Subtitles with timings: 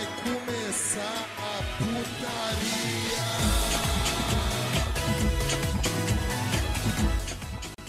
[0.00, 3.20] Vai começar a putaria.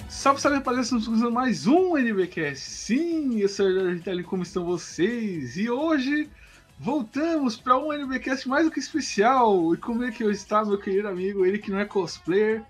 [0.10, 2.70] Salve, salve, rapaziada, estamos começando mais um NBcast.
[2.70, 5.56] Sim, eu sou o Jorge como estão vocês?
[5.56, 6.30] E hoje
[6.78, 9.74] voltamos para um NBcast mais do que especial.
[9.74, 11.46] E como é que eu está, meu querido amigo?
[11.46, 12.62] Ele que não é cosplayer,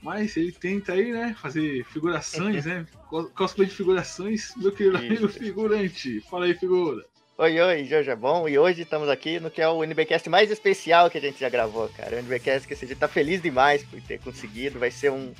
[0.00, 2.86] mas ele tenta aí, né, fazer figurações, né?
[3.08, 4.52] Co- Cosplay de figurações.
[4.56, 6.20] Meu querido amigo figurante.
[6.30, 7.04] Fala aí, figura.
[7.36, 8.48] Oi, oi, Jorge é bom.
[8.48, 11.48] E hoje estamos aqui no que é o NBcast mais especial que a gente já
[11.48, 12.16] gravou, cara.
[12.16, 14.78] O NBcast que a gente tá feliz demais por ter conseguido.
[14.78, 15.32] Vai ser um.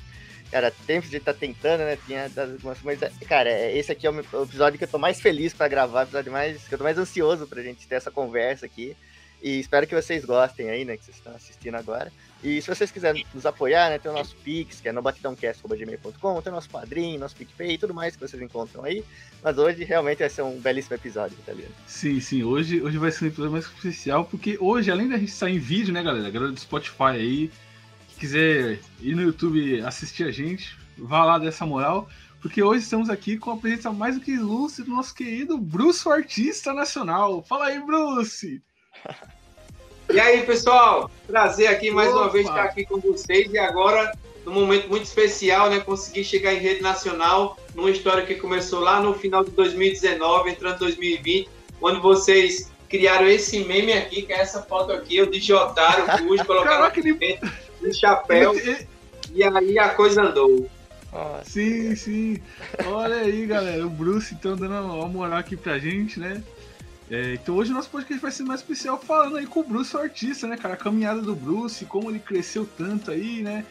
[0.51, 1.97] Cara, tempo de estar tentando, né?
[2.05, 3.11] Tinha algumas coisas.
[3.27, 6.31] Cara, é- esse aqui é o episódio que eu tô mais feliz pra gravar, episódio
[6.31, 6.67] mais.
[6.67, 8.95] que eu tô mais ansioso pra gente ter essa conversa aqui.
[9.45, 10.97] E espero que vocês gostem aí, né?
[10.97, 12.11] Que vocês estão assistindo agora.
[12.43, 13.99] E se vocês quiserem nos apoiar, né?
[13.99, 17.77] Tem o nosso Pix, que é no batidãocast.gmail.com, tem o nosso padrinho, nosso PicPay e
[17.77, 19.05] tudo mais que vocês encontram aí.
[19.43, 21.75] Mas hoje realmente vai ser um belíssimo episódio, tá ligado?
[21.85, 25.31] Sim, sim, hoje, hoje vai ser um episódio mais especial, porque hoje, além da gente
[25.31, 26.27] sair em vídeo, né, galera?
[26.27, 27.51] A galera do Spotify aí,
[28.07, 32.09] que quiser ir no YouTube assistir a gente, vá lá dessa moral,
[32.41, 36.07] porque hoje estamos aqui com a presença mais do que ilustre do nosso querido Bruce,
[36.07, 37.43] o artista nacional.
[37.43, 38.63] Fala aí, Bruce!
[40.11, 41.09] E aí, pessoal?
[41.27, 42.29] Prazer aqui mais uma Opa!
[42.29, 44.13] vez estar aqui com vocês e agora
[44.45, 45.79] num momento muito especial, né?
[45.79, 50.75] Consegui chegar em rede nacional numa história que começou lá no final de 2019, entrando
[50.75, 51.49] em 2020,
[51.81, 56.41] onde vocês criaram esse meme aqui, que é essa foto aqui, eu de Jotaro, Cruz,
[56.45, 57.39] colocaram Caraca, ele...
[57.83, 58.53] um chapéu
[59.33, 60.69] e aí a coisa andou.
[61.11, 62.41] Nossa, Sim, sim.
[62.85, 63.85] Olha aí, galera.
[63.85, 66.43] O Bruce então dando uma moral aqui pra gente, né?
[67.09, 69.95] É, então hoje o nosso podcast vai ser mais especial falando aí com o Bruce,
[69.95, 70.73] o artista, né, cara?
[70.73, 73.65] A caminhada do Bruce, como ele cresceu tanto aí, né?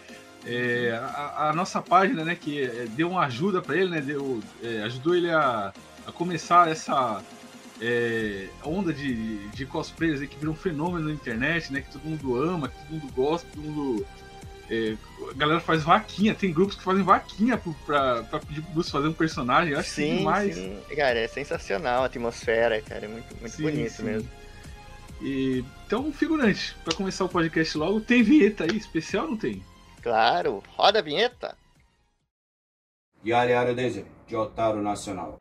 [0.46, 4.00] É, a, a nossa página, né, que é, deu uma ajuda pra ele, né?
[4.00, 5.72] Deu, é, ajudou ele a,
[6.06, 7.22] a começar essa
[7.80, 11.80] é, onda de, de cosplayers aí que virou um fenômeno na internet, né?
[11.80, 14.06] Que todo mundo ama, que todo mundo gosta, todo mundo
[14.70, 14.97] é,
[15.30, 19.08] a galera faz vaquinha, tem grupos que fazem vaquinha pra, pra pedir pro Bruce fazer
[19.08, 19.72] um personagem.
[19.72, 20.54] Eu acho que é sim, demais.
[20.54, 20.80] sim.
[20.97, 23.04] Cara, é sensacional a atmosfera, cara.
[23.04, 24.03] É muito, muito Sim, bonito sim.
[24.03, 24.28] mesmo.
[25.20, 29.62] E, então, figurante, pra começar o podcast logo, tem vinheta aí especial ou não tem?
[30.03, 31.56] Claro, roda a vinheta.
[33.24, 35.41] Yari Yari Deze, de Otário Nacional.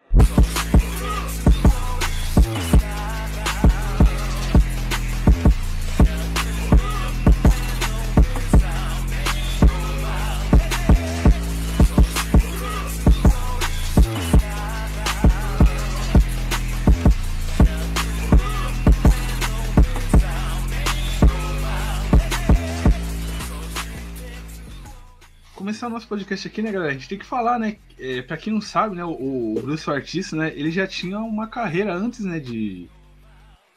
[25.63, 26.91] Começar o nosso podcast aqui, né, galera?
[26.91, 27.77] A gente tem que falar, né?
[27.97, 31.47] É, pra quem não sabe, né, o, o Bruce Artista, né, ele já tinha uma
[31.47, 32.89] carreira antes, né, de,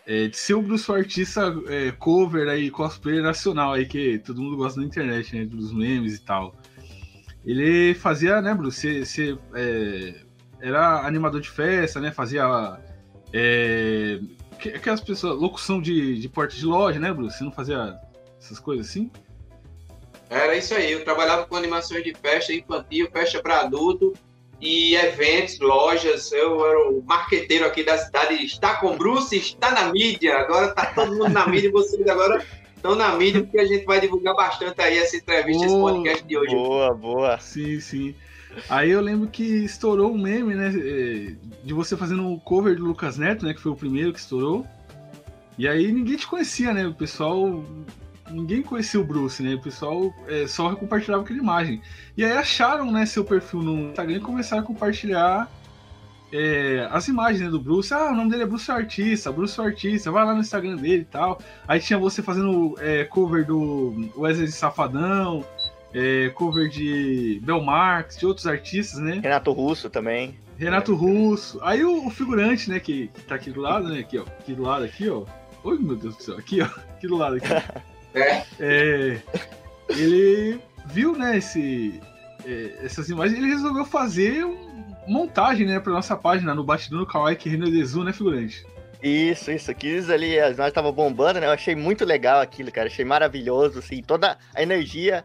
[0.05, 4.57] é, de ser o Bruce Artista é, cover aí, cosplayer nacional aí, que todo mundo
[4.57, 6.57] gosta na internet, né, dos memes e tal.
[7.45, 10.23] Ele fazia, né, Bruce, você, você, é,
[10.61, 12.81] era animador de festa, né, fazia
[13.33, 14.19] é,
[14.59, 17.39] que- aquelas pessoas, locução de, de porta de loja, né, Bruce?
[17.39, 17.97] Você não fazia
[18.41, 19.09] essas coisas assim?
[20.29, 24.13] Era isso aí, eu trabalhava com animações de festa infantil, festa para adulto
[24.61, 26.33] e eventos, lojas.
[26.33, 28.35] Eu era o marqueteiro aqui da cidade.
[28.45, 30.37] Está com Bruce, está na mídia.
[30.39, 32.45] Agora está todo mundo na mídia e vocês agora
[32.75, 36.25] estão na mídia porque a gente vai divulgar bastante aí essa entrevista, esse Oh, podcast
[36.27, 36.55] de hoje.
[36.55, 37.39] Boa, boa.
[37.39, 38.15] Sim, sim.
[38.69, 40.73] Aí eu lembro que estourou um meme, né?
[40.75, 43.53] eh, De você fazendo o cover do Lucas Neto, né?
[43.55, 44.67] Que foi o primeiro que estourou.
[45.59, 46.87] E aí ninguém te conhecia, né?
[46.87, 47.63] O pessoal.
[48.31, 49.55] Ninguém conhecia o Bruce, né?
[49.55, 51.81] O pessoal eh, só compartilhava aquela imagem.
[52.17, 55.51] E aí acharam, né, seu perfil no Instagram e começaram a compartilhar
[56.33, 57.93] eh, as imagens né, do Bruce.
[57.95, 61.05] Ah, o nome dele é Bruce Artista, Bruce Artista, vai lá no Instagram dele e
[61.05, 61.41] tal.
[61.67, 65.45] Aí tinha você fazendo eh, cover do Wesley Safadão,
[65.95, 69.21] é, cover de Bel Marx, de outros artistas, né?
[69.23, 70.39] Renato Russo também.
[70.59, 71.59] Renato Russo.
[71.63, 74.01] Aí o, o figurante, né, que, que tá aqui do lado, né?
[74.01, 74.23] Aqui, ó.
[74.23, 75.25] Aqui do lado, aqui, ó.
[75.65, 76.37] Oi, meu Deus do céu.
[76.37, 76.67] Aqui, ó.
[76.67, 77.49] Aqui do lado, aqui.
[78.17, 78.43] É.
[78.59, 79.19] É,
[79.91, 82.01] ele viu, né, esse,
[82.45, 84.67] é, essas imagens ele resolveu fazer uma
[85.07, 88.67] montagem, né, pra nossa página no Bastidor no Kawaii que Renan Dezu, né, figurante?
[89.03, 89.73] Isso, isso.
[89.75, 91.47] Quis ali, as nós tava bombando, né?
[91.47, 92.89] Eu achei muito legal aquilo, cara.
[92.89, 95.23] Achei maravilhoso, assim, toda a energia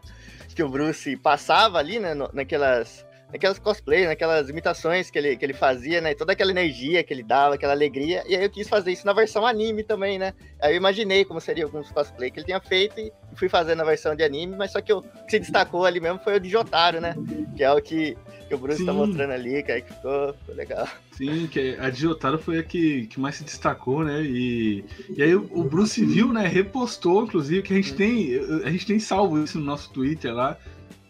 [0.54, 2.12] que o Bruce passava ali, né?
[2.12, 6.14] no- naquelas, naquelas cosplays, naquelas imitações que ele, que ele fazia, né?
[6.14, 8.22] Toda aquela energia que ele dava, aquela alegria.
[8.28, 10.34] E aí eu quis fazer isso na versão anime também, né?
[10.60, 13.84] Aí eu imaginei como seria alguns cosplay que ele tinha feito e fui fazer na
[13.84, 16.50] versão de anime, mas só que o que se destacou ali mesmo foi o de
[16.50, 17.14] Jotaro, né?
[17.56, 18.16] Que é o que
[18.52, 18.98] que o Bruce tá Sim.
[18.98, 20.86] mostrando ali, cara, que ficou, ficou legal.
[21.12, 24.22] Sim, que a de Jotaro foi a que, que mais se destacou, né?
[24.22, 24.84] E,
[25.16, 26.46] e aí o, o Bruce viu, né?
[26.46, 28.38] Repostou, inclusive, que a gente tem.
[28.62, 30.58] A gente tem salvo isso no nosso Twitter lá.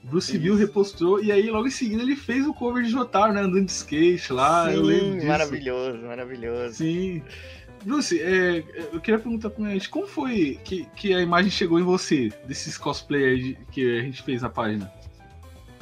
[0.05, 3.33] O Bruce viu, repostou, e aí logo em seguida ele fez o cover de Jotaro,
[3.33, 3.41] né?
[3.41, 4.73] Andando de skate lá.
[4.73, 5.27] eu lembro Sim, disso.
[5.27, 6.75] maravilhoso, maravilhoso.
[6.75, 7.23] Sim.
[7.85, 11.83] Bruce, é, eu queria perguntar pra gente, como foi que, que a imagem chegou em
[11.83, 14.93] você, desses cosplay que a gente fez na página?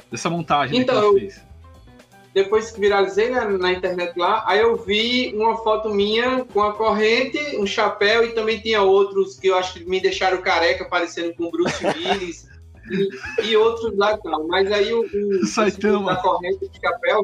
[0.09, 1.51] Dessa montagem né, Então, que a gente fez.
[2.33, 6.73] Depois que viralizei né, na internet lá, aí eu vi uma foto minha com a
[6.73, 11.33] corrente, um chapéu e também tinha outros que eu acho que me deixaram careca, parecendo
[11.33, 12.50] com Bruce Willis
[13.43, 14.47] e, outros lá e tal.
[14.47, 16.15] Mas aí o, o Saitama.
[16.15, 17.23] da corrente de chapéu,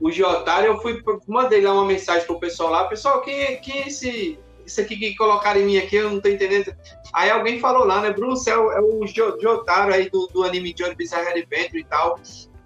[0.00, 3.82] o Giotaro, eu fui mandei lá uma mensagem pro pessoal lá, pessoal, quem, é- quem
[3.82, 6.74] é esse isso aqui que colocaram em mim aqui, eu não tô entendendo.
[7.14, 10.42] Aí alguém falou lá, né, Bruce, é o, é o Jo- Jotaro aí do, do
[10.44, 12.20] anime Johnny Bizarre Adventure e tal.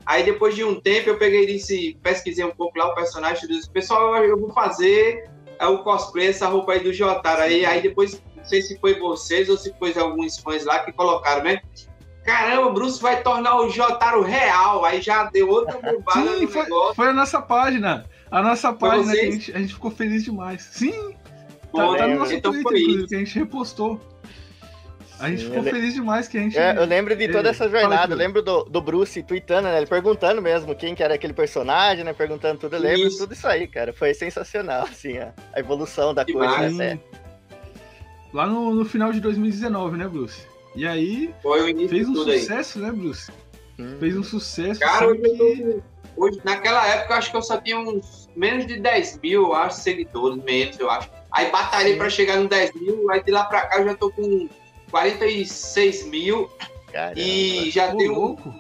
[0.05, 3.47] Aí depois de um tempo eu peguei e disse, pesquisei um pouco lá o personagem,
[3.47, 5.31] disse, pessoal, eu, eu vou fazer
[5.61, 7.41] é, o cosplay, essa roupa aí do Jotaro.
[7.43, 10.91] Aí, aí depois, não sei se foi vocês ou se foi alguns fãs lá que
[10.91, 11.63] colocaram, né?
[12.25, 14.85] Caramba, o Bruce vai tornar o Jotaro real.
[14.85, 16.95] Aí já deu outra bombada Sim, no foi, negócio.
[16.95, 18.05] foi a nossa página.
[18.31, 20.63] A nossa Foi página que a gente, a gente ficou feliz demais.
[20.73, 22.19] Sim, tá, Foi, tá no né?
[22.19, 23.09] nosso Então Twitter, foi inclusive, isso.
[23.09, 24.01] que a gente repostou.
[25.19, 26.59] A gente Sim, ficou feliz demais que a gente.
[26.59, 29.77] É, eu lembro de toda essa jornada, eu lembro do, do Bruce tweetando, né?
[29.77, 32.13] Ele perguntando mesmo quem que era aquele personagem, né?
[32.13, 33.19] Perguntando tudo, eu lembro Isso.
[33.19, 33.93] tudo isso aí, cara.
[33.93, 36.77] Foi sensacional, assim, a, a evolução da coisa, Demais.
[36.77, 36.99] né?
[38.33, 40.52] Lá no, no final de 2019, né, Bruce?
[40.75, 42.41] E aí Foi o início fez um tudo aí.
[42.41, 43.31] sucesso, né, Bruce?
[43.79, 43.97] Hum.
[43.99, 44.81] Fez um sucesso.
[44.81, 45.83] Cara, assim, hoje que...
[46.17, 49.55] hoje, naquela época, eu acho que eu só tinha uns menos de 10 mil, eu
[49.55, 51.11] acho, seguidores, menos, eu acho.
[51.33, 54.11] Aí batalhei pra chegar no 10 mil, aí de lá pra cá eu já tô
[54.11, 54.49] com
[54.91, 56.51] 46 mil
[56.93, 57.19] Caramba.
[57.19, 58.55] e já tenho louco.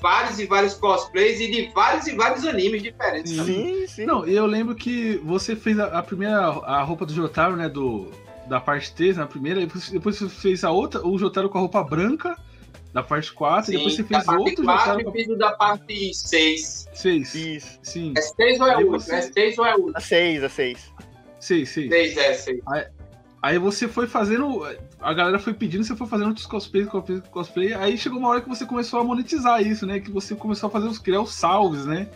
[0.00, 3.32] vários e vários cosplays e de vários e vários animes diferentes.
[3.32, 3.36] Sim.
[3.36, 3.52] sabe?
[3.52, 4.06] Sim, sim.
[4.06, 7.68] Não, e eu lembro que você fez a, a primeira a roupa do Jotaro, né,
[7.68, 8.10] do
[8.48, 11.60] da parte 3, na primeira, depois, depois você fez a outra, o Jotaro com a
[11.62, 12.36] roupa branca
[12.92, 15.52] da parte 4, e depois você fez parte outro 4 Jotaro e fiz o da
[15.52, 16.88] parte 6.
[16.94, 17.34] 6.
[17.34, 17.78] Isso.
[17.82, 18.14] Sim.
[18.16, 18.90] É 6 ou é Aí 8?
[18.90, 19.96] você- É 6 ou é 8?
[19.96, 20.92] A seis, a seis.
[21.40, 21.88] 6, 6.
[21.90, 22.60] 6 é 6.
[23.42, 24.66] Aí você foi fazendo.
[25.00, 27.72] A galera foi pedindo, você foi fazendo outros cosplays, cosplay, cosplay.
[27.74, 30.00] Aí chegou uma hora que você começou a monetizar isso, né?
[30.00, 32.08] Que você começou a fazer os criar os salves, né?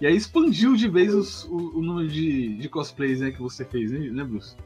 [0.00, 3.62] E aí expandiu de vez os- o, o número de, de cosplays né, que você
[3.64, 4.56] fez, né, né Bruce?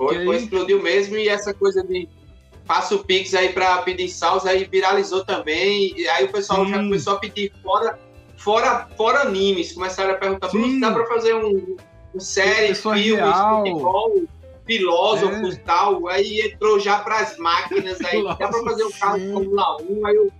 [0.00, 0.24] Foi, aí?
[0.24, 2.08] foi, explodiu mesmo e essa coisa de
[2.66, 5.92] passa o Pix aí pra pedir salvos aí viralizou também.
[5.94, 6.84] E aí o pessoal já Sim.
[6.84, 7.98] começou a pedir fora,
[8.38, 9.72] fora, fora animes.
[9.72, 10.48] Começaram a perguntar,
[10.80, 11.76] dá pra fazer um,
[12.14, 13.58] um série, real.
[13.58, 14.22] futebol,
[14.70, 16.06] filósofos e tal.
[16.06, 18.22] Aí entrou já pras máquinas aí.
[18.22, 19.32] Dá pra fazer um carro de.
[19.32, 20.32] Fórmula 1, aí eu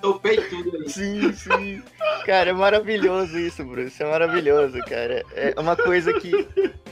[0.00, 0.88] topei tudo aí.
[0.88, 1.82] Sim, sim.
[2.26, 4.02] Cara, é maravilhoso isso, Bruce.
[4.02, 5.24] É maravilhoso, cara.
[5.32, 6.32] É uma coisa que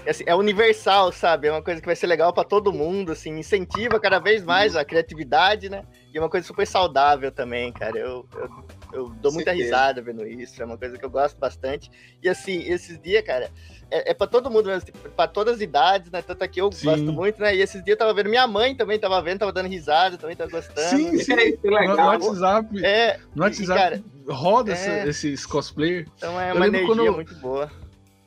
[0.09, 1.49] assim, é universal, sabe?
[1.49, 4.77] É uma coisa que vai ser legal pra todo mundo, assim, incentiva cada vez mais
[4.77, 5.85] a criatividade, né?
[6.15, 7.99] E é uma coisa super saudável também, cara.
[7.99, 11.91] Eu, eu, eu dou muita risada vendo isso, é uma coisa que eu gosto bastante.
[12.23, 13.51] E assim, esses dias, cara,
[13.91, 16.21] é, é pra todo mundo mesmo, tipo, pra todas as idades, né?
[16.23, 16.87] Tanto aqui eu Sim.
[16.87, 17.55] gosto muito, né?
[17.55, 20.35] E esses dias eu tava vendo, minha mãe também tava vendo, tava dando risada, também
[20.37, 20.81] tava gostando.
[20.89, 22.07] Sim, é, isso é No, no legal.
[22.09, 25.09] WhatsApp, É, no e, WhatsApp cara, roda é.
[25.09, 26.07] esses cosplays.
[26.17, 27.71] então é Eu uma energia quando- muito boa.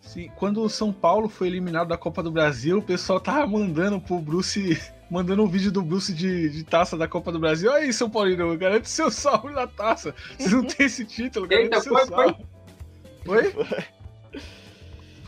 [0.01, 4.01] Sim, quando o São Paulo foi eliminado da Copa do Brasil, o pessoal tava mandando
[4.01, 4.81] pro Bruce,
[5.11, 7.71] mandando um vídeo do Bruce de, de taça da Copa do Brasil.
[7.71, 10.15] Aí, São Paulino, garante seu salve na taça.
[10.35, 12.35] Vocês não têm esse título, garante Eita, seu foi, salve.
[13.23, 13.51] Foi?
[13.51, 13.65] Foi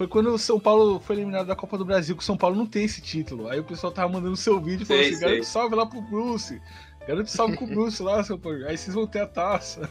[0.08, 2.65] quando o São Paulo foi eliminado da Copa do Brasil, que o São Paulo não
[2.65, 3.48] tem esse título.
[3.50, 5.51] Aí o pessoal tava mandando seu vídeo e falou Sei, assim: garante sei.
[5.53, 6.62] salve lá pro Bruce.
[7.08, 8.65] Garante salve pro Bruce lá, São Paulo.
[8.67, 9.89] Aí vocês vão ter a taça.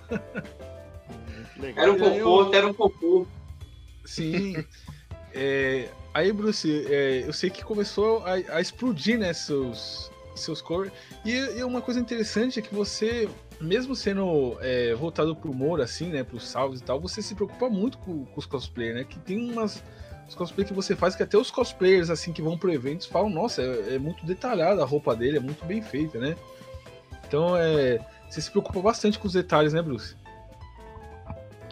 [1.59, 1.85] Legal.
[1.85, 3.29] Era um aí eu- conforto, era um conforto.
[4.05, 4.64] Sim.
[5.33, 10.93] É, aí, Bruce, é, eu sei que começou a, a explodir, né, seus, seus covers.
[11.25, 13.29] E, e uma coisa interessante é que você,
[13.61, 17.69] mesmo sendo é, voltado pro humor, assim, né, pros salves e tal, você se preocupa
[17.69, 19.05] muito com, com os cosplayers, né?
[19.05, 19.83] Que tem umas.
[20.29, 23.29] Os cosplays que você faz que até os cosplayers, assim, que vão pro eventos falam,
[23.29, 26.37] nossa, é, é muito detalhada a roupa dele, é muito bem feita, né?
[27.26, 27.99] Então, é.
[28.29, 30.14] Você se preocupa bastante com os detalhes, né, Bruce?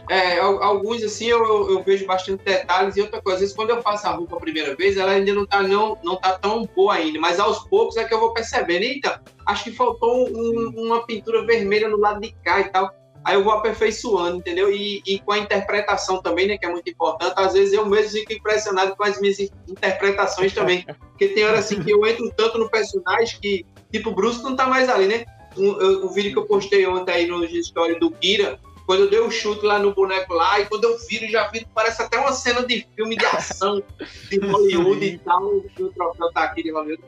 [0.08, 3.54] É, al- alguns assim eu, eu, eu vejo bastante detalhes e outra coisa, às vezes
[3.54, 6.38] quando eu faço a roupa a primeira vez, ela ainda não tá, não, não tá
[6.38, 10.28] tão boa ainda, mas aos poucos é que eu vou percebendo, eita, acho que faltou
[10.30, 12.90] um- uma pintura vermelha no lado de cá e tal.
[13.24, 14.72] Aí eu vou aperfeiçoando, entendeu?
[14.72, 17.34] E, e com a interpretação também, né, que é muito importante.
[17.36, 19.38] Às vezes eu mesmo fico impressionado com as minhas
[19.68, 20.86] interpretações também.
[21.10, 24.56] Porque tem hora assim que eu entro tanto no personagem que, tipo, o Bruce não
[24.56, 25.24] tá mais ali, né?
[25.56, 29.20] Eu- o vídeo que eu postei ontem aí no story do Kira, quando eu dei
[29.20, 32.32] o chute lá no boneco lá, e quando eu viro, já viro, parece até uma
[32.32, 33.82] cena de filme de ação
[34.30, 35.44] de Hollywood e tal.
[35.44, 37.04] O troféu tá aqui de Hollywood.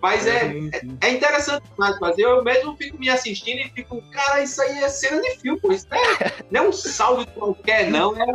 [0.00, 0.70] Mas é, sim.
[1.00, 2.22] é interessante demais fazer.
[2.22, 5.72] Eu mesmo fico me assistindo e fico, cara, isso aí é cena de filme, pô.
[5.72, 8.14] Isso não é, não é um salve qualquer, não.
[8.14, 8.26] É,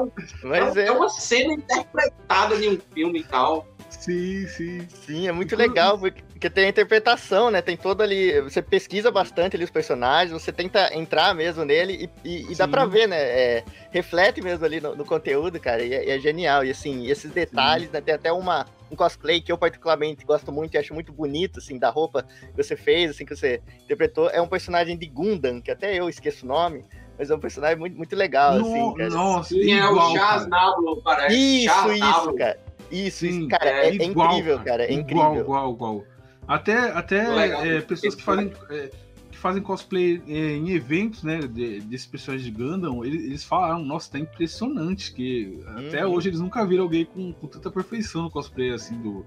[0.43, 3.65] Mas é, é, é uma cena interpretada de um filme e tal.
[3.89, 4.85] Sim, sim.
[5.05, 7.61] sim, é muito legal, porque, porque tem a interpretação, né?
[7.61, 8.41] Tem todo ali.
[8.41, 12.65] Você pesquisa bastante ali os personagens, você tenta entrar mesmo nele e, e- e dá
[12.65, 12.71] Sim.
[12.71, 13.15] pra ver, né?
[13.21, 16.65] É, reflete mesmo ali no, no conteúdo, cara, e é, é genial.
[16.65, 18.01] E assim, esses detalhes, né?
[18.01, 21.77] Tem até uma, um cosplay que eu particularmente gosto muito e acho muito bonito, assim,
[21.77, 24.27] da roupa que você fez, assim, que você interpretou.
[24.31, 26.83] É um personagem de Gundam, que até eu esqueço o nome,
[27.19, 29.09] mas é um personagem muito, muito legal, assim, No- cara.
[29.11, 30.47] Nossa, Sim, é o igual, Chaz cara.
[30.47, 31.35] Nablo, parece.
[31.35, 32.35] Isso, Chaz isso, Nablo.
[32.35, 32.59] cara.
[32.89, 35.43] Isso, isso, Sim, cara, é, é igual, incrível, cara, é Igual, incrível.
[35.45, 36.03] igual, igual.
[36.51, 38.89] Até, até é, pessoas que fazem, é,
[39.31, 43.79] que fazem cosplay é, em eventos, né, de, desses personagens de Gundam, eles, eles falaram,
[43.79, 46.13] nossa, tá impressionante, que até Uhum.
[46.13, 49.25] hoje eles nunca viram alguém com, com tanta perfeição no cosplay, assim, do,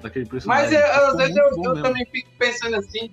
[0.00, 0.78] daquele Mas personagem.
[0.78, 3.10] eu, Ficou às vezes eu, eu também fico pensando assim,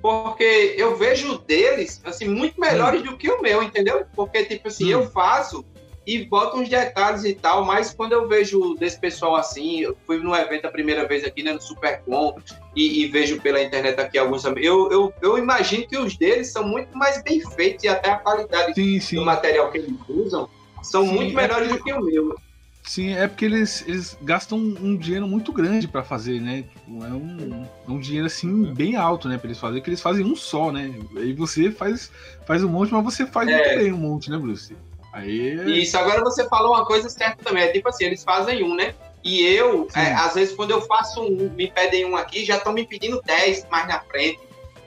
[0.00, 4.04] porque eu vejo deles, assim, muito melhores do que o meu, entendeu?
[4.14, 5.00] Porque, tipo assim, Hum.
[5.00, 5.64] eu faço
[6.06, 10.18] e boto uns detalhes e tal, mas quando eu vejo desse pessoal assim, eu fui
[10.18, 12.34] num evento a primeira vez aqui, né, no Supercom,
[12.74, 16.66] e, e vejo pela internet aqui alguns eu, eu, eu imagino que os deles são
[16.66, 19.24] muito mais bem feitos e até a qualidade Sim, do sim.
[19.24, 20.48] material que eles usam
[20.82, 22.34] são Sim, muito é melhores porque- do que o meu.
[22.82, 26.62] Sim, é porque eles, eles gastam um dinheiro muito grande pra fazer, né?
[26.62, 29.36] Tipo, é um, é um dinheiro assim bem alto, né?
[29.36, 30.90] Pra eles fazerem, que eles fazem um só, né?
[31.16, 32.10] Aí você faz,
[32.46, 33.52] faz um monte, mas você faz É.
[33.52, 34.74] muito bem um monte, né, Bruce?
[35.12, 37.64] Aí Isso, agora você falou uma coisa certa também.
[37.64, 38.94] É tipo assim, eles fazem um, né?
[39.22, 42.72] E eu, é, às vezes, quando eu faço um, me pedem um aqui, já estão
[42.72, 44.40] me pedindo 10 mais na frente.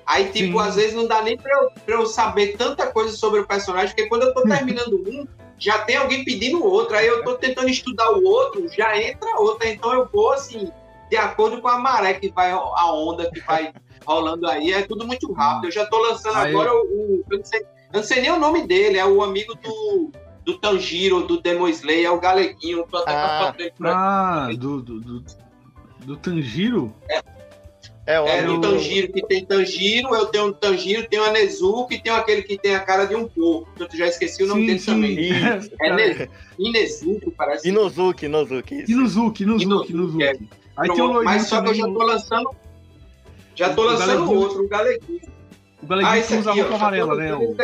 [0.05, 0.67] Aí, tipo, Sim.
[0.67, 3.89] às vezes não dá nem pra eu, pra eu saber tanta coisa sobre o personagem,
[3.95, 5.27] porque quando eu tô terminando um,
[5.59, 6.95] já tem alguém pedindo outro.
[6.97, 9.69] Aí eu tô tentando estudar o outro, já entra outra.
[9.69, 10.71] Então eu vou, assim,
[11.09, 13.71] de acordo com a maré que vai, a onda que vai
[14.05, 14.73] rolando aí.
[14.73, 15.67] É tudo muito rápido.
[15.67, 16.77] Eu já tô lançando Aí- agora o.
[16.81, 17.63] o- eu, não sei,
[17.93, 20.11] eu não sei nem o nome dele, é o amigo do
[20.45, 22.85] do Tanjiro, do Demon Slayer, é o Galeguinho.
[22.91, 24.47] Tô até com a Ah.
[24.47, 25.23] Ah, do, do, do,
[26.05, 26.93] do Tanjiro?
[28.05, 31.95] É, o É, do Tanjiro, que tem Tanjiro, eu tenho um Tanjiro, tenho a Nezuki,
[31.95, 33.69] e tenho aquele que tem a cara de um porco.
[33.79, 35.17] Eu já esqueci o nome dele também.
[35.17, 35.71] Isso.
[35.79, 37.69] É Ne- Inezuki, parece.
[37.69, 38.91] Inozuki, Inozuki, isso.
[38.91, 40.23] Inuzuki, Inuzuki, Inuzuki, Inuzuki.
[40.23, 40.35] é.
[40.75, 42.49] Aí tem o Mas só que eu já também, tô lançando.
[43.55, 45.21] Já tô lançando outro, o Galeguinho.
[45.83, 47.33] O Galeguinho Ah, usa tô amarela, né?
[47.35, 47.55] o-.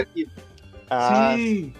[0.89, 1.73] Ah, Sim.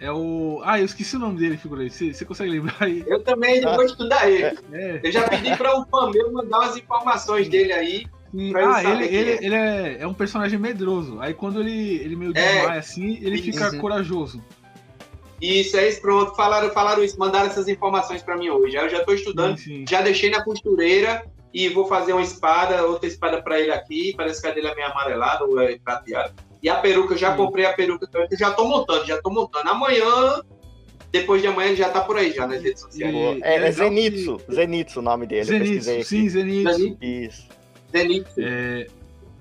[0.00, 0.60] É o.
[0.64, 1.90] Ah, eu esqueci o nome dele, figura aí.
[1.90, 3.04] Você você consegue lembrar aí?
[3.06, 3.74] Eu também Ah.
[3.76, 4.58] vou estudar ele.
[4.72, 5.00] É.
[5.02, 8.06] Eu já pedi para um fã meu mandar umas informações dele aí.
[8.56, 9.44] Ah, ele, ele, é.
[9.44, 11.20] ele é, é um personagem medroso.
[11.20, 12.54] Aí quando ele, ele meio É.
[12.54, 14.42] desmaia assim, ele fica corajoso.
[15.40, 16.34] Isso, é isso, pronto.
[16.34, 18.76] Falaram, falaram isso, mandaram essas informações para mim hoje.
[18.76, 19.56] Aí eu já tô estudando.
[19.58, 19.84] Sim, sim.
[19.88, 24.14] Já deixei na costureira e vou fazer uma espada, outra espada para ele aqui.
[24.16, 26.32] Parece que a dele é meio amarelada ou é prateada.
[26.62, 27.36] E a peruca, eu já Sim.
[27.36, 29.68] comprei a peruca também, que já tô montando, já tô montando.
[29.68, 30.40] Amanhã,
[31.10, 33.14] depois de amanhã, ele já tá por aí já nas redes sociais.
[33.14, 36.72] E- É, é legal Zenitsu, Zenitsu o nome dele, Zenitsu, sim, Zenitsu.
[36.72, 36.98] Zenitsu.
[37.04, 37.48] Isso.
[37.90, 38.34] Zenitsu.
[38.40, 38.86] É,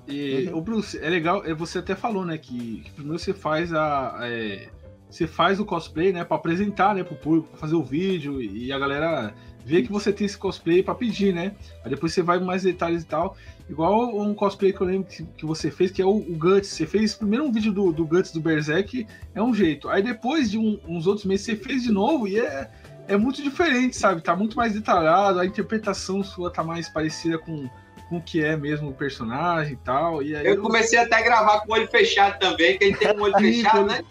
[0.08, 0.58] e, Uhum.
[0.58, 4.18] ô Bruce, é legal, é, você até falou, né, que, que primeiro você faz a.
[4.24, 4.68] é,
[5.12, 8.72] você faz o cosplay, né, pra apresentar, né, pro público, pra fazer o vídeo e
[8.72, 11.54] a galera ver que você tem esse cosplay pra pedir, né?
[11.84, 13.36] Aí depois você vai mais detalhes e tal.
[13.70, 16.70] Igual um cosplay que eu lembro que, que você fez, que é o, o Guts.
[16.70, 19.88] Você fez primeiro um vídeo do, do Guts do Berserk, é um jeito.
[19.90, 22.72] Aí depois de um- uns outros meses você fez de novo e é,
[23.08, 24.22] é muito diferente, sabe?
[24.22, 27.70] Tá muito mais detalhado, a interpretação sua tá mais parecida com,
[28.10, 30.24] com o que é mesmo o personagem e tal.
[30.24, 33.16] E aí Eu comecei até a gravar com o olho fechado também, que ele tem
[33.16, 34.02] um olho fechado, né?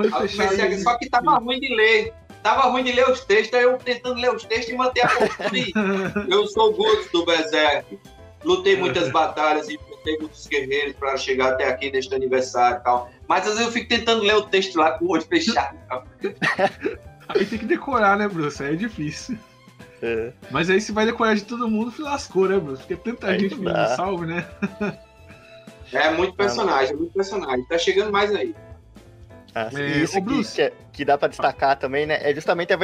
[0.00, 0.78] A...
[0.78, 2.12] Só que tava ruim de ler.
[2.42, 5.08] Tava ruim de ler os textos, aí eu tentando ler os textos e manter a
[5.08, 6.26] postura.
[6.28, 7.98] Eu sou o Guts do Berserk.
[8.44, 13.10] Lutei muitas batalhas e lutei muitos guerreiros para chegar até aqui neste aniversário e tal.
[13.26, 15.78] Mas às vezes eu fico tentando ler o texto lá com o olho fechado.
[17.28, 18.62] Aí tem que decorar, né, Bruce?
[18.62, 19.38] Aí é difícil.
[20.02, 20.30] É.
[20.50, 22.82] Mas aí você vai decorar de todo mundo, se lascou, né, Bruce?
[22.82, 23.96] Porque tanta Aí gente pedindo dá.
[23.96, 24.46] salve, né?
[25.92, 27.64] É muito personagem, muito personagem.
[27.66, 28.54] Tá chegando mais aí.
[29.56, 30.56] Ah, É, isso Bruce.
[30.56, 32.18] que, é- que dá pra destacar também, né?
[32.22, 32.76] É justamente a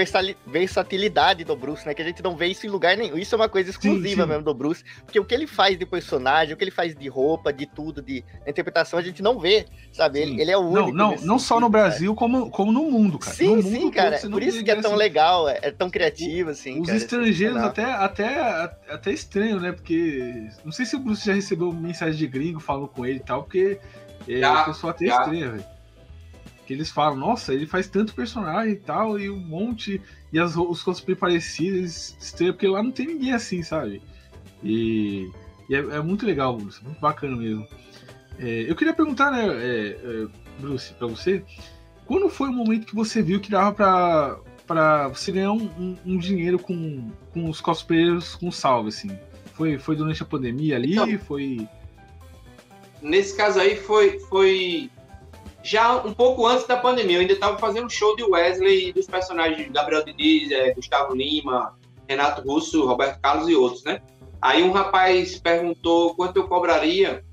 [0.46, 1.94] versatilidade do Bruce, né?
[1.94, 3.16] Que a gente não vê isso em lugar nenhum.
[3.18, 4.28] Isso é uma coisa exclusiva sim.
[4.28, 4.84] mesmo do Bruce.
[5.04, 8.00] Porque o que ele faz de personagem, o que ele faz de roupa, de tudo,
[8.00, 10.18] de interpretação, a gente não vê, sabe?
[10.24, 10.32] Sim.
[10.32, 10.96] Ele, ele é o Não, único.
[10.96, 11.88] não, nesse não só no cara.
[11.88, 13.34] Brasil, como, como no mundo, cara.
[13.34, 14.20] Sim, no mundo sim, cara.
[14.22, 14.98] não Por isso que é tão assim.
[14.98, 16.80] legal, é, é tão criativo, assim.
[16.80, 18.40] Os cara, estrangeiros até, até,
[18.88, 19.72] até estranho, né?
[19.72, 23.22] Porque não sei se o Bruce já recebeu mensagem de gringo falando com ele e
[23.24, 23.78] tal, porque
[24.28, 25.16] é, Já, o pessoal até já.
[25.18, 25.64] estranha, velho.
[26.70, 30.00] Que eles falam, nossa, ele faz tanto personagem e tal, e um monte,
[30.32, 34.00] e as, os cosplay parecidos, estranho, porque lá não tem ninguém assim, sabe?
[34.62, 35.28] E,
[35.68, 37.66] e é, é, muito legal, Bruce, muito bacana mesmo.
[38.38, 40.26] É, eu queria perguntar, né, é, é,
[40.60, 41.42] Bruce, pra você,
[42.06, 45.96] quando foi o momento que você viu que dava pra, pra você ganhar um, um,
[46.06, 49.10] um dinheiro com, com os cosplayers com salve, assim?
[49.54, 50.92] Foi, foi durante a pandemia ali?
[50.92, 51.68] Então, foi.
[53.02, 54.88] Nesse caso aí foi, foi
[55.62, 57.16] já um pouco antes da pandemia.
[57.16, 61.76] Eu ainda estava fazendo show de Wesley e dos personagens Gabriel Diniz, é, Gustavo Lima,
[62.08, 64.00] Renato Russo, Roberto Carlos e outros, né?
[64.40, 67.24] Aí um rapaz perguntou quanto eu cobraria.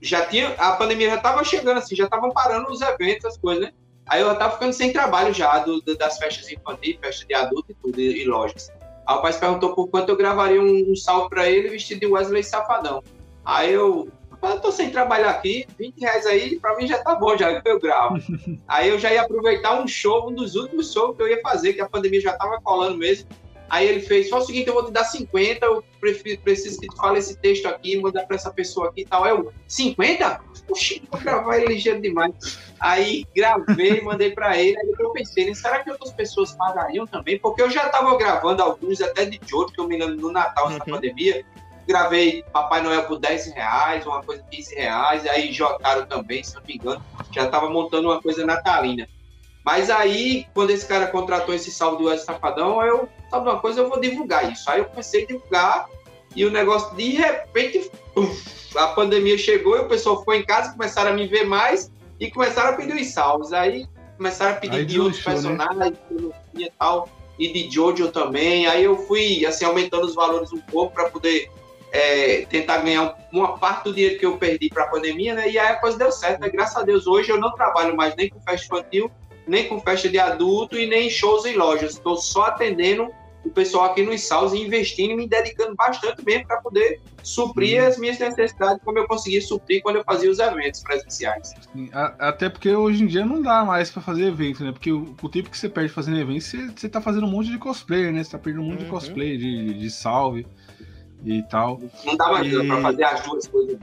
[0.00, 3.64] Já tinha a pandemia já estava chegando assim, já estavam parando os eventos, as coisas,
[3.64, 3.72] né?
[4.06, 7.74] Aí eu estava ficando sem trabalho já do, das festas infantis, festa de adulto e
[7.74, 8.72] tudo, e, lojas.
[9.06, 12.42] Aí o rapaz perguntou por quanto eu gravaria um, um para ele vestido de Wesley
[12.42, 13.04] Safadão.
[13.44, 14.08] Aí eu
[14.42, 17.80] eu tô sem trabalhar aqui, 20 reais aí, pra mim já tá bom, já eu
[17.80, 18.16] gravo.
[18.66, 21.74] aí eu já ia aproveitar um show, um dos últimos shows que eu ia fazer,
[21.74, 23.28] que a pandemia já tava colando mesmo.
[23.70, 26.96] Aí ele fez, só o seguinte, eu vou te dar 50, eu preciso que tu
[26.96, 29.24] fale esse texto aqui, mandar pra essa pessoa aqui e tal.
[29.24, 30.40] Eu, 50?
[30.66, 32.58] Puxa, vou gravar ele ligeiro demais.
[32.80, 37.38] Aí gravei, mandei pra ele, aí eu pensei, né, será que outras pessoas pagariam também?
[37.38, 40.68] Porque eu já tava gravando alguns até de Jojo, que eu me lembro no Natal,
[40.68, 40.96] essa uhum.
[40.96, 41.44] pandemia,
[41.90, 46.54] gravei Papai Noel por 10 reais, uma coisa de 15 reais, aí Jotaro também, se
[46.54, 49.08] não me engano, já estava montando uma coisa natalina.
[49.64, 53.80] Mas aí, quando esse cara contratou esse salve do Wesley Safadão, eu, sabe uma coisa,
[53.80, 54.70] eu vou divulgar isso.
[54.70, 55.86] Aí eu comecei a divulgar
[56.34, 57.90] e o negócio, de repente,
[58.76, 62.30] a pandemia chegou e o pessoal foi em casa, começaram a me ver mais e
[62.30, 63.52] começaram a pedir os salvos.
[63.52, 65.32] Aí começaram a pedir aí de outros né?
[65.32, 65.76] personagens
[66.10, 66.30] né?
[66.54, 68.66] e tal, e de Jojo também.
[68.66, 71.50] Aí eu fui, assim, aumentando os valores um pouco para poder
[71.92, 75.50] é, tentar ganhar uma parte do dinheiro que eu perdi para a pandemia, né?
[75.50, 76.48] E aí a coisa deu certo, né?
[76.48, 79.10] Graças a Deus, hoje eu não trabalho mais nem com festa infantil,
[79.46, 81.92] nem com festa de adulto e nem em shows em lojas.
[81.92, 83.08] Estou só atendendo
[83.44, 87.80] o pessoal aqui nos salos e investindo e me dedicando bastante mesmo para poder suprir
[87.80, 87.86] Sim.
[87.86, 91.54] as minhas necessidades como eu consegui suprir quando eu fazia os eventos presenciais.
[91.72, 94.72] Sim, até porque hoje em dia não dá mais para fazer evento, né?
[94.72, 97.50] Porque o, o, tempo que você perde fazendo evento, você, você tá fazendo um monte
[97.50, 98.22] de cosplay, né?
[98.22, 98.84] Você tá perdendo um monte uhum.
[98.84, 100.46] de cosplay, de, de salve
[101.24, 101.80] e tal.
[102.04, 102.66] Não dá mais e...
[102.66, 103.78] pra fazer as duas coisas.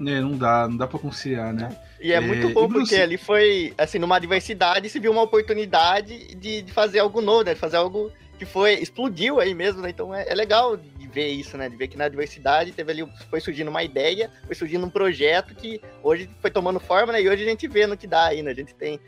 [0.00, 1.76] É, não dá, não dá pra conciliar, né?
[2.00, 6.34] E é, é muito bom porque ali foi, assim, numa diversidade se viu uma oportunidade
[6.34, 7.54] de, de, fazer algo novo, né?
[7.54, 9.90] De fazer algo que foi, explodiu aí mesmo, né?
[9.90, 11.68] Então é, é, legal de ver isso, né?
[11.68, 15.54] De ver que na diversidade teve ali, foi surgindo uma ideia, foi surgindo um projeto
[15.54, 17.22] que hoje foi tomando forma, né?
[17.22, 18.50] E hoje a gente vê no que dá aí, né?
[18.50, 18.98] A gente tem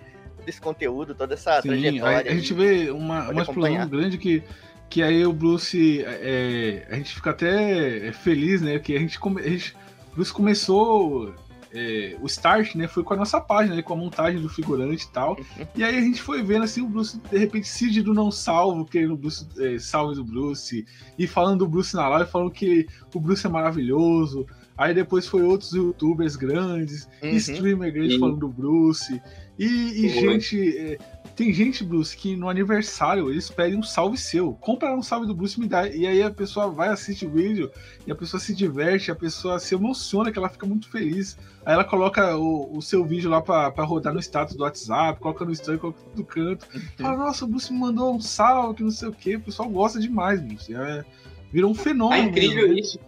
[0.47, 2.31] esse conteúdo, toda essa Sim, trajetória.
[2.31, 4.43] A, a gente vê uma, uma explosão grande que
[4.89, 8.79] que aí o Bruce, é, a gente fica até feliz, né?
[8.79, 9.75] Que a gente, come, a gente
[10.15, 11.35] Bruce começou
[11.75, 12.87] é, o start, né?
[12.87, 15.37] Foi com a nossa página, né, com a montagem do figurante e tal.
[15.75, 18.85] E aí a gente foi vendo assim o Bruce, de repente, Cid do Não Salvo,
[18.85, 20.87] querendo o Bruce, é, salve do Bruce,
[21.19, 24.47] e falando do Bruce na live, falando que o Bruce é maravilhoso.
[24.77, 27.31] Aí depois foi outros youtubers grandes, uhum.
[27.31, 29.21] streamer grande falando do Bruce.
[29.59, 30.77] E, e gente.
[30.79, 30.99] É,
[31.35, 34.53] tem gente, Bruce, que no aniversário eles pedem um salve seu.
[34.61, 35.89] Compra um salve do Bruce e me dá.
[35.89, 37.73] E aí a pessoa vai assistir o vídeo
[38.07, 41.37] e a pessoa se diverte, a pessoa se emociona, que ela fica muito feliz.
[41.67, 45.19] Aí ela coloca o, o seu vídeo lá pra, pra rodar no status do WhatsApp,
[45.19, 46.67] coloca no story, coloca do canto.
[46.73, 46.81] Uhum.
[46.99, 49.35] Fala, nossa, o Bruce me mandou um salve, que não sei o quê.
[49.35, 50.73] O pessoal gosta demais, Bruce.
[50.73, 51.05] É,
[51.53, 52.23] virou um fenômeno.
[52.23, 52.81] É incrível mesmo, né?
[52.81, 53.01] isso.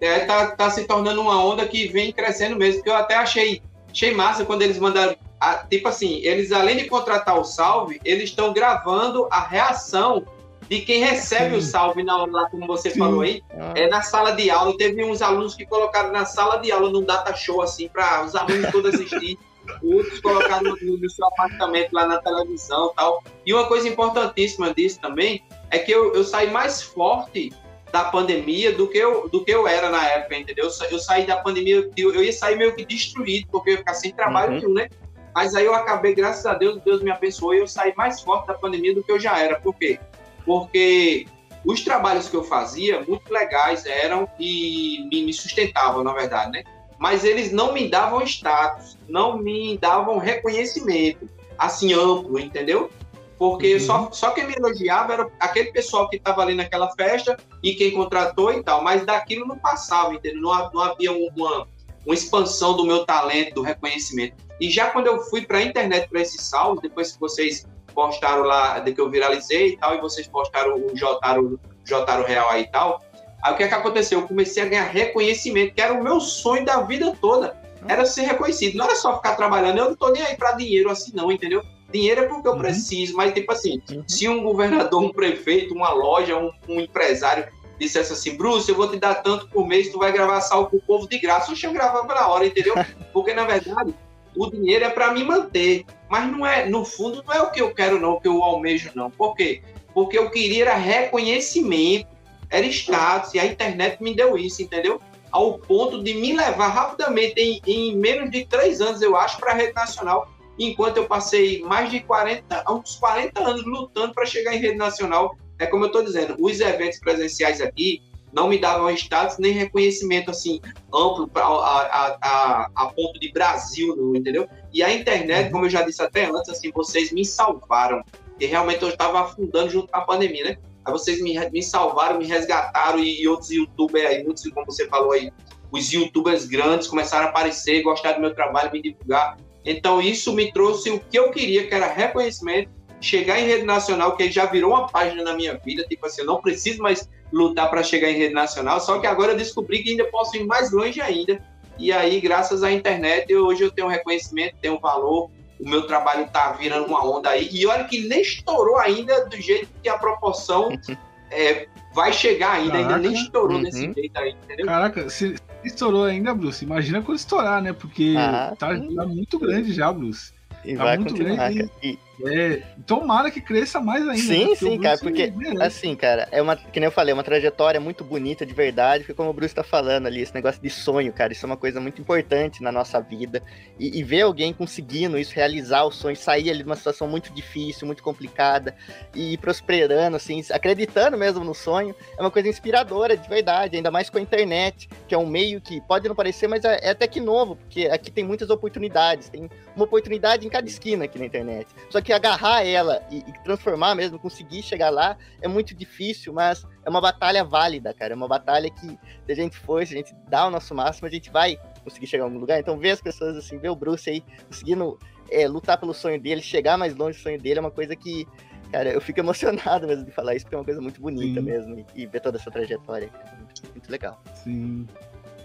[0.00, 3.60] É, tá, tá se tornando uma onda que vem crescendo mesmo, porque eu até achei,
[3.90, 8.24] achei massa quando eles mandaram a, tipo assim, eles além de contratar o salve, eles
[8.24, 10.26] estão gravando a reação
[10.68, 11.56] de quem recebe Sim.
[11.56, 12.98] o salve na hora lá, como você Sim.
[12.98, 13.72] falou aí, ah.
[13.74, 14.76] é na sala de aula.
[14.76, 18.36] Teve uns alunos que colocaram na sala de aula num data show assim para os
[18.36, 19.36] alunos todos assistirem.
[19.82, 23.22] Outros colocaram no, no, seu apartamento lá na televisão tal.
[23.44, 27.52] E uma coisa importantíssima disso também é que eu, eu saí mais forte
[27.92, 30.70] da pandemia do que eu, do que eu era na época, entendeu?
[30.90, 33.94] Eu, saí da pandemia, eu, eu ia sair meio que destruído, porque eu ia ficar
[33.94, 34.74] sem trabalho uhum.
[34.74, 34.88] né?
[35.34, 38.46] Mas aí eu acabei, graças a Deus, Deus me abençoou e eu saí mais forte
[38.46, 39.60] da pandemia do que eu já era.
[39.60, 39.98] Por quê?
[40.44, 41.26] Porque
[41.64, 46.64] os trabalhos que eu fazia, muito legais eram e me, sustentavam, na verdade, né?
[46.98, 52.90] Mas eles não me davam status, não me davam reconhecimento, assim, amplo, entendeu?
[53.38, 53.80] Porque uhum.
[53.80, 57.92] só, só quem me elogiava era aquele pessoal que estava ali naquela festa e quem
[57.92, 60.42] contratou e tal, mas daquilo não passava, entendeu?
[60.42, 61.66] Não, não havia uma,
[62.04, 64.49] uma expansão do meu talento, do reconhecimento.
[64.60, 68.42] E já quando eu fui para a internet para esse salve, depois que vocês postaram
[68.42, 72.62] lá, de que eu viralizei e tal, e vocês postaram o Jotaro, Jotaro Real aí
[72.62, 73.02] e tal,
[73.42, 74.20] aí o que, é que aconteceu?
[74.20, 77.58] Eu comecei a ganhar reconhecimento, que era o meu sonho da vida toda.
[77.88, 78.76] era ser reconhecido.
[78.76, 79.78] Não era só ficar trabalhando.
[79.78, 81.62] Eu não tô nem aí para dinheiro assim, não, entendeu?
[81.90, 82.58] Dinheiro é porque eu Uhum.
[82.58, 84.04] preciso, mas tipo assim, Uhum.
[84.06, 88.86] se um governador, um prefeito, uma loja, um, um empresário dissesse assim, Bruce, eu vou
[88.90, 91.72] te dar tanto por mês, tu vai gravar sal com o povo de graça, eu
[91.72, 92.74] gravava na hora, entendeu?
[93.14, 93.94] Porque na verdade
[94.36, 97.60] o dinheiro é para me manter, mas não é, no fundo, não é o que
[97.60, 99.10] eu quero, não, o que eu almejo, não.
[99.10, 99.62] Por quê?
[99.92, 102.08] Porque eu queria era reconhecimento,
[102.48, 105.00] era status, e a internet me deu isso, entendeu?
[105.30, 109.52] Ao ponto de me levar rapidamente, em, em menos de três anos, eu acho, para
[109.52, 114.54] a rede nacional, enquanto eu passei mais de 40, uns 40 anos lutando para chegar
[114.54, 115.36] em rede nacional.
[115.58, 120.30] É como eu estou dizendo, os eventos presenciais aqui não me davam status nem reconhecimento
[120.30, 120.60] assim
[120.92, 124.48] amplo pra, a, a, a, ponto de Brasil, entendeu?
[124.72, 128.02] E a internet, como eu já disse até antes, assim, vocês me salvaram.
[128.38, 130.56] E realmente eu estava afundando junto com a pandemia, né?
[130.84, 134.86] Aí vocês me, me salvaram, me resgataram e, e outros youtubers aí, muitos, como você
[134.88, 135.30] falou aí,
[135.70, 139.36] os youtubers grandes começaram a aparecer, gostar do meu trabalho, me divulgar.
[139.64, 144.16] Então isso me trouxe o que eu queria, que era reconhecimento, chegar em rede nacional,
[144.16, 147.70] que já virou uma página na minha vida, tipo assim, eu não preciso mais lutar
[147.70, 150.70] para chegar em rede nacional, só que agora eu descobri que ainda posso ir mais
[150.72, 151.40] longe ainda.
[151.78, 155.68] E aí, graças à internet, eu, hoje eu tenho um reconhecimento, tenho um valor, o
[155.68, 157.48] meu trabalho tá virando uma onda aí.
[157.50, 160.68] E olha que nem estourou ainda do jeito que a proporção
[161.30, 163.24] é, vai chegar ainda, ainda nem Caraca.
[163.24, 163.62] estourou Uhum.
[163.62, 164.66] desse jeito aí, entendeu?
[164.66, 166.64] Caraca, se estourou ainda, Bruce.
[166.64, 167.72] Imagina quando estourar, né?
[167.72, 170.32] Porque Ah, tá, tá muito grande já, Bruce.
[170.64, 171.70] E Tá vai muito continuar, grande.
[171.82, 174.22] E, É, tomara que cresça mais ainda.
[174.22, 174.54] Sim, né?
[174.54, 175.62] Sim, cara, porque, merece.
[175.62, 179.04] Assim, cara, é uma, que nem eu falei, é uma trajetória muito bonita, de verdade,
[179.04, 181.56] porque como o Bruce tá falando ali, esse negócio de sonho, cara, isso é uma
[181.56, 183.42] coisa muito importante na nossa vida.
[183.78, 187.32] E, e ver alguém conseguindo isso, realizar o sonho, sair ali de uma situação muito
[187.32, 188.74] difícil, muito complicada,
[189.14, 193.90] e ir prosperando, assim, acreditando mesmo no sonho, é uma coisa inspiradora, de verdade, ainda
[193.90, 196.90] mais com a internet, que é um meio que pode não parecer, mas é, é
[196.90, 201.18] até que novo, porque aqui tem muitas oportunidades, tem uma oportunidade em cada esquina aqui
[201.18, 201.68] na internet.
[201.88, 206.66] Só que agarrar ela e, e transformar mesmo, conseguir chegar lá, é muito difícil, mas
[206.84, 208.12] é uma batalha válida, cara.
[208.12, 211.06] É uma batalha que, se a gente for, se a gente dá o nosso máximo,
[211.06, 212.58] a gente vai conseguir chegar em algum lugar.
[212.60, 214.98] Então, ver as pessoas assim, ver o Bruce aí conseguindo
[215.30, 218.26] é, lutar pelo sonho dele, chegar mais longe do sonho dele, é uma coisa que,
[218.72, 221.46] cara, eu fico emocionado mesmo de falar isso, porque é uma coisa muito bonita Sim.
[221.46, 221.78] mesmo.
[221.78, 224.22] E, e ver toda essa trajetória, cara, muito, muito legal.
[224.34, 224.86] Sim.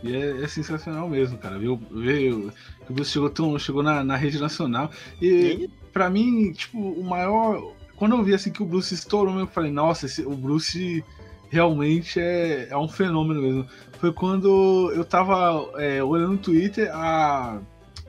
[0.03, 1.57] E é, é sensacional mesmo, cara.
[1.57, 2.51] O- ver o-
[2.85, 4.91] que o Bruce chegou, tão, chegou na, na rede nacional.
[5.21, 7.71] E, E, pra mim, tipo, o maior.
[7.95, 11.01] Quando eu vi assim que o Bruce estourou, eu falei, nossa, esse- o Bruce
[11.49, 13.65] realmente é, é um fenômeno mesmo.
[13.97, 17.59] Foi quando eu tava é, olhando no Twitter, a,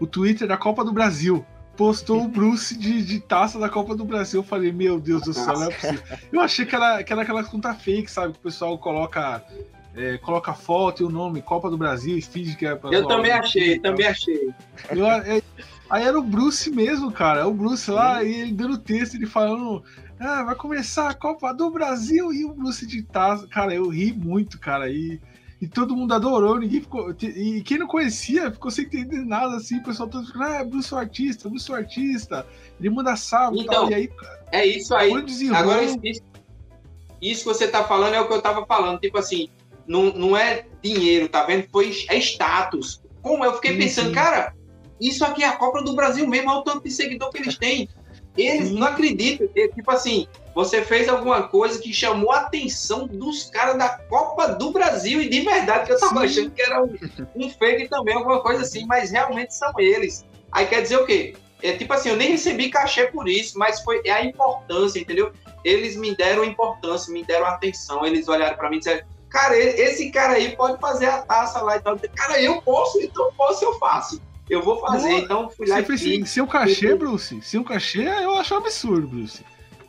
[0.01, 1.47] o Twitter da Copa do Brasil.
[1.77, 4.41] Postou o Bruce de, de taça da Copa do Brasil.
[4.41, 6.03] Eu falei, meu Deus do céu, não é possível.
[6.33, 8.33] Eu achei que era, que era aquela conta fake, sabe?
[8.33, 9.45] Que o pessoal coloca,
[9.95, 13.31] é, coloca foto e o nome Copa do Brasil finge que é pra Eu também
[13.31, 14.49] achei, também achei.
[14.91, 15.43] Eu- é-
[15.91, 17.41] aí era o Bruce mesmo, cara.
[17.41, 19.83] É o Bruce lá, e ele dando texto, ele falando.
[20.19, 23.47] Ah, vai começar a Copa do Brasil e o Bruce de taça.
[23.49, 24.89] Cara, eu ri muito, cara.
[24.91, 25.21] E,
[25.61, 27.15] e todo mundo adorou, ninguém ficou.
[27.21, 29.77] E quem não conhecia ficou sem entender nada assim.
[29.79, 32.47] O pessoal todo ficando, ah, é Bruce o artista, Bruce o artista.
[32.81, 33.91] Ele manda salve e Então, tal.
[33.91, 34.11] E aí,
[34.53, 35.13] É isso aí.
[35.55, 36.23] Agora, isso, isso-
[37.21, 38.99] isso que você tá falando é o que eu tava falando.
[39.01, 39.49] Tipo assim,
[39.87, 41.67] não, não é dinheiro, tá vendo?
[41.71, 43.03] Foi, é status.
[43.21, 44.15] Como eu fiquei Sim, pensando, sim.
[44.15, 44.55] cara,
[45.01, 47.57] isso aqui é a Copa do Brasil mesmo, olha o tanto de seguidor que eles
[47.57, 47.89] têm.
[48.37, 49.49] Eles não acreditam.
[49.49, 54.71] Tipo assim, você fez alguma coisa que chamou a atenção dos caras da Copa do
[54.71, 56.27] Brasil e de verdade que eu tava Sim.
[56.27, 56.95] achando que era um,
[57.35, 60.25] um fake também, alguma coisa assim, mas realmente são eles.
[60.53, 61.35] Aí quer dizer o quê?
[61.63, 65.33] É tipo assim, eu nem recebi cachê por isso, mas foi é a importância, entendeu?
[65.65, 70.11] Eles me deram importância, me deram atenção, eles olharam pra mim e disseram, cara, esse
[70.11, 71.99] cara aí pode fazer a taça lá e tal.
[72.15, 74.21] Cara, eu posso, então posso, eu faço.
[74.49, 75.21] Eu vou fazer, Boa.
[75.21, 77.41] então fui lá Você e fez o cachê, Bruce?
[77.43, 79.45] Sem o cachê, eu acho um absurdo, Bruce.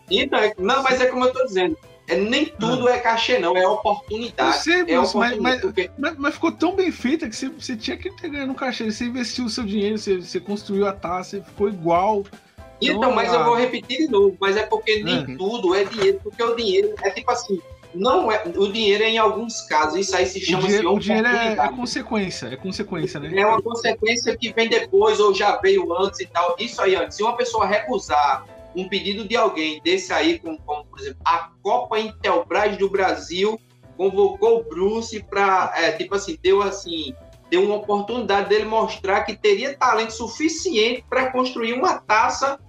[0.09, 3.55] Então, é- não, mas é como eu tô dizendo, é, nem tudo é cachê, não,
[3.55, 4.63] é Eu oportunidade.
[4.63, 5.41] sei, É Bruce, mas, oportunidade.
[5.41, 8.47] mas, porque- Mas, mas ficou tão bem feita que você, você tinha que ter ganho
[8.47, 8.89] no cachê.
[8.91, 12.23] Você investiu o seu dinheiro, você, você construiu a taça, ficou igual.
[12.81, 13.43] Então, mas eu ah.
[13.43, 15.37] vou repetir de novo, mas é porque nem Uhum.
[15.37, 17.59] tudo é dinheiro, porque o dinheiro é tipo assim,
[17.93, 20.99] não é, o dinheiro é em alguns casos, isso aí se O chama dinheiro, o
[20.99, 23.39] dinheiro é, é consequência, é consequência, né?
[23.39, 26.55] É uma consequência que vem depois ou já veio antes e tal.
[26.59, 28.45] Isso aí, ó, se uma pessoa recusar
[28.75, 33.59] um pedido de alguém desse aí, como, como, por exemplo, a Copa Intelbras do Brasil
[33.95, 37.15] convocou o Bruce para, tipo assim, deu assim,
[37.49, 42.59] deu uma oportunidade dele mostrar que teria talento suficiente para construir uma taça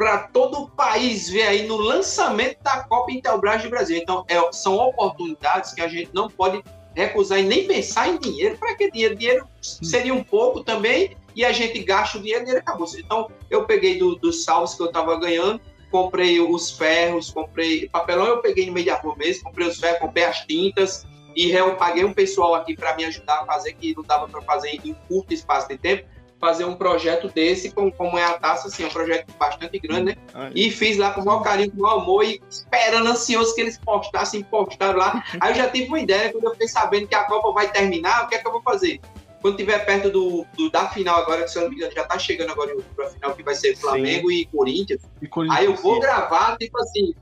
[0.00, 3.98] para todo o país ver aí no lançamento da Copa Intelbras do Brasil.
[3.98, 6.64] Então, é- são oportunidades que a gente não pode
[6.96, 8.56] recusar e nem pensar em dinheiro.
[8.56, 9.14] Para que dinheiro?
[9.14, 12.88] Dinheiro seria um pouco também e a gente gasta o dinheiro e ele acabou.
[12.96, 15.60] Então, eu peguei do- dos salvos que eu estava ganhando,
[15.90, 19.98] comprei os ferros, comprei papelão, eu peguei no meio da rua mesmo, comprei os ferros,
[19.98, 23.94] comprei as tintas e eu paguei um pessoal aqui para me ajudar a fazer, que
[23.94, 26.08] não dava para fazer em curto espaço de tempo,
[26.40, 30.04] fazer um projeto desse, como, como é a taça, assim, é um projeto bastante grande,
[30.04, 30.16] né?
[30.32, 33.54] Ai, E fiz lá com o maior carinho, com o maior amor, e esperando ansioso
[33.54, 35.22] que eles postassem, postaram lá.
[35.40, 38.24] Aí eu já tive uma ideia, quando eu fiquei sabendo que a Copa vai terminar,
[38.24, 39.00] o que é que eu vou fazer?
[39.42, 42.04] Quando tiver perto do, do- da final agora, que se eu não me engano, já
[42.04, 45.00] tá chegando agora outubro, a final que vai ser Flamengo e Corinthians.
[45.22, 47.14] E Corinthians, Aí eu vou gravar, tipo assim,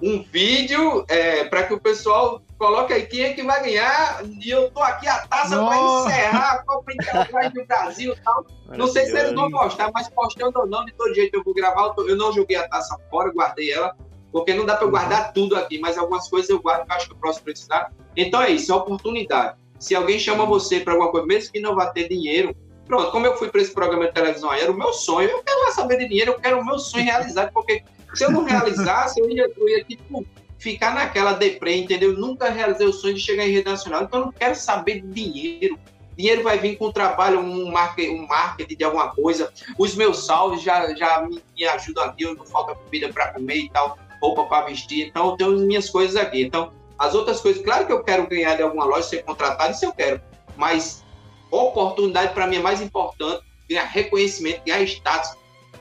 [0.00, 4.22] um vídeo é, para que o pessoal coloque aí quem é que vai ganhar.
[4.24, 8.46] E eu tô aqui a taça para encerrar a Copa Interclasse do Brasil e tal.
[8.68, 11.54] Não sei se eles vão gostar, mas postando ou não, de todo jeito eu vou
[11.54, 11.94] gravar.
[11.98, 13.96] Eu, não joguei a taça fora, guardei ela,
[14.30, 17.06] porque não dá para guardar tudo aqui, mas algumas coisas eu guardo que eu acho
[17.08, 17.92] que eu posso precisar.
[18.16, 19.56] Então é isso, é oportunidade.
[19.78, 22.54] Se alguém chama você para alguma coisa, mesmo que não vá ter dinheiro,
[22.88, 25.42] pronto, como eu fui para esse programa de televisão aí, era o meu sonho, eu
[25.44, 28.42] quero lá saber de dinheiro, eu quero o meu sonho realizado, porque se eu não
[28.42, 30.26] realizasse, eu ia, eu ia tipo,
[30.58, 32.12] ficar naquela deprê, entendeu?
[32.12, 35.02] Eu nunca realizei o sonho de chegar em rede nacional, então eu não quero saber
[35.02, 35.78] de dinheiro.
[36.16, 39.52] Dinheiro vai vir com trabalho, um marketing, um marketing de alguma coisa.
[39.78, 43.58] Os meus salves já, já me, me ajudam aqui, eu não falta comida para comer
[43.58, 45.06] e tal, roupa para vestir.
[45.06, 46.42] Então eu tenho as minhas coisas aqui.
[46.42, 49.84] Então, as outras coisas, claro que eu quero ganhar de alguma loja, ser contratado, isso
[49.84, 50.20] eu quero.
[50.56, 51.04] Mas
[51.50, 55.30] oportunidade para mim é mais importante, ganhar reconhecimento, ganhar status,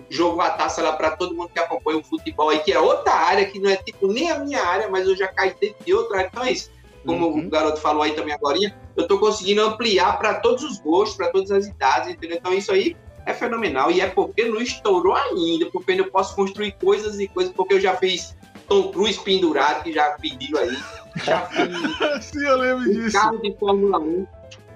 [0.09, 3.13] jogou a taça lá para todo mundo que acompanha o futebol aí, que é outra
[3.13, 5.93] área, que não é tipo nem a minha área, mas eu já caí dentro de
[5.93, 6.29] outra área.
[6.31, 6.69] Então é isso.
[7.05, 7.45] Como Uhum.
[7.47, 8.57] o garoto falou aí também agora,
[8.95, 12.37] eu estou conseguindo ampliar para todos os gostos, para todas as idades, entendeu?
[12.37, 13.89] Então isso aí é fenomenal.
[13.91, 17.79] E é porque não estourou ainda, porque eu posso construir coisas e coisas, porque eu
[17.79, 18.35] já fiz
[18.67, 20.77] Tom Cruise pendurado, que já pediu aí.
[21.23, 21.67] Já fiz
[22.25, 23.13] Sim, eu lembro disso.
[23.17, 24.27] carro de Fórmula 1.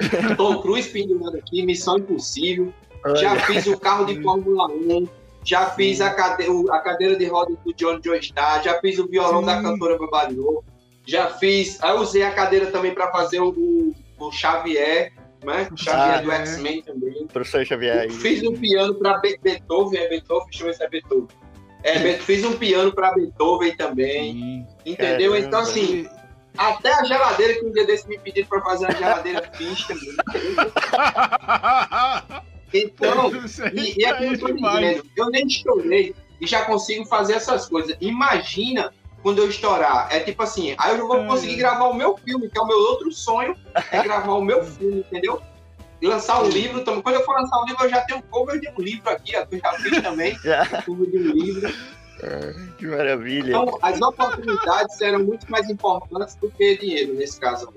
[0.37, 2.73] Tom Cruise pendurado aqui, Missão Impossível.
[3.15, 5.07] Já fiz o carro de Fórmula 1.
[5.43, 8.63] Já fiz a, cade o- a cadeira de rodas do John Joe Star.
[8.63, 9.45] Já fiz o violão Sim.
[9.47, 10.63] da cantora Babalhou.
[11.05, 11.79] Já fiz.
[11.81, 15.11] Eu usei a cadeira também para fazer o, o- o Xavier,
[15.43, 15.67] né?
[15.71, 16.35] O Xavier Ah, do é.
[16.35, 17.25] X-Men também.
[17.33, 18.09] Professor Xavier aí.
[18.11, 21.27] Fiz um piano para Beethoven, é Beethoven, deixa eu ver se é Beethoven.
[21.83, 24.65] É, fiz um piano para Beethoven também, Sim.
[24.85, 25.31] entendeu?
[25.31, 25.47] Caramba.
[25.47, 26.07] Então, assim,
[26.57, 30.15] até a geladeira que um dia desse me pediram para fazer uma geladeira fiz também.
[32.73, 33.29] Então,
[33.65, 34.79] aí e, e é como eu tô demais.
[34.95, 37.97] dizendo, eu nem estourei e já consigo fazer essas coisas.
[37.99, 40.07] Imagina quando eu estourar.
[40.09, 41.27] É tipo assim, aí eu já vou É.
[41.27, 43.57] conseguir gravar o meu filme, que é o meu outro sonho,
[43.91, 45.41] é gravar o meu filme, entendeu?
[46.01, 47.01] E lançar um livro também.
[47.01, 49.35] Quando eu for lançar um livro, eu já tenho um cover de um livro aqui,
[49.35, 50.65] ó, que eu já fiz também, Já.
[50.83, 51.73] cover de um livro.
[52.77, 53.49] Que maravilha.
[53.49, 57.73] Então, as oportunidades eram muito mais importantes do que dinheiro nesse caso.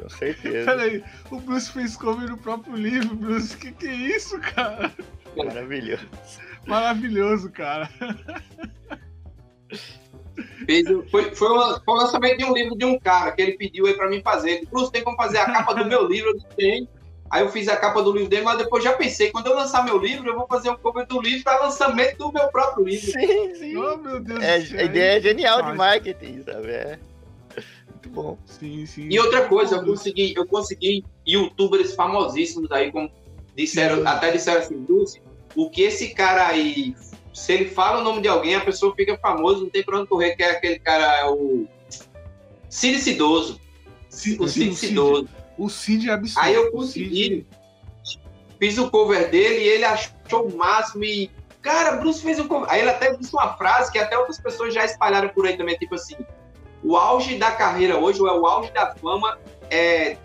[0.00, 0.70] Com certeza.
[0.70, 3.56] Peraí, o Bruce fez cover no próprio livro, Bruce.
[3.56, 4.92] Que que é isso, cara?
[5.36, 6.06] Maravilhoso.
[6.66, 7.88] Maravilhoso, cara.
[10.66, 13.52] Fez, foi, foi, uma- foi o lançamento de um livro de um cara que ele
[13.56, 14.64] pediu aí pra mim fazer.
[14.70, 16.30] Bruce, tem como fazer a capa do meu livro?
[16.30, 16.88] Eu disse, tem.
[17.32, 19.82] Aí eu fiz a capa do livro dele, mas depois já pensei, quando eu lançar
[19.86, 23.10] meu livro, eu vou fazer um cover do livro para lançamento do meu próprio livro.
[23.10, 23.72] Sim, sim.
[23.82, 24.80] Oh, meu Deus É, do céu.
[24.80, 26.68] a ideia é genial de marketing, sabe?
[26.68, 26.98] É.
[27.88, 28.36] Muito bom.
[28.44, 29.08] Sim, sim.
[29.10, 33.10] E outra coisa, eu consegui, eu consegui youtubers famosíssimos aí, como
[33.56, 34.06] disseram, Sim.
[34.06, 35.22] até disseram assim, Dulce,
[35.56, 36.94] o que esse cara aí,
[37.32, 40.06] se ele fala o nome de alguém, a pessoa fica famosa, não tem pra onde
[40.08, 41.66] correr, que é aquele cara, é o
[42.68, 43.58] Cid Cidoso.
[44.10, 44.74] Sim, O Cid.
[44.74, 45.28] Cidoso.
[45.58, 46.44] O Cid é absurdo.
[46.46, 47.46] Aí eu O Cid- consegui.
[48.58, 51.30] Fiz o cover dele e ele achou o máximo e.
[51.60, 52.68] Cara, Bruce fez um cover.
[52.70, 55.76] Aí ele até disse uma frase que até outras pessoas já espalharam por aí também,
[55.76, 56.16] tipo assim.
[56.82, 59.38] O auge da carreira hoje, ou é o auge da fama,
[59.70, 60.16] é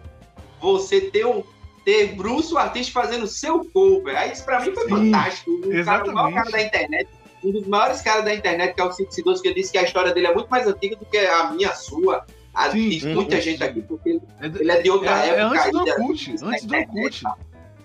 [0.62, 1.44] você ter um.
[1.86, 4.16] Ter Bruce, o artista, fazendo seu cover.
[4.18, 5.52] Aí isso pra mim foi Sim, fantástico.
[5.52, 6.34] Um cara, o maior exatamente.
[6.36, 7.10] cara da internet,
[7.44, 9.78] um dos maiores caras da internet, que é o Cid Cidoso, que eu disse que
[9.78, 12.26] a história dele é muito mais antiga do que a minha, a sua,
[12.58, 13.14] a Sim, de sim.
[13.14, 15.46] muita gente aqui, porque ele- É, ele é de outra é- é época.
[15.60, 15.80] antes do.
[15.80, 16.36] Orkut.
[16.44, 17.24] Antes do Orkut.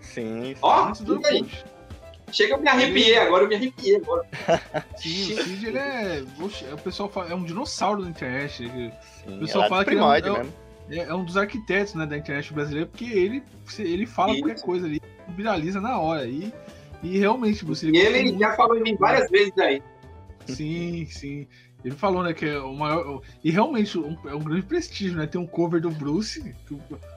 [0.00, 0.56] Sim.
[0.62, 1.14] Ó, Antes do.
[1.14, 1.64] Orkut.
[2.32, 4.26] Chega, eu me arrepiei agora, eu me arrepiei agora.
[4.96, 6.24] Sim, o Cid ele é.
[6.40, 8.64] oxe, o pessoal fala, é um dinossauro da internet.
[8.64, 8.90] Ele
[9.26, 9.38] sim.
[9.40, 10.52] pessoal é fala que ele é um- é mesmo.
[10.90, 13.42] É, é um dos arquitetos né, da internet brasileira, porque ele,
[13.78, 14.42] ele fala Isso.
[14.42, 16.26] qualquer coisa ali, viraliza na hora.
[16.26, 16.50] E,
[17.02, 19.82] e realmente, você E ele já falou em mim várias vezes aí.
[20.46, 21.46] Sim, sim.
[21.84, 23.20] Ele falou, né, que é o maior.
[23.42, 25.26] E realmente um- é um grande prestígio, né?
[25.26, 26.40] Ter um cover do Bruce.
[26.68, 26.76] que,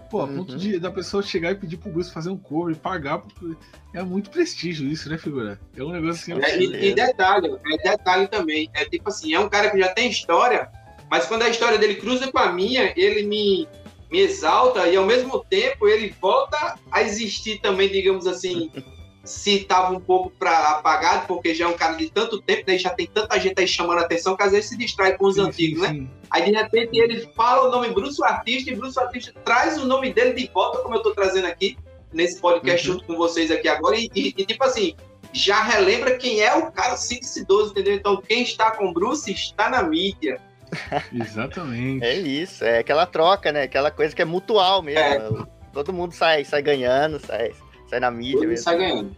[0.10, 0.58] pô, a ponto Uhum.
[0.58, 3.19] de, da pessoa chegar e pedir pro Bruce fazer um cover e pagar.
[3.19, 3.56] porque
[3.93, 5.60] É muito prestígio isso, né, figura?
[5.78, 6.45] É um negócio assim.
[6.45, 8.69] É, e, e detalhe, é detalhe também.
[8.73, 10.67] É tipo assim, é um cara que já tem história,
[11.10, 13.67] mas quando a história dele cruza com a minha, ele me,
[14.12, 18.69] me exalta e ao mesmo tempo ele volta a existir também, digamos assim,
[19.25, 22.77] se estava um pouco para apagado, porque já é um cara de tanto tempo, daí
[22.77, 25.35] já tem tanta gente aí chamando a atenção que às vezes se distrai com os
[25.35, 25.93] Sim, antigos, sim, né?
[25.99, 26.09] sim.
[26.29, 30.13] Aí de repente ele fala o nome Bruce Artista e Bruce Artista traz o nome
[30.13, 31.77] dele de volta, como eu tô trazendo aqui
[32.13, 32.93] nesse podcast Uhum.
[32.95, 33.97] junto com vocês aqui agora.
[33.97, 34.95] E, e- e, tipo assim,
[35.33, 37.95] já relembra quem é o cara 512, entendeu?
[37.95, 40.39] Então quem está com Bruce está na mídia.
[41.13, 42.03] Exatamente.
[42.05, 43.63] É isso, é aquela troca, né?
[43.63, 45.41] Aquela coisa que é mutual mesmo.
[45.41, 45.55] É.
[45.73, 47.53] Todo mundo sai, sai ganhando, sai,
[47.88, 48.63] sai na mídia mesmo.
[48.63, 49.15] sai ganhando.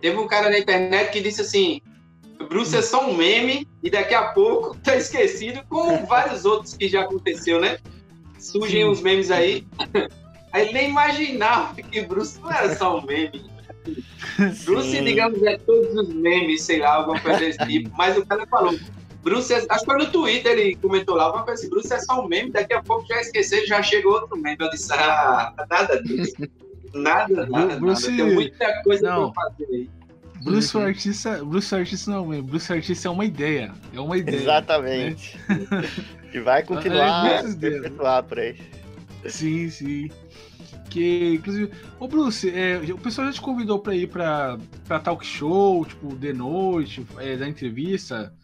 [0.00, 1.80] Teve um cara na internet que disse assim:
[2.48, 6.88] Bruce é só um meme e daqui a pouco tá esquecido, como vários outros que
[6.88, 7.78] já aconteceu, né?
[8.38, 9.66] Surgem uns memes aí.
[10.52, 13.50] Aí ele nem imaginava que Bruce não era só um meme.
[14.66, 15.04] Bruce, Sim.
[15.04, 17.90] digamos, é todos os memes, sei lá, alguma coisa desse tipo.
[17.96, 18.78] Mas o cara falou,
[19.22, 21.98] Bruce, é- acho que foi no Twitter, ele comentou lá, alguma coisa assim, Bruce é
[22.00, 24.56] só um meme, daqui a pouco já esqueceu, já chegou outro meme.
[24.58, 26.34] Eu disse, ah, nada disso.
[26.92, 28.24] Nada, nada, Bruce- nada.
[28.24, 29.32] Tem muita coisa Não.
[29.32, 29.90] pra fazer aí.
[30.42, 32.42] Bruce o artista, Bruce artista não, é.
[32.42, 33.72] Bruce artista é uma ideia.
[33.94, 34.36] É uma ideia.
[34.36, 35.38] Exatamente.
[36.34, 37.80] e vai continuar É, se ideias.
[37.82, 38.56] perpetuar por aí.
[39.28, 40.10] Sim, sim.
[40.90, 45.24] Que, inclusive, ô Bruce, é, o pessoal já te convidou pra ir pra, pra talk
[45.24, 48.34] show, tipo, de noite, é, da entrevista?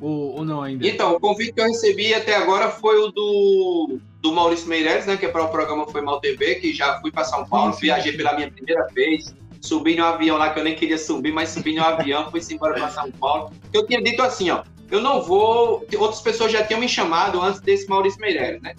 [0.00, 0.86] Ou, ou não ainda?
[0.86, 5.16] Então, o convite que eu recebi até agora foi o do, do Maurício Meirelles, né?
[5.16, 7.80] Que é para o programa Foi Mal TV, que já fui para São Paulo, Sim,
[7.80, 11.32] sim, viajei pela minha primeira vez, subi no avião lá que eu nem queria subir,
[11.32, 13.52] mas subi no avião, fui embora para São Paulo.
[13.72, 15.86] Eu tinha dito assim, ó, eu não vou.
[15.98, 18.74] Outras pessoas já tinham me chamado antes desse Maurício Meirelles, né?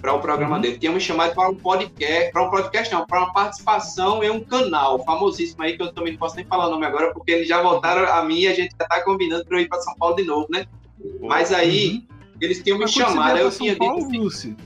[0.00, 0.62] Para o programa Uhum.
[0.62, 0.78] dele.
[0.78, 4.40] Tinham me chamado para um podcast, para um podcast não, para uma participação em um
[4.40, 7.48] canal famosíssimo aí, que eu também não posso nem falar o nome agora, porque eles
[7.48, 9.94] já voltaram a mim e a gente já tá combinando para eu ir para São
[9.96, 10.66] Paulo de novo, né?
[11.20, 12.06] Mas aí,
[12.40, 12.90] eles tinham me Uhum.
[12.94, 14.18] Mas chamado, aí eu tinha Paulo, dito assim,
[14.52, 14.56] Bruce.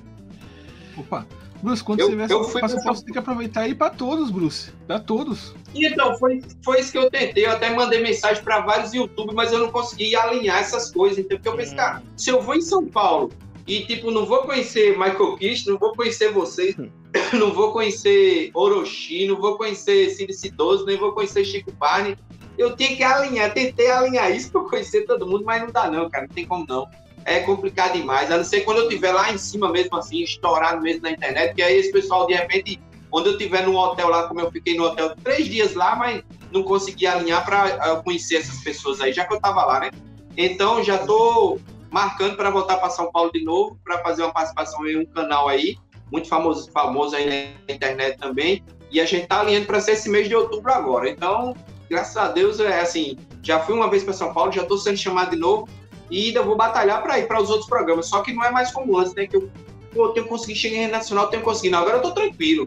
[0.97, 1.27] Opa.
[1.63, 3.67] Bruce, quando Eu- você vier eu pra fui São pra Paulo, você tem que aproveitar
[3.69, 4.73] e ir pra todos, Bruce.
[4.87, 5.55] Pra todos.
[5.75, 7.45] Então, foi, foi isso que eu tentei.
[7.47, 11.19] Eu até mandei mensagem para vários YouTube, mas eu não consegui alinhar essas coisas.
[11.19, 11.77] Então, porque eu pensei, Hum.
[11.77, 13.31] cara, se eu vou em São Paulo
[13.71, 16.75] e, tipo, não vou conhecer Michael Kish, não vou conhecer vocês,
[17.33, 22.17] não vou conhecer Orochi, não vou conhecer Cid Cidoso, nem vou conhecer Chico Barney,
[22.59, 26.11] eu tinha que alinhar, tentei alinhar isso para conhecer todo mundo, mas não dá não,
[26.11, 26.89] cara, não tem como não.
[27.25, 30.83] É complicado demais, a não ser quando eu estiver lá em cima mesmo, assim, estourado
[30.83, 32.81] mesmo na internet, que aí esse pessoal, de repente,
[33.13, 36.25] onde eu estiver num hotel lá, como eu fiquei no hotel três dias lá, mas
[36.51, 39.91] não consegui alinhar para conhecer essas pessoas aí, já que eu tava lá, né?
[40.37, 44.87] Então, já tô marcando para voltar para São Paulo de novo, para fazer uma participação
[44.87, 45.77] em um canal aí,
[46.11, 50.09] muito famoso, famoso aí na internet também, e a gente tá alinhando para ser esse
[50.09, 51.09] mês de outubro agora.
[51.09, 51.55] Então,
[51.89, 54.97] graças a Deus, é assim, já fui uma vez para São Paulo, já tô sendo
[54.97, 55.69] chamado de novo,
[56.11, 58.73] e ainda vou batalhar para ir para os outros programas, só que não é mais
[58.73, 59.27] como antes, né?
[59.27, 59.51] Que eu,
[59.93, 61.77] pô, eu tenho conseguido chegar em nacional, tenho conseguido.
[61.77, 62.67] Agora eu tô tranquilo.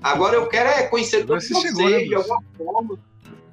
[0.00, 2.98] Agora eu quero é conhecer vocês chegou, né, de alguma forma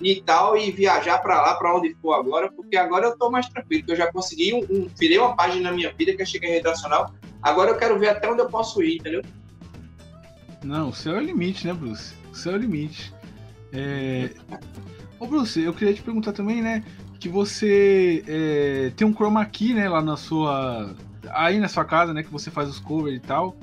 [0.03, 3.47] e tal, e viajar para lá, para onde for agora, porque agora eu tô mais
[3.47, 6.63] tranquilo, eu já consegui, um, um, virei uma página na minha vida que é rede
[6.63, 7.13] nacional.
[7.41, 9.21] Agora eu quero ver até onde eu posso ir, entendeu?
[10.63, 12.13] Não, o céu é o limite, né, Bruce?
[12.31, 13.13] O céu é o limite.
[13.73, 14.29] É...
[15.19, 16.83] Ô, Bruce, eu queria te perguntar também, né?
[17.19, 20.95] Que você é, tem um chroma key, né, lá na sua.
[21.29, 22.23] Aí na sua casa, né?
[22.23, 23.55] Que você faz os covers e tal.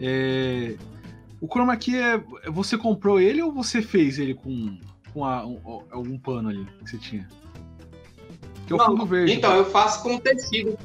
[0.00, 0.76] É...
[1.40, 2.22] O chroma key é.
[2.50, 4.78] Você comprou ele ou você fez ele com,
[5.12, 7.28] com a- um- algum pano ali que você tinha?
[8.66, 9.32] Que é o Não, fundo verde.
[9.32, 10.78] Então, eu faço com tecido.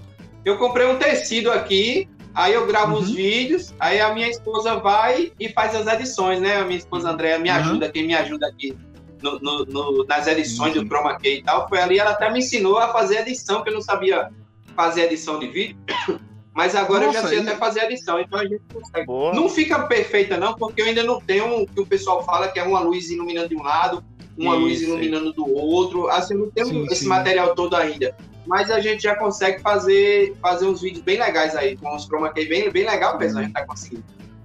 [0.43, 3.15] Eu comprei um tecido aqui, aí eu gravo os Uhum.
[3.15, 6.57] vídeos, aí a minha esposa vai e faz as edições, né?
[6.57, 7.55] A minha esposa Andréa me Uhum.
[7.55, 8.75] ajuda, quem me ajuda aqui
[9.21, 10.81] no- no- no- nas edições Sim.
[10.81, 11.67] do Chroma Key e tal.
[11.67, 14.29] Foi ali, ela até me ensinou a fazer edição, que eu não sabia
[14.75, 15.77] fazer edição de vídeo.
[16.53, 19.05] Mas agora eu já Nossa, sei até fazer edição, então a gente consegue.
[19.05, 19.31] Boa.
[19.31, 22.59] Não fica perfeita, não, porque eu ainda não tenho o que o pessoal fala que
[22.59, 24.03] é uma luz iluminando de um lado,
[24.37, 26.07] uma luz Isso, iluminando do outro.
[26.09, 27.07] Assim, eu não tenho Sim, esse sim.
[27.07, 28.15] material todo ainda.
[28.45, 32.31] Mas a gente já consegue fazer, fazer uns vídeos bem legais aí, com os chroma
[32.31, 34.03] key bem, bem legal mesmo, a gente tá conseguindo.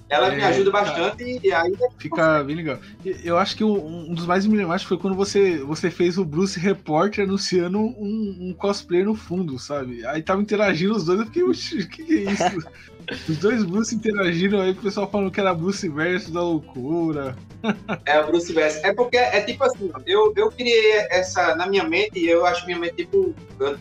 [0.09, 0.83] Ela me É, ajuda tá.
[0.83, 2.79] bastante e aí Fica bem legal.
[3.25, 7.25] Eu acho que um dos mais emblemáticos foi quando você, você fez o Bruce Repórter
[7.25, 10.05] anunciando um, um cosplay no fundo, sabe?
[10.07, 12.43] Aí tava interagindo os dois, eu fiquei, "Oxi, o que, que é isso?
[13.29, 17.37] Os dois Bruce interagiram aí, o pessoal falando que era Bruce versus da loucura.
[18.07, 18.85] é Bruce West.
[18.85, 22.65] É porque é tipo assim, eu, eu criei essa na minha mente e eu acho
[22.67, 23.35] minha mente tipo,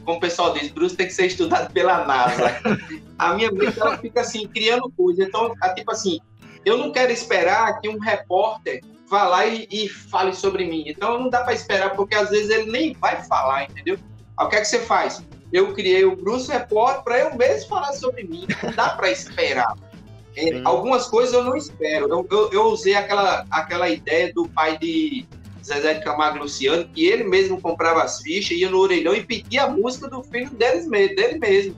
[0.06, 2.60] como o pessoal diz, Bruce tem que ser estudado pela NASA.
[3.18, 5.28] a minha mente ela fica assim, criando coisas.
[5.28, 6.20] Então, é tipo assim,
[6.66, 10.86] eu não quero esperar que um repórter vá lá e, e fale sobre mim.
[10.88, 13.98] Então não dá para esperar, porque às vezes ele nem vai falar, entendeu?
[14.38, 15.22] Aí o que é que você faz?
[15.52, 18.48] Eu criei o Bruce Report para eu mesmo falar sobre mim.
[18.64, 19.76] Não dá para esperar.
[20.36, 22.08] É, algumas coisas eu não espero.
[22.08, 25.26] Eu, eu, eu usei aquela, aquela ideia do pai de
[25.64, 29.64] Zezé de Camargo Luciano, que ele mesmo comprava as fichas, ia no orelhão e pedia
[29.64, 31.76] a música do filho deles, dele mesmo.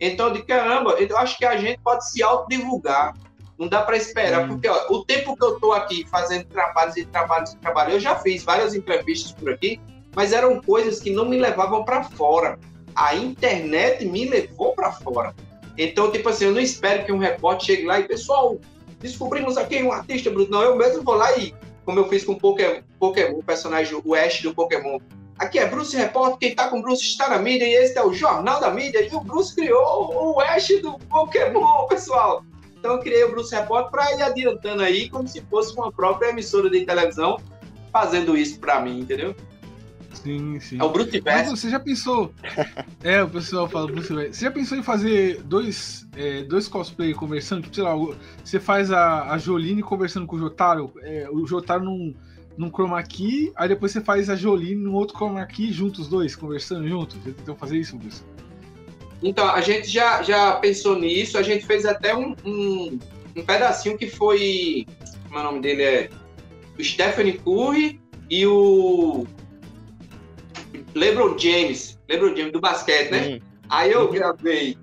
[0.00, 3.14] Então, de caramba, eu acho que a gente pode se autodivulgar.
[3.58, 4.48] Não dá para esperar, Hum.
[4.48, 8.00] porque ó, o tempo que eu estou aqui fazendo trabalhos e trabalhos e trabalhos, eu
[8.00, 9.78] já fiz várias entrevistas por aqui,
[10.16, 12.58] mas eram coisas que não me levavam para fora.
[13.00, 15.34] A internet me levou para fora.
[15.78, 18.58] Então, tipo assim, eu não espero que um repórter chegue lá e, pessoal,
[18.98, 20.50] descobrimos aqui um artista bruto.
[20.50, 21.54] Não, eu mesmo vou lá e,
[21.86, 24.98] como eu fiz com o Pokémon, Pokémon, o personagem, o Ash do Pokémon.
[25.38, 28.04] Aqui é Bruce Repórter, quem tá com o Bruce está na mídia, e esse é
[28.04, 32.44] o Jornal da Mídia, e o Bruce criou o Ash do Pokémon, pessoal.
[32.78, 36.28] Então eu criei o Bruce Repórter para ir adiantando aí, como se fosse uma própria
[36.28, 37.38] emissora de televisão
[37.90, 39.34] fazendo isso para mim, entendeu?
[40.12, 40.78] Sim, sim.
[40.78, 42.32] É o Bruce Mas você já pensou.
[43.02, 44.34] É, o pessoal fala Bruce Wayne.
[44.34, 47.62] Você já pensou em fazer dois, é, dois cosplay conversando?
[47.62, 47.94] Tipo, sei lá,
[48.44, 52.14] você faz a, a Joline conversando com o Jotaro, é, o Jotaro num,
[52.58, 56.08] num chroma key, aí depois você faz a Joline num outro chroma key, juntos os
[56.08, 57.16] dois, conversando juntos.
[57.24, 58.22] Já tentou fazer isso, Bruce?
[59.22, 62.98] Então, a gente já, já pensou nisso, a gente fez até um, um,
[63.34, 64.86] um pedacinho que foi.
[65.24, 65.82] Como é o nome dele?
[65.82, 66.10] É
[66.78, 67.98] o Stephanie Curry
[68.28, 69.26] e o
[70.94, 71.98] LeBron James.
[72.08, 73.40] LeBron James do basquete, né?
[73.68, 74.76] Aí eu gravei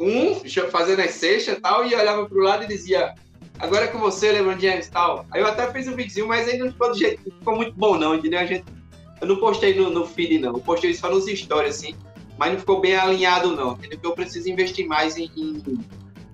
[0.00, 0.34] um,
[0.70, 3.14] fazendo as cestas e tal, e olhava pro lado e dizia.
[3.58, 5.26] Agora é com você, LeBron James e tal.
[5.30, 7.72] Aí eu até fiz um videozinho, mas ainda não ficou do jeito, não ficou muito
[7.74, 8.40] bom, não, entendeu?
[8.40, 8.64] A gente,
[9.20, 10.54] eu não postei no, no feed, não.
[10.54, 11.94] Eu postei só nos stories, assim
[12.38, 13.98] mas não ficou bem alinhado não, entendeu?
[13.98, 15.62] Porque eu preciso investir mais em, em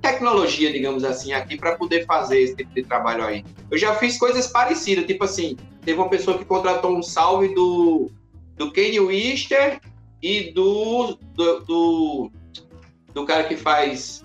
[0.00, 3.44] tecnologia, digamos assim, aqui para poder fazer esse tipo de trabalho aí.
[3.70, 8.10] Eu já fiz coisas parecidas, tipo assim, teve uma pessoa que contratou um salve do
[8.60, 9.80] do Kanye Wister
[10.22, 12.30] e do do, do
[13.14, 14.22] do cara que faz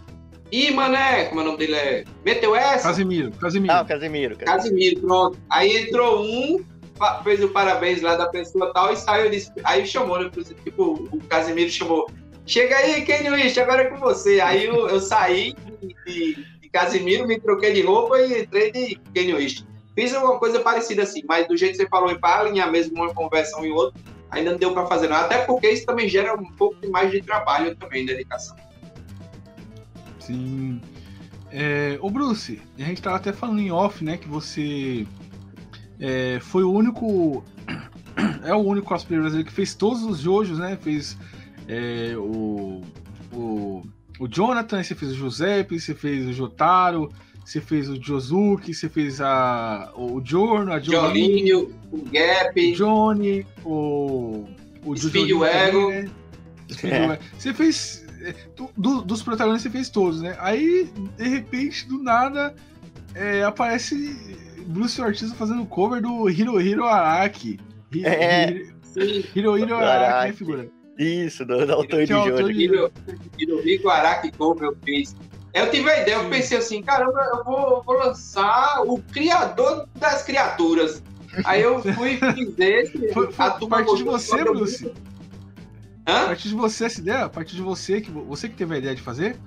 [0.51, 1.75] Ih, mané, como é o nome dele?
[1.75, 2.03] É...
[2.23, 2.89] Meteu essa?
[2.89, 3.73] Casimiro, Casimiro.
[3.73, 4.57] Ah, o Casemiro, cara.
[4.57, 5.39] Casimiro, pronto.
[5.49, 6.63] Aí entrou um,
[7.23, 10.29] fez o parabéns lá da pessoa e tal, e saiu disse, aí chamou, né?
[10.63, 12.07] Tipo, o Casimiro chamou.
[12.45, 14.39] Chega aí, Kenny Wish, agora é com você.
[14.39, 18.99] Aí eu, eu saí de, de, de Casimiro, me troquei de roupa e entrei de
[19.15, 19.65] Kenny Wish.
[19.95, 23.13] Fiz uma coisa parecida assim, mas do jeito que você falou, para alinhar mesmo uma
[23.13, 23.99] conversão em outra,
[24.36, 25.25] ainda não deu para fazer nada.
[25.25, 28.55] Até porque isso também gera um pouco mais de trabalho também, dedicação.
[30.19, 30.81] Sim.
[31.51, 35.07] É, ô Bruce, a gente tava até falando em off, né, que você
[35.99, 37.43] é, foi o único.
[38.45, 40.77] É o único cosplayer brasileiro que fez todos os Jojos, né?
[40.81, 41.17] Fez
[41.67, 42.81] é, o,
[43.33, 43.81] o.
[44.17, 47.11] O Jonathan, você fez o Giuseppe, você fez o Jotaro,
[47.45, 53.45] você fez o Josuke, você fez a, o Giorno, a Jolinho, o Gap, o Johnny,
[53.63, 54.45] o.
[54.83, 56.07] O Speed também,
[57.07, 57.19] né?
[57.37, 58.05] Você fez.
[58.21, 58.33] é,
[58.77, 60.35] do- dos protagonistas você fez todos, né?
[60.39, 62.53] Aí, de repente, do nada,
[63.13, 64.15] é, aparece
[64.67, 67.59] Bruce Ortiz fazendo cover do Hiro Hiro Araki.
[67.93, 68.49] Hi- É.
[68.49, 70.37] Hi- sim, Hiro Hiro Araki, né, Araki.
[70.37, 70.67] figura?
[70.97, 72.91] Isso, do, do autor de Que é de- Hiro-
[73.37, 75.15] Hirohiko Araki Cover eu fiz.
[75.56, 80.22] Eu tive a ideia, eu pensei assim, caramba, eu vou, vou lançar o criador das
[80.22, 81.01] criaturas.
[81.45, 83.14] Aí eu fui fiz esse.
[83.14, 84.84] Foi, foi a partir de você, Bruce?
[84.84, 85.01] muito-
[86.06, 86.26] A Hã?
[86.28, 87.24] partir de você essa ideia?
[87.24, 89.38] A partir de você, que você que teve a ideia de fazer?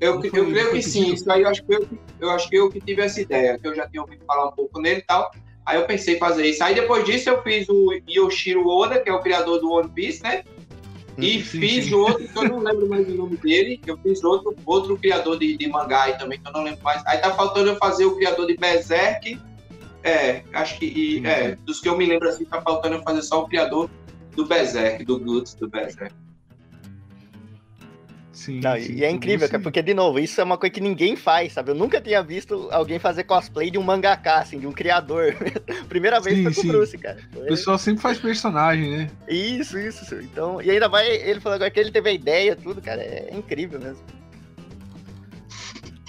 [0.00, 2.48] Eu, eu foi- não creio que sim, isso aí eu acho que eu, eu acho
[2.50, 4.98] que eu que tive essa ideia, que eu já tinha ouvido falar um pouco nele
[4.98, 5.30] e tal.
[5.64, 6.64] Aí eu pensei em fazer isso.
[6.64, 10.22] Aí depois disso eu fiz o Yoshiro Oda, que é o criador do One Piece,
[10.24, 10.42] né?
[11.22, 11.94] E Sim, fiz sim.
[11.94, 13.80] outro, que eu não lembro mais o nome dele.
[13.86, 17.02] Eu fiz outro, outro criador de, de mangá aí também, que eu não lembro mais.
[17.06, 19.38] Aí tá faltando eu fazer o criador de Berserk.
[20.02, 20.86] É, acho que.
[20.86, 23.90] e, é, dos que eu me lembro assim, tá faltando eu fazer só o criador
[24.34, 26.14] do Berserk, do Guts do Berserk.
[28.40, 30.72] Sim, Não, sim, e é sim, incrível, cara, porque, de novo, isso é uma coisa
[30.72, 31.72] que ninguém faz, sabe?
[31.72, 35.34] Eu nunca tinha visto alguém fazer cosplay de um mangaká, assim, de um criador.
[35.90, 36.68] Primeira vez Sim, foi com sim.
[36.70, 37.18] o Bruce, cara.
[37.36, 39.10] O pessoal sempre faz personagem, né?
[39.28, 40.14] Isso, isso.
[40.14, 43.28] Então, e ainda vai, ele falou agora que ele teve a ideia, tudo, cara, é
[43.34, 44.02] incrível mesmo.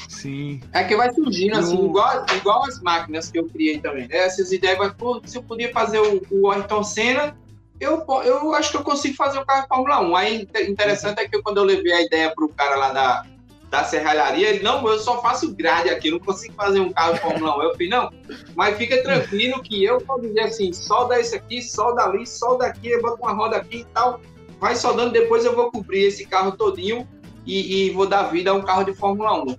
[0.07, 0.61] Sim.
[0.71, 4.07] É que vai surgindo, assim, Eu- igual, igual as máquinas que eu criei também.
[4.07, 4.15] né?
[4.19, 7.35] Essas ideias, vai, pô, se eu podia fazer o, o Ayrton Senna,
[7.81, 10.15] eu, eu acho que eu consigo fazer o carro de Fórmula 1.
[10.15, 13.25] Aí inte- interessante é que quando eu levei a ideia pro cara lá da,
[13.71, 17.15] da serralharia, ele, não, eu só faço grade aqui, eu não consigo fazer um carro
[17.15, 17.63] de Fórmula 1.
[17.63, 18.11] Eu falei, não,
[18.55, 22.95] mas fica tranquilo que eu vou dizer assim, solda esse aqui, solda ali, solda aqui,
[23.01, 24.21] bota uma roda aqui e tal.
[24.59, 27.07] Vai soldando, depois eu vou cobrir esse carro todinho
[27.47, 29.57] e, e vou dar vida a um carro de Fórmula 1.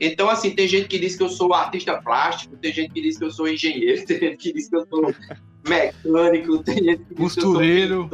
[0.00, 3.18] Então, assim, tem gente que diz que eu sou artista plástico, tem gente que diz
[3.18, 5.12] que eu sou engenheiro, tem gente que diz que eu sou
[5.68, 8.08] mecânico, tem gente que Costureiro.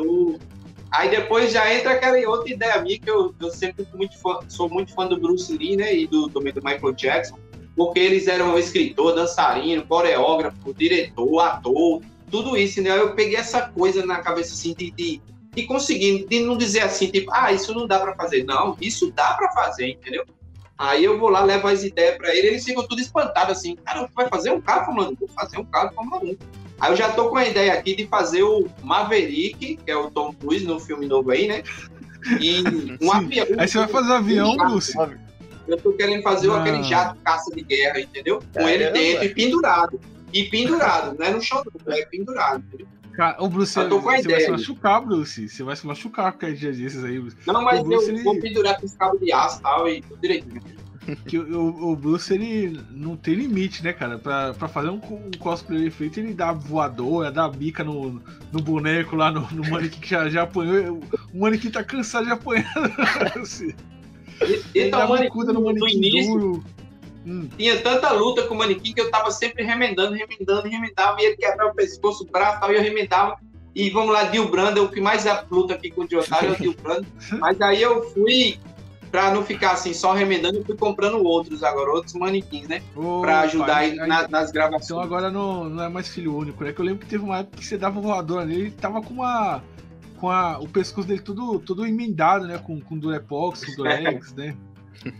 [0.90, 4.68] Aí depois já entra aquela outra ideia minha que eu, eu sempre muito fã, sou
[4.68, 5.94] muito fã do Bruce Lee, né?
[5.94, 7.38] E do, também do Michael Jackson,
[7.76, 12.90] porque eles eram escritor, dançarino, coreógrafo, diretor, ator, tudo isso, né?
[12.90, 15.22] Eu peguei essa coisa na cabeça assim de, de,
[15.54, 18.44] de conseguir, de não dizer assim, tipo, ah, isso não dá para fazer.
[18.44, 20.24] Não, isso dá para fazer, entendeu?
[20.76, 24.08] Aí eu vou lá, levo as ideias para ele, eles ficam tudo espantados assim, cara,
[24.14, 25.14] vai fazer um carro 1?
[25.14, 26.36] Vou fazer um carro Fórmula 1.
[26.80, 30.10] Aí eu já tô com a ideia aqui de fazer o Maverick, que é o
[30.10, 31.62] Tom Cruise no filme novo aí, né?
[32.40, 32.62] E
[33.02, 33.46] um avião.
[33.58, 34.94] Aí você vai fazer um avião, Bruce?
[35.68, 36.60] Eu tô querendo fazer ah.
[36.60, 38.38] aquele jato caça de guerra, entendeu?
[38.38, 38.72] Com Caramba.
[38.72, 40.00] ele dentro e pendurado.
[40.32, 42.86] E pendurado, não é no chão, não, é pendurado, entendeu?
[43.12, 44.52] Cara, o Bruce, Eu tô com a você vai ideia se aí.
[44.52, 45.48] machucar, Bruce.
[45.48, 47.36] Você vai se machucar qualquer dia desses aí, Bruce.
[47.46, 50.00] Não, mas Bruce, eu ele- vou pendurar com esse cabo de aço e tal, e
[50.00, 50.62] tudo direitinho.
[51.26, 54.18] Que o, o- Bruce, ele não tem limite, né, cara?
[54.18, 58.22] Pra, pra fazer um, um cosplay feito, ele dá voadora, dá bica no,
[58.52, 61.00] no boneco lá, no, no manequim que já, já apanhou.
[61.32, 62.70] O manequim tá cansado de apanhar.
[63.40, 63.72] Assim.
[64.42, 64.44] E,
[64.74, 66.64] Ele então, dá bicuda no no manequim início, duro.
[67.26, 67.48] Hum.
[67.56, 71.36] tinha tanta luta com o manequim que eu tava sempre remendando, remendando, remendava, e ele
[71.36, 73.36] quebrava o pescoço, o braço e tal, e eu remendava.
[73.74, 76.50] E vamos lá, Dil Brando, é o que mais é luta aqui com o Diotário
[76.50, 77.06] é o Dil Brando.
[77.38, 78.58] Mas aí eu fui,
[79.10, 82.82] pra não ficar assim, só remendando, eu fui comprando outros agora, outros manequins, né?
[82.94, 84.84] Ô, Pra ajudar pai, aí aí- na- nas gravações.
[84.84, 86.72] Então agora não, não é mais filho único, né?
[86.72, 89.14] Que eu lembro que teve uma época que você dava voadora nele, ele tava com
[89.14, 89.62] uma.
[90.18, 92.58] Com a, o pescoço dele tudo, tudo emendado, né?
[92.58, 94.54] Com, com Durepox, com Durex, né?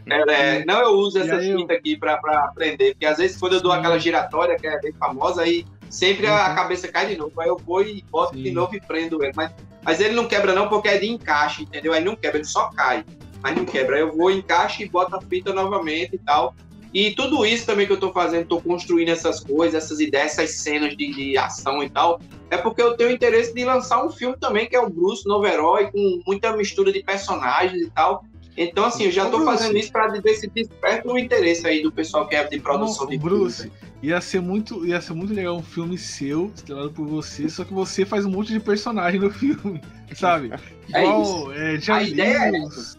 [0.07, 3.07] É, é, não, eu uso E essas aí eu- fitas aqui pra, pra aprender, porque
[3.07, 3.78] às vezes quando eu dou Sim.
[3.78, 6.55] aquela giratória, que é bem famosa, aí sempre a Uhum.
[6.55, 7.41] cabeça cai de novo.
[7.41, 8.55] Aí eu vou e boto de Sim.
[8.55, 9.32] novo e prendo ele.
[9.34, 9.51] Mas,
[9.82, 11.95] mas ele não quebra não, porque é de encaixe, entendeu?
[11.95, 13.03] Aí não quebra, ele só cai.
[13.43, 13.97] Mas não quebra.
[13.97, 16.55] Aí eu vou, encaixe e boto a fita novamente e tal.
[16.93, 20.57] E tudo isso também que eu tô fazendo, tô construindo essas coisas, essas ideias, essas
[20.57, 22.20] cenas de, de ação e tal,
[22.51, 25.47] é porque eu tenho interesse de lançar um filme também, que é o Bruce, novo
[25.47, 28.24] herói, com muita mistura de personagens e tal.
[28.57, 29.45] Então, assim, eu já Bruce.
[29.45, 33.05] fazendo isso para ver se desperta o interesse aí do pessoal que é de produção
[33.05, 33.76] Não, de Bruce, filme.
[34.03, 37.72] ia ser muito, ia ser muito legal um filme seu, estrelado por você, só que
[37.72, 39.80] você faz um monte de personagem no filme,
[40.14, 40.51] sabe?
[40.93, 42.99] É Igual é, Jerry A ideia é Lewis,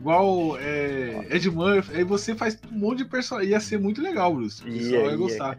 [0.00, 4.34] igual é, Ed Murphy, aí você faz um monte de personagem, ia ser muito legal,
[4.34, 4.62] Bruce.
[4.62, 5.58] O pessoal Ia, ia ia, gostar.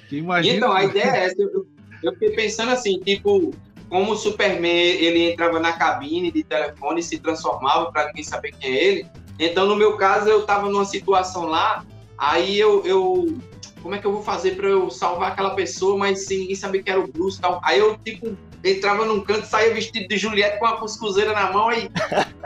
[0.00, 1.40] Porque imagina, Então, a ideia é essa.
[1.40, 1.66] Eu,
[2.02, 3.54] eu fiquei pensando assim, tipo,
[3.88, 8.52] como o Superman ele entrava na cabine de telefone e se transformava para ninguém saber
[8.52, 9.06] quem é ele.
[9.38, 11.84] Então, no meu caso, eu tava numa situação lá,
[12.18, 13.38] aí eu, eu
[13.82, 16.82] como é que eu vou fazer para eu salvar aquela pessoa, mas sem ninguém saber
[16.82, 17.60] que era o Bruce e tal.
[17.62, 21.68] Aí eu, tipo, entrava num canto, saía vestido de Juliette com uma cuscuzeira na mão,
[21.68, 21.90] aí,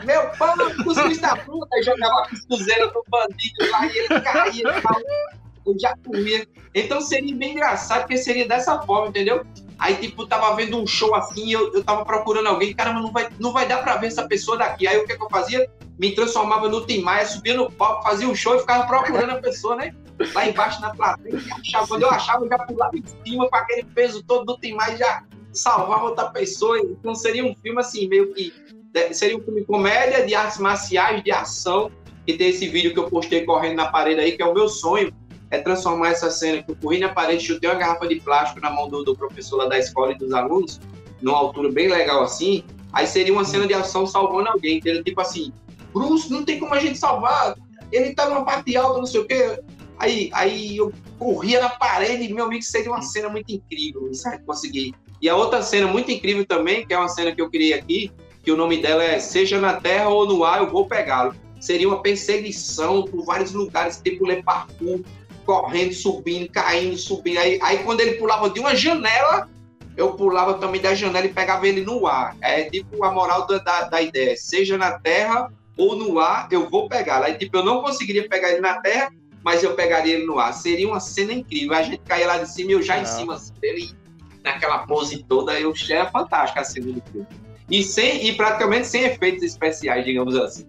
[0.04, 4.82] meu pão, cuscuz da puta, jogava a cuscuzeira no bandido lá e ele caía e
[4.82, 5.00] tal.
[5.64, 6.46] Eu já comia.
[6.74, 9.44] Então seria bem engraçado, porque seria dessa forma, entendeu?
[9.78, 13.28] Aí, tipo, tava vendo um show assim, eu, eu tava procurando alguém, caramba, não vai,
[13.38, 14.88] não vai dar pra ver essa pessoa daqui.
[14.88, 15.70] Aí o que, que eu fazia?
[15.98, 19.36] Me transformava no Tim Maia, subia no palco, fazia um show e ficava procurando a
[19.36, 19.94] pessoa, né?
[20.34, 21.86] Lá embaixo na plateia, e achava.
[21.86, 24.94] Quando eu achava, eu já pulava em cima com aquele peso todo do Tim Maia
[24.94, 25.22] e já
[25.58, 26.78] salvava outra pessoa.
[26.78, 28.52] Então seria um filme assim, meio que.
[28.92, 31.90] de- Seria um filme comédia, de artes marciais, de ação.
[32.26, 34.68] E tem esse vídeo que eu postei correndo na parede aí, que é o meu
[34.68, 35.12] sonho
[35.50, 38.70] é transformar essa cena que eu corri na parede, chutei uma garrafa de plástico na
[38.70, 40.78] mão do, do professor lá da escola e dos alunos,
[41.22, 45.02] numa altura bem legal assim, aí seria uma cena de ação salvando alguém, entendeu?
[45.02, 45.52] Tipo assim,
[45.92, 47.56] Bruce, não tem como a gente salvar,
[47.90, 49.58] ele tá numa parte alta, não sei o quê.
[49.98, 54.94] Aí, aí eu corria na parede meu amigo, seria uma cena muito incrível, aí consegui.
[55.20, 58.12] E a outra cena muito incrível também, que é uma cena que eu criei aqui,
[58.42, 61.34] que o nome dela é Seja na Terra ou no Ar, eu vou pegá-lo.
[61.60, 65.00] Seria uma perseguição por vários lugares, tipo Le Parkour,
[65.44, 67.38] correndo, subindo, caindo, subindo.
[67.38, 69.48] Aí, aí quando ele pulava de uma janela,
[69.96, 72.36] eu pulava também da janela e pegava ele no ar.
[72.40, 74.36] É tipo a moral da, da, da ideia.
[74.36, 77.22] Seja na terra ou no ar, eu vou pegar.
[77.22, 79.10] Aí tipo, eu não conseguiria pegar ele na terra,
[79.42, 80.52] mas eu pegaria ele no ar.
[80.54, 81.74] Seria uma cena incrível.
[81.74, 83.90] A gente caía lá de cima e eu já em cima assim, dele,
[84.52, 85.58] naquela pose toda.
[85.58, 87.26] Eu achei fantástica a cena do filme.
[87.70, 90.64] E, sem, e praticamente sem efeitos especiais, digamos assim.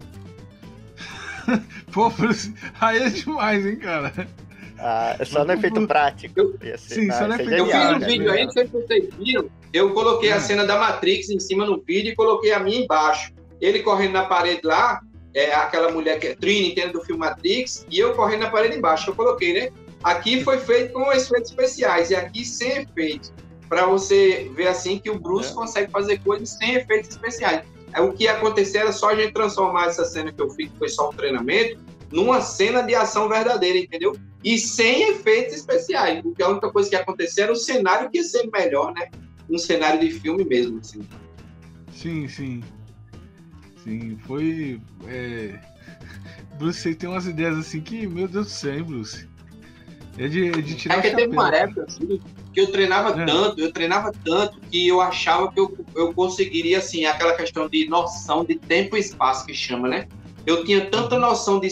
[1.92, 2.12] pô,
[2.80, 4.12] aí é demais, hein, cara.
[4.78, 6.34] Ah, é só no efeito prático.
[6.60, 8.06] Ser- Sim, ah, só no é efeito Eu fiz um né?
[8.06, 9.50] vídeo aí, não sei se vocês viram.
[9.72, 10.40] Eu coloquei a Hum.
[10.40, 13.32] cena da Matrix em cima no vídeo e coloquei a minha embaixo.
[13.60, 15.00] Ele correndo na parede lá,
[15.34, 18.76] é aquela mulher que é Trini, entende do filme Matrix, e eu correndo na parede
[18.76, 19.10] embaixo.
[19.10, 19.70] Eu coloquei, né?
[20.02, 23.32] Aqui foi feito com efeitos especiais e aqui sem efeitos.
[23.70, 25.54] Para você ver assim que o Bruce É.
[25.54, 27.62] consegue fazer coisas sem efeitos especiais.
[27.94, 30.68] É, o que ia acontecer era só a gente transformar essa cena que eu fiz,
[30.70, 31.78] que foi só um treinamento,
[32.10, 34.16] numa cena de ação verdadeira, entendeu?
[34.42, 38.18] E sem efeitos especiais, porque a única coisa que ia acontecer era o cenário que
[38.18, 39.08] ia ser melhor, né?
[39.48, 41.00] Um cenário de filme mesmo, assim.
[41.92, 42.62] Sim, sim.
[43.84, 44.80] Sim, foi.
[45.06, 45.58] É...
[46.58, 49.28] Bruce aí tem umas ideias assim que, meu Deus do céu, hein, Bruce?
[50.18, 51.24] É de, é de tirar É o que chapéu.
[51.26, 52.20] teve uma época assim,
[52.52, 53.24] que eu treinava É.
[53.24, 57.88] tanto, eu treinava tanto que eu achava que eu, eu conseguiria, assim, aquela questão de
[57.88, 60.08] noção de tempo e espaço que chama, né?
[60.46, 61.68] Eu tinha tanta noção de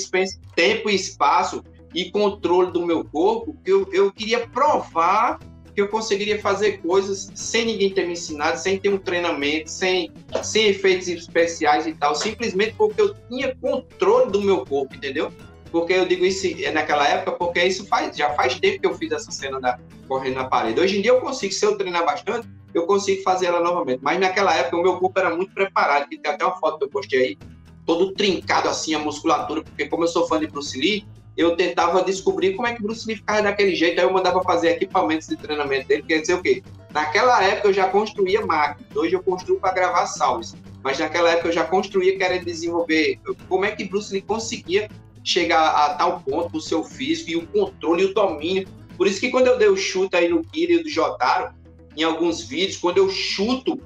[0.55, 1.65] tempo e espaço
[1.95, 5.39] e controle do meu corpo que eu, eu queria provar
[5.75, 10.11] que eu conseguiria fazer coisas sem ninguém ter me ensinado, sem ter um treinamento, sem,
[10.43, 15.33] sem efeitos especiais e tal, simplesmente porque eu tinha controle do meu corpo, entendeu?
[15.71, 19.13] Porque eu digo isso naquela época, porque isso faz, já faz tempo que eu fiz
[19.13, 20.81] essa cena da correndo na parede.
[20.81, 24.01] Hoje em dia eu consigo, se eu treinar bastante, eu consigo fazer ela novamente.
[24.03, 26.85] Mas naquela época o meu corpo era muito preparado, que tem até uma foto que
[26.85, 27.39] eu postei aí,
[27.87, 31.07] todo trincado assim, a musculatura, porque como eu sou fã de Bruce Lee,
[31.37, 34.71] eu tentava descobrir como é que Bruce Lee ficava daquele jeito, aí eu mandava fazer
[34.71, 36.63] equipamentos de treinamento dele, quer dizer o quê?
[36.93, 41.49] Naquela época eu já construía máquinas, hoje eu construo para gravar salves, mas naquela época
[41.49, 44.89] eu já construía querendo desenvolver como é que Bruce Lee conseguia
[45.25, 48.67] chegar a tal ponto o seu físico e o controle e o domínio.
[48.97, 51.55] Por isso que quando eu dei o chute aí no Kira e do Jotaro,
[51.97, 53.81] em alguns vídeos, quando eu chuto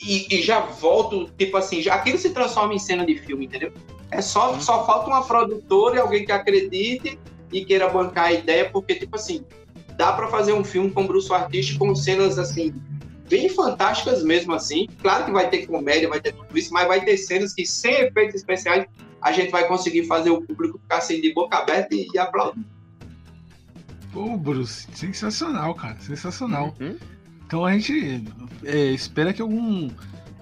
[0.00, 3.72] e, e já volto, tipo assim, já aquilo se transforma em cena de filme, entendeu?
[4.10, 7.18] É só, só falta uma produtora e alguém que acredite
[7.52, 9.44] e queira bancar a ideia, porque, tipo assim,
[9.96, 12.72] dá para fazer um filme com Bruce Artista com cenas assim,
[13.28, 14.86] bem fantásticas mesmo assim.
[15.02, 17.92] Claro que vai ter comédia, vai ter tudo isso, mas vai ter cenas que, sem
[17.94, 18.86] efeitos especiais,
[19.20, 22.64] a gente vai conseguir fazer o público ficar assim de boca aberta e, e aplaudir.
[24.12, 26.74] Pô, Bruce, sensacional, cara, sensacional.
[26.80, 26.96] Uhum.
[27.46, 28.24] Então a gente
[28.64, 29.90] é, espera que algum,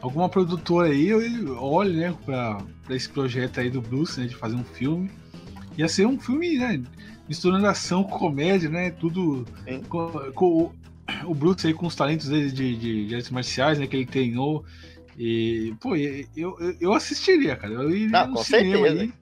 [0.00, 2.58] alguma produtora aí ele olhe, né, pra
[2.90, 5.10] esse projeto aí do Bruce, né, de fazer um filme.
[5.76, 6.82] Ia ser um filme, né,
[7.28, 9.44] misturando ação com comédia, né, tudo
[9.88, 10.72] com, com o,
[11.30, 14.06] o Bruce aí com os talentos dele de, de, de artes marciais, né, que ele
[14.06, 14.64] treinou.
[15.18, 17.72] E, pô, eu, eu, eu assistiria, cara.
[17.74, 19.02] Eu iria Não, no com cinema certeza.
[19.02, 19.12] aí.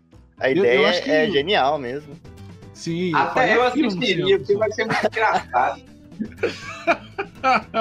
[0.41, 2.15] A Eu- eu ideia acho que- é genial mesmo.
[2.73, 5.83] Sim, Até eu no assistiria, porque vai ser muito engraçado.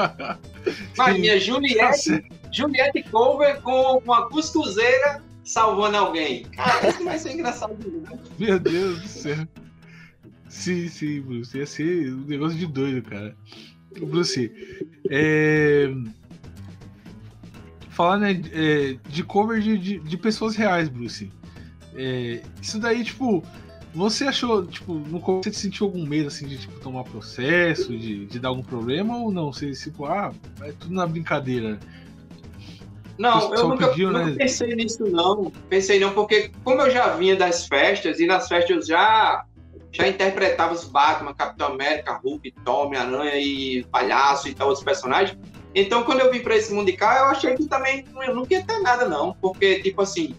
[0.97, 2.23] Mas minha Juliette.
[2.51, 6.43] Juliette Cover com uma cuscuzeira salvando alguém.
[6.45, 8.19] Cara, isso vai ser engraçado demais.
[8.37, 9.47] Meu Deus do céu.
[10.47, 11.57] Sim, sim, Bruce.
[11.57, 13.35] Ia ser um negócio de doido, cara.
[13.99, 14.51] Bruce,
[15.09, 15.89] é...
[17.93, 21.31] falar né, é, de cover de, de, de pessoas reais, Bruce.
[21.95, 23.43] É, isso daí, tipo,
[23.93, 28.25] você achou, tipo, no começo você sentiu algum medo assim de tipo, tomar processo, de,
[28.25, 29.53] de dar algum problema ou não?
[29.53, 31.79] Você, tipo, ah, é tudo na brincadeira.
[33.17, 34.35] Não, eu nunca, pediu, nunca né?
[34.35, 35.51] pensei nisso, não.
[35.69, 39.45] Pensei não, porque como eu já vinha das festas, e nas festas eu já,
[39.91, 45.37] já interpretava os Batman, Capitão América, Hulk, Tom, Homem-Aranha e Palhaço e tal, outros personagens.
[45.75, 48.45] Então, quando eu vim para esse mundo de cá, eu achei que também eu não
[48.49, 49.33] ia ter nada, não.
[49.41, 50.35] Porque, tipo assim,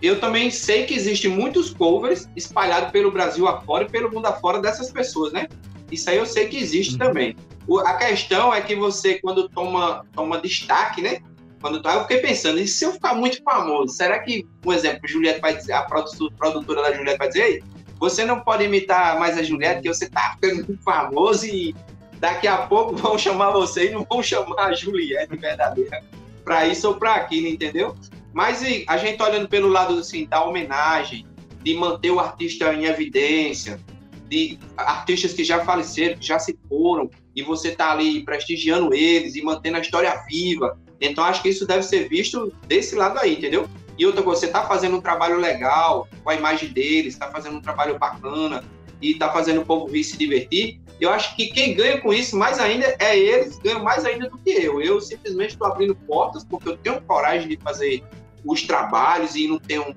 [0.00, 4.60] eu também sei que existem muitos covers espalhados pelo Brasil afora e pelo mundo afora
[4.60, 5.46] dessas pessoas, né?
[5.92, 6.98] Isso aí eu sei que existe Uhum.
[6.98, 7.36] também.
[7.66, 11.18] O- a questão é que você, quando toma, toma destaque, né?
[11.60, 15.06] Quando tá, eu fiquei pensando, e se eu ficar muito famoso, será que, por exemplo,
[15.06, 17.62] Juliette vai dizer, a produ- produtora da Juliette vai dizer, Ei,
[17.98, 21.74] você não pode imitar mais a Juliette, porque você tá ficando muito famoso e
[22.20, 26.04] daqui a pouco vão chamar você e não vão chamar a Juliette verdadeira
[26.44, 27.96] para isso ou para aquilo, entendeu?
[28.32, 31.26] Mas e, a gente olhando pelo lado assim, da homenagem,
[31.62, 33.80] de manter o artista em evidência,
[34.28, 39.34] de artistas que já faleceram, que já se foram, e você tá ali prestigiando eles
[39.34, 40.78] e mantendo a história viva.
[41.00, 43.68] Então acho que isso deve ser visto desse lado aí, entendeu?
[43.98, 47.56] E outra coisa, você tá fazendo um trabalho legal com a imagem deles, tá fazendo
[47.56, 48.64] um trabalho bacana
[49.02, 50.80] e tá fazendo o povo vir se divertir.
[51.00, 54.36] Eu acho que quem ganha com isso mais ainda é eles, ganham mais ainda do
[54.36, 54.82] que eu.
[54.82, 58.04] Eu simplesmente estou abrindo portas porque eu tenho coragem de fazer
[58.44, 59.94] os trabalhos e não tenho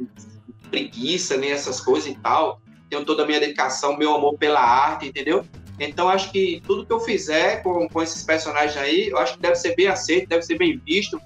[0.70, 2.62] preguiça nem essas coisas e tal.
[2.90, 5.46] Tenho toda a minha dedicação, meu amor pela arte, entendeu?
[5.78, 9.42] Então acho que tudo que eu fizer com, com esses personagens aí, eu acho que
[9.42, 11.20] deve ser bem aceito, deve ser bem visto,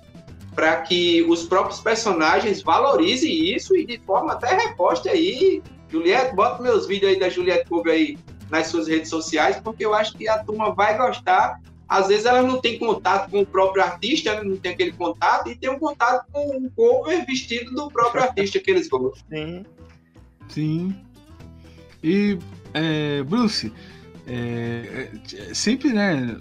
[0.56, 5.62] para que os próprios personagens valorizem isso e de forma até reposte aí.
[5.90, 8.18] Juliette, bota meus vídeos aí da Juliette Cover aí
[8.50, 11.60] nas suas redes sociais, porque eu acho que a turma vai gostar.
[11.88, 15.50] Às vezes ela não tem contato com o próprio artista, ela não tem aquele contato,
[15.50, 19.24] e tem um contato com o cover vestido do próprio artista que eles gostam.
[19.30, 19.66] Sim.
[20.50, 20.96] Sim.
[22.04, 22.38] E,
[22.74, 23.72] é, Bruce,
[24.28, 26.38] é, é, sempre, né,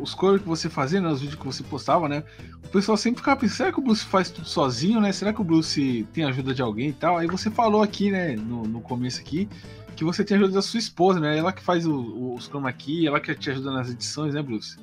[0.00, 2.22] os covers que você fazia, né, os vídeos que você postava, né,
[2.64, 5.40] o pessoal sempre ficava pensando, será que o Bruce faz tudo sozinho, né, será que
[5.40, 7.18] o Bruce tem ajuda de alguém e tal?
[7.18, 9.48] Aí você falou aqui, né, no, no começo aqui,
[9.96, 12.72] que você tem ajuda da sua esposa, né, ela que faz o- o- os chroma
[12.72, 14.76] key, ela que te ajuda nas edições, né, Bruce?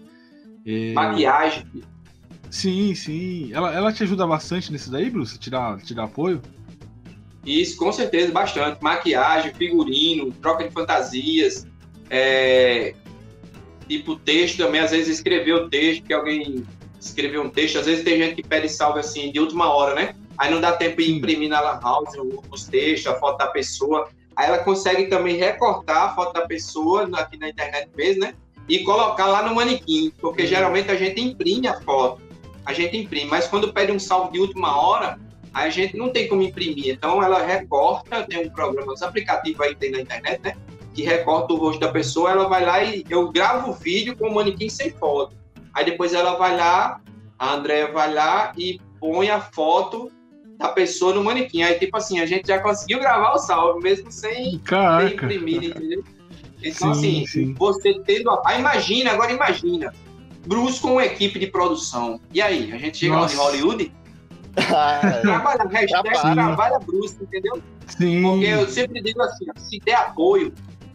[0.66, 1.66] É, Maquiagem.
[2.50, 3.52] Sim, sim.
[3.54, 5.38] Ela, ela te ajuda bastante nisso daí, Bruce?
[5.40, 6.42] Te dá, te dá apoio?
[7.46, 8.82] Isso, com certeza, bastante.
[8.82, 11.68] Maquiagem, figurino, troca de fantasias,
[12.10, 12.94] é,
[13.88, 16.64] tipo texto também, às vezes escrever o texto, que alguém
[17.00, 20.16] escreveu um texto, às vezes tem gente que pede salve assim de última hora, né?
[20.38, 22.10] Aí não dá tempo de imprimir na Lan House
[22.50, 24.08] os textos, a foto da pessoa.
[24.36, 28.34] Aí ela consegue também recortar a foto da pessoa aqui na internet mesmo, né?
[28.68, 32.22] E colocar lá no manequim, porque geralmente a gente imprime a foto,
[32.66, 35.20] a gente imprime, mas quando pede um salve de última hora,
[35.54, 36.90] a gente não tem como imprimir.
[36.90, 40.56] Então ela recorta, tem um programa, os aplicativos aí tem na internet, né?
[40.94, 44.30] Que recorta o rosto da pessoa, ela vai lá e eu gravo o vídeo com
[44.30, 45.36] o manequim sem foto.
[45.74, 47.02] Aí depois ela vai lá,
[47.38, 50.12] a Andrea vai lá e põe a foto
[50.64, 51.62] da pessoa no manequim.
[51.62, 55.10] Aí, tipo assim, a gente já conseguiu gravar o salve, mesmo sem Caraca.
[55.10, 56.04] ter imprimido, entendeu?
[56.64, 57.54] Então, Sim, assim, sim.
[57.56, 58.30] você tendo.
[58.30, 58.42] A...
[58.46, 59.94] Ah, imagina, agora imagina.
[60.48, 62.20] Bruce com uma equipe de produção.
[62.34, 63.36] E aí, a gente chega lá Nossa.
[63.36, 63.92] em Hollywood,
[64.56, 66.34] Ah, trabalha, hashtag Trabalha.
[66.36, 67.62] trabalha Bruce, entendeu?
[67.88, 68.22] Sim.
[68.22, 70.54] Porque eu sempre digo assim, se der apoio,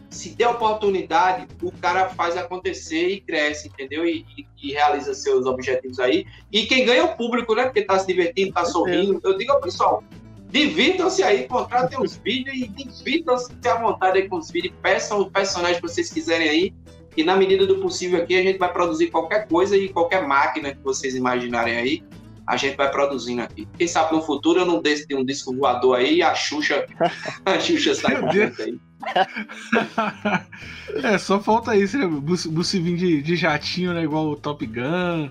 [0.09, 4.05] se der oportunidade, o cara faz acontecer e cresce, entendeu?
[4.05, 6.25] E, e- e realiza seus objetivos aí.
[6.51, 7.65] E quem ganha é o público, né?
[7.65, 9.21] Porque tá se divertindo, tá sorrindo.
[9.23, 10.03] Eu digo ao pessoal,
[10.49, 14.73] divirtam-se aí, contratem os vídeos e divirtam-se à vontade aí com os vídeos.
[14.81, 16.73] Peçam os personagens que vocês quiserem aí.
[17.15, 20.73] E na medida do possível aqui, a gente vai produzir qualquer coisa e qualquer máquina
[20.73, 22.03] que vocês imaginarem aí.
[22.47, 23.67] A gente vai produzindo aqui.
[23.77, 26.85] Quem sabe no futuro eu não desço de um disco voador aí e a Xuxa,
[27.45, 28.79] a Xuxa sai com aí.
[31.03, 32.07] é, só falta isso, né?
[32.07, 34.03] Bruce, Bruce vir de, de jatinho, né?
[34.03, 35.29] Igual o Top Gun.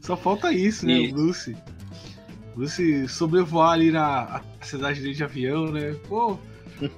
[0.00, 0.98] Só falta isso, né?
[0.98, 1.56] O Bruce.
[2.54, 5.94] Bruce sobrevoar ali na cidade dele de avião, né?
[6.08, 6.38] Pô,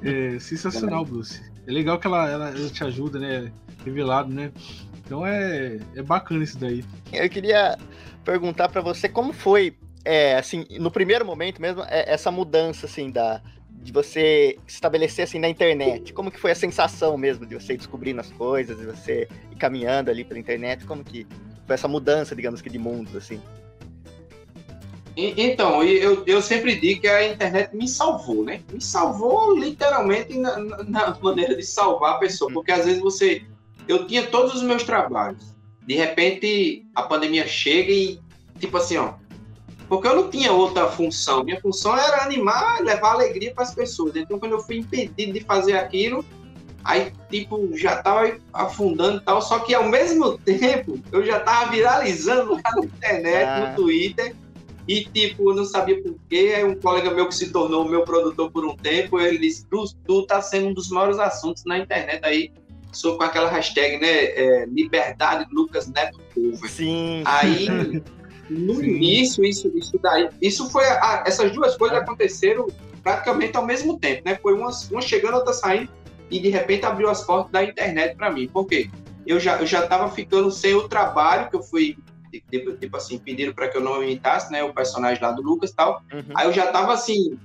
[0.02, 1.42] é sensacional, Bruce.
[1.66, 3.50] É legal que ela, ela, ela te ajuda, né?
[3.84, 4.52] Revelado, né?
[5.04, 6.84] Então é, é bacana isso daí.
[7.12, 7.78] eu queria
[8.24, 13.10] perguntar pra você como foi, é, assim, no primeiro momento mesmo, é, essa mudança, assim,
[13.10, 13.40] da,
[13.88, 16.12] de você estabelecer, assim, na internet.
[16.12, 20.10] Como que foi a sensação mesmo de você descobrindo as coisas, de você ir caminhando
[20.10, 20.84] ali pela internet?
[20.84, 21.26] Como que
[21.66, 23.40] foi essa mudança, digamos que, de mundos, assim?
[25.16, 28.60] Então, eu, eu sempre digo que a internet me salvou, né?
[28.70, 33.42] Me salvou literalmente na- na maneira de salvar a pessoa, porque às vezes você.
[33.88, 35.56] Eu tinha todos os meus trabalhos.
[35.86, 38.20] De repente, a pandemia chega e,
[38.60, 39.14] tipo assim, ó.
[39.88, 41.42] Porque eu não tinha outra função.
[41.42, 44.14] Minha função era animar, levar alegria para as pessoas.
[44.16, 46.24] Então, quando eu fui impedido de fazer aquilo,
[46.84, 49.40] aí, tipo, já tava afundando e tal.
[49.40, 53.68] Só que ao mesmo tempo, eu já tava viralizando lá na internet, Ah.
[53.70, 54.34] no Twitter.
[54.86, 56.54] E, tipo, eu não sabia por quê.
[56.56, 59.66] Aí um colega meu que se tornou meu produtor por um tempo, ele disse,
[60.06, 62.50] tu tá sendo um dos maiores assuntos na internet aí.
[62.90, 64.08] Sou com aquela hashtag, né?
[64.08, 66.70] é, liberdade Lucas Neto Cover.
[66.70, 67.22] Sim.
[67.26, 67.66] Aí,
[68.48, 68.86] no Sim.
[68.86, 70.28] início, isso, isso daí.
[70.40, 70.84] Isso foi.
[70.84, 72.66] a- essas duas coisas aconteceram
[73.02, 74.38] praticamente ao mesmo tempo, né?
[74.42, 75.90] Foi uma, uma chegando, outra saindo,
[76.30, 78.48] e de repente abriu as portas da internet para mim.
[78.48, 78.90] Por quê?
[79.26, 81.96] Eu já, eu já tava ficando sem o trabalho, que eu fui.
[82.50, 84.62] Tipo, tipo assim, pediram para que eu não imitasse, né?
[84.62, 86.02] O personagem lá do Lucas e tal.
[86.12, 86.22] Uhum.
[86.34, 87.38] Aí eu já tava assim,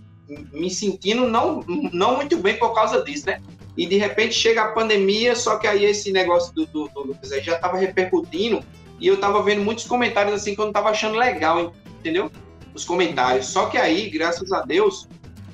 [0.52, 3.42] me sentindo não, não muito bem por causa disso, né?
[3.78, 7.32] E de repente chega a pandemia, só que aí esse negócio do, do, do Lucas
[7.32, 8.62] aí já tava repercutindo
[9.00, 12.32] e eu tava vendo muitos comentários assim que eu não tava achando legal, entendeu?
[12.74, 13.48] Os comentários.
[13.48, 15.08] Só que aí, graças a Deus,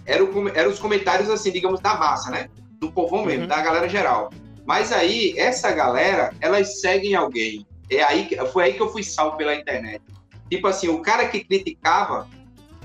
[0.06, 2.50] eram eram os comentários assim, digamos, da massa, né?
[2.80, 3.48] Do povão mesmo, Uhum.
[3.48, 4.30] da galera geral.
[4.66, 7.66] Mas aí, essa galera, elas seguem alguém.
[7.90, 10.02] É aí, que- foi aí que eu fui salvo pela internet.
[10.50, 12.28] Tipo assim, o cara que criticava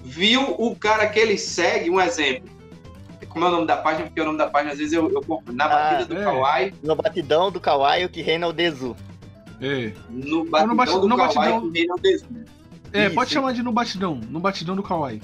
[0.03, 2.51] viu o cara que ele segue, um exemplo.
[3.29, 4.07] Como é o nome da página?
[4.07, 5.43] Porque o nome da página, às vezes, eu, eu.
[5.53, 6.25] Na Ah, batida do é.
[6.25, 8.95] Kawaii, No batidão do Kawaii, o que reina é o Dezu.
[9.61, 11.95] É, no batidão bati- do no batidão- reina
[12.93, 13.15] é Isso.
[13.15, 14.21] pode chamar de no batidão.
[14.29, 15.21] No batidão do Kawaii.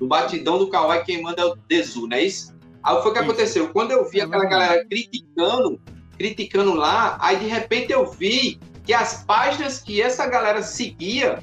[0.00, 2.54] No batidão do Kawaii, quem manda é o Dezu, não é isso?
[2.82, 3.30] Aí foi o que Isso.
[3.30, 3.68] aconteceu.
[3.70, 4.66] Quando eu vi É aquela verdade.
[4.66, 5.80] galera criticando,
[6.18, 11.38] criticando lá, aí de repente eu vi que as páginas que essa galera seguia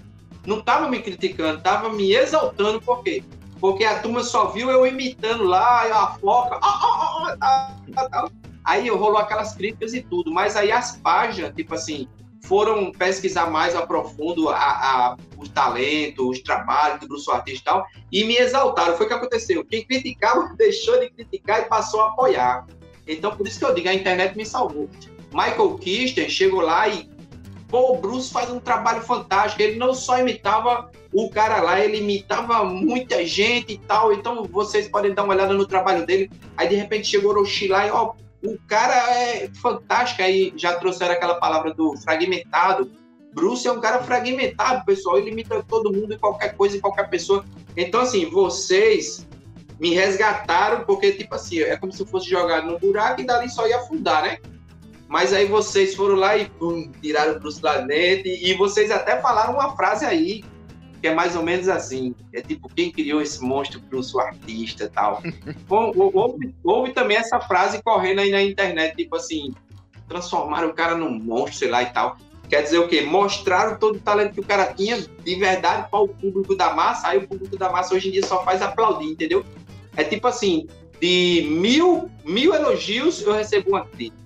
[0.46, 3.24] não estavam me criticando, estavam me exaltando, por quê?
[3.60, 7.70] Porque a turma só viu eu imitando lá, a foca, ah, ah,
[8.12, 8.30] ah.
[8.64, 12.08] Aí rolou aquelas críticas e tudo, mas aí as páginas, tipo assim,
[12.44, 17.64] foram pesquisar mais a profundo a, a, os talentos, os trabalhos do Bruce Artista e
[17.64, 18.96] tal, e me exaltaram.
[18.96, 19.64] Foi o que aconteceu.
[19.64, 22.66] Quem criticava deixou de criticar e passou a apoiar.
[23.08, 24.90] Então, por isso que eu digo, a internet me salvou.
[25.34, 27.10] Michael Kister chegou lá e,
[27.68, 29.62] pô, o Bruce faz um trabalho fantástico.
[29.62, 34.14] Ele não só imitava o cara lá, ele imitava muita gente e tal.
[34.14, 36.30] Então, vocês podem dar uma olhada no trabalho dele.
[36.58, 38.14] Aí, de repente, chegou o Orochi lá e, ó,
[38.44, 40.22] o cara é fantástico.
[40.22, 42.92] Aí já trouxeram aquela palavra do fragmentado.
[43.34, 45.18] Bruce é um cara fragmentado, pessoal.
[45.18, 47.46] Ele imita todo mundo e qualquer coisa e qualquer pessoa.
[47.78, 49.28] Então, assim, vocês
[49.80, 53.50] me resgataram, porque, tipo assim, é como se eu fosse jogado no buraco e dali
[53.50, 54.38] só ia afundar, né?
[55.08, 57.86] Mas aí vocês foram lá e pum, tiraram Bruce lá.
[57.90, 60.44] E vocês até falaram uma frase aí,
[61.02, 62.14] que é mais ou menos assim.
[62.32, 65.22] É tipo, quem criou esse monstro Bruce, o artista e tal.
[65.68, 69.52] houve, houve também essa frase correndo aí na internet, tipo assim,
[70.08, 72.18] transformaram o cara num monstro, sei lá e tal.
[72.48, 73.02] Quer dizer o quê?
[73.02, 77.08] Mostraram todo o talento que o cara tinha de verdade para o público da massa,
[77.08, 79.44] aí o público da massa hoje em dia só faz aplaudir, entendeu?
[79.96, 80.68] É tipo assim,
[81.00, 84.22] de mil, mil elogios eu recebo uma crítica.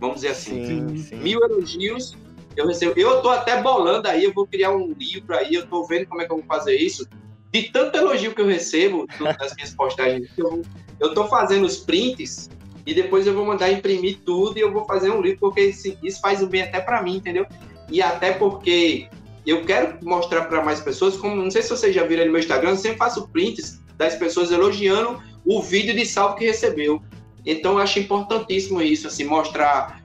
[0.00, 0.66] Vamos dizer assim.
[0.66, 1.16] Sim, sim.
[1.16, 2.16] Mil elogios
[2.56, 2.94] eu recebo.
[2.96, 6.22] Eu tô até bolando aí, eu vou criar um livro aí, eu tô vendo como
[6.22, 7.06] é que eu vou fazer isso.
[7.52, 10.62] De tanto elogio que eu recebo nas minhas postagens, eu,
[11.00, 12.48] eu tô fazendo os prints
[12.86, 15.96] e depois eu vou mandar imprimir tudo e eu vou fazer um livro, porque isso,
[16.02, 17.46] isso faz um bem até para mim, entendeu?
[17.90, 19.08] E até porque
[19.44, 22.40] eu quero mostrar para mais pessoas, como não sei se vocês já viram no meu
[22.40, 27.02] Instagram, eu sempre faço prints das pessoas elogiando o vídeo de salve que recebeu.
[27.44, 29.99] Então eu acho importantíssimo isso, assim, mostrar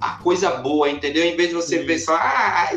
[0.00, 1.24] a coisa boa, entendeu?
[1.24, 1.86] Em vez de você Sim.
[1.86, 2.70] ver só ah,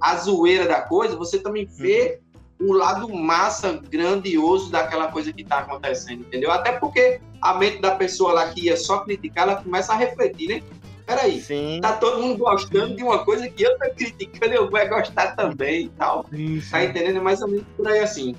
[0.00, 2.20] a zoeira da coisa, você também vê
[2.58, 6.50] o lado massa, grandioso daquela coisa que está acontecendo, entendeu?
[6.50, 10.48] Até porque a mente da pessoa lá que ia só criticar, ela começa a refletir,
[10.48, 10.62] né?
[11.06, 11.78] Peraí, sim.
[11.80, 15.84] tá todo mundo gostando de uma coisa que eu tô criticando, eu vou gostar também
[15.84, 16.26] e tal.
[16.28, 16.60] Sim.
[16.68, 17.18] Tá entendendo?
[17.18, 18.34] É mais ou menos por aí assim.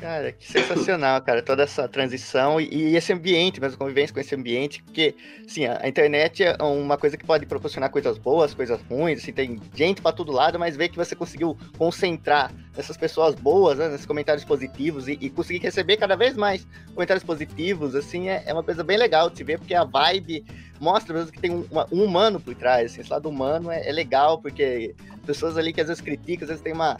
[0.00, 4.34] Cara, que sensacional, cara, toda essa transição e, e, esse ambiente, mesmo convivência com esse
[4.34, 5.14] ambiente, porque,
[5.46, 9.58] assim, a, internet é uma coisa que pode proporcionar coisas boas, coisas ruins, assim, tem
[9.74, 14.04] gente para todo lado, mas ver que você conseguiu concentrar essas pessoas boas, né, nesses
[14.04, 18.62] comentários positivos e, e, conseguir receber cada vez mais comentários positivos, assim, é, é, uma
[18.62, 20.44] coisa bem legal de ver, porque a vibe
[20.78, 23.92] mostra mesmo que tem um, um humano por trás, assim, esse lado humano é, é
[23.92, 24.94] legal, porque
[25.24, 26.98] pessoas ali que às vezes criticam, às vezes tem uma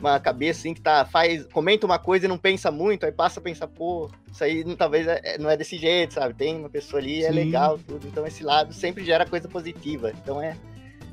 [0.00, 3.40] uma cabeça assim que tá, faz, comenta uma coisa e não pensa muito, aí passa
[3.40, 6.34] a pensar, pô, isso aí talvez é, é, não é desse jeito, sabe?
[6.34, 7.38] Tem uma pessoa ali, é Sim.
[7.38, 8.06] é legal, tudo.
[8.06, 10.12] Então esse lado sempre gera coisa positiva.
[10.22, 10.56] Então é,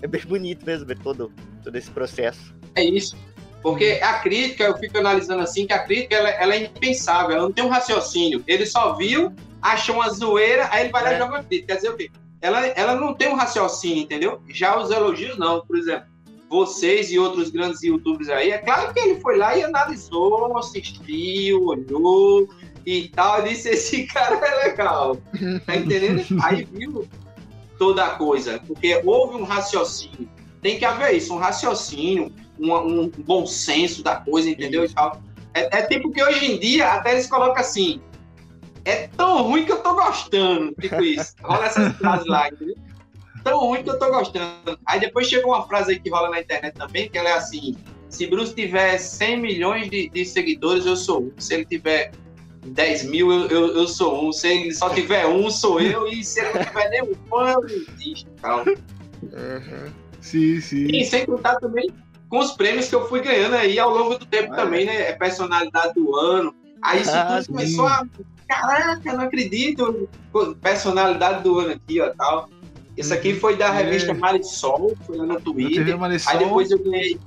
[0.02, 1.32] é bem bonito mesmo ver todo,
[1.64, 2.54] todo esse processo.
[2.76, 3.16] É isso.
[3.62, 7.44] Porque a crítica, eu fico analisando assim, que a crítica ela, ela é impensável, ela
[7.44, 8.44] não tem um raciocínio.
[8.46, 11.16] Ele só viu, achou uma zoeira, aí ele vai lá é.
[11.16, 11.74] e joga crítica.
[11.74, 12.12] Quer dizer o quê?
[12.40, 14.40] Ela, ela não tem um raciocínio, entendeu?
[14.50, 15.66] Já os elogios, não.
[15.66, 16.06] Por exemplo,
[16.50, 21.66] vocês e outros grandes youtubers aí, é claro que ele foi lá e analisou, assistiu,
[21.66, 22.48] olhou
[22.86, 25.18] e tal, disse, esse cara é legal,
[25.66, 26.24] tá entendendo?
[26.43, 27.08] Aí viu
[27.80, 30.30] toda a coisa, porque houve um raciocínio,
[30.62, 34.86] tem que haver isso, um raciocínio, um, um bom senso da coisa, entendeu?
[34.86, 35.22] E tal.
[35.54, 38.02] É, é tipo que hoje em dia até eles colocam assim,
[38.84, 42.76] é tão ruim que eu tô gostando, tipo isso, rola essas frases lá, entendeu?
[43.46, 44.78] Tão ruim que eu tô gostando.
[44.86, 47.78] Aí depois chega uma frase aí que rola na internet também, que ela é assim:
[48.10, 51.32] se Bruce tiver 100 milhões de, de seguidores, eu sou um.
[51.38, 52.12] Se ele tiver
[52.66, 54.34] 10 mil, eu, eu, eu, sou um.
[54.34, 56.08] Se ele só tiver um, sou eu.
[56.08, 58.28] E se ele não tiver nenhum fã, eu existe.
[58.34, 58.66] Então,
[59.22, 59.93] uhum.
[60.20, 60.88] Sim, sim.
[60.88, 61.88] E sem contar também
[62.28, 65.10] com os prêmios que eu fui ganhando aí ao longo do tempo também, né?
[65.10, 66.54] É personalidade do ano.
[66.82, 68.04] Aí isso ah, tudo começou a.
[68.48, 70.10] Caraca, não acredito!
[70.62, 72.50] Personalidade do ano aqui, ó, tal.
[72.98, 73.39] Esse aqui uhum.
[73.39, 74.14] foi da revista é.
[74.14, 75.86] Marisol, foi lá no Twitter.
[76.28, 77.20] Aí depois eu ganhei.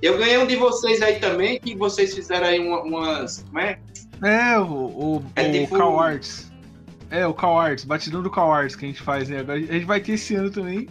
[0.00, 3.42] Eu ganhei um de vocês aí também, que vocês fizeram aí uma, umas.
[3.42, 3.78] Como é?
[4.22, 5.76] É, o, o, é o tipo...
[5.76, 6.50] Cal Arts.
[7.10, 9.40] É, o Cal Arts, batidão do Cal Arts que a gente faz, né?
[9.40, 10.88] Agora a gente vai ter esse ano também.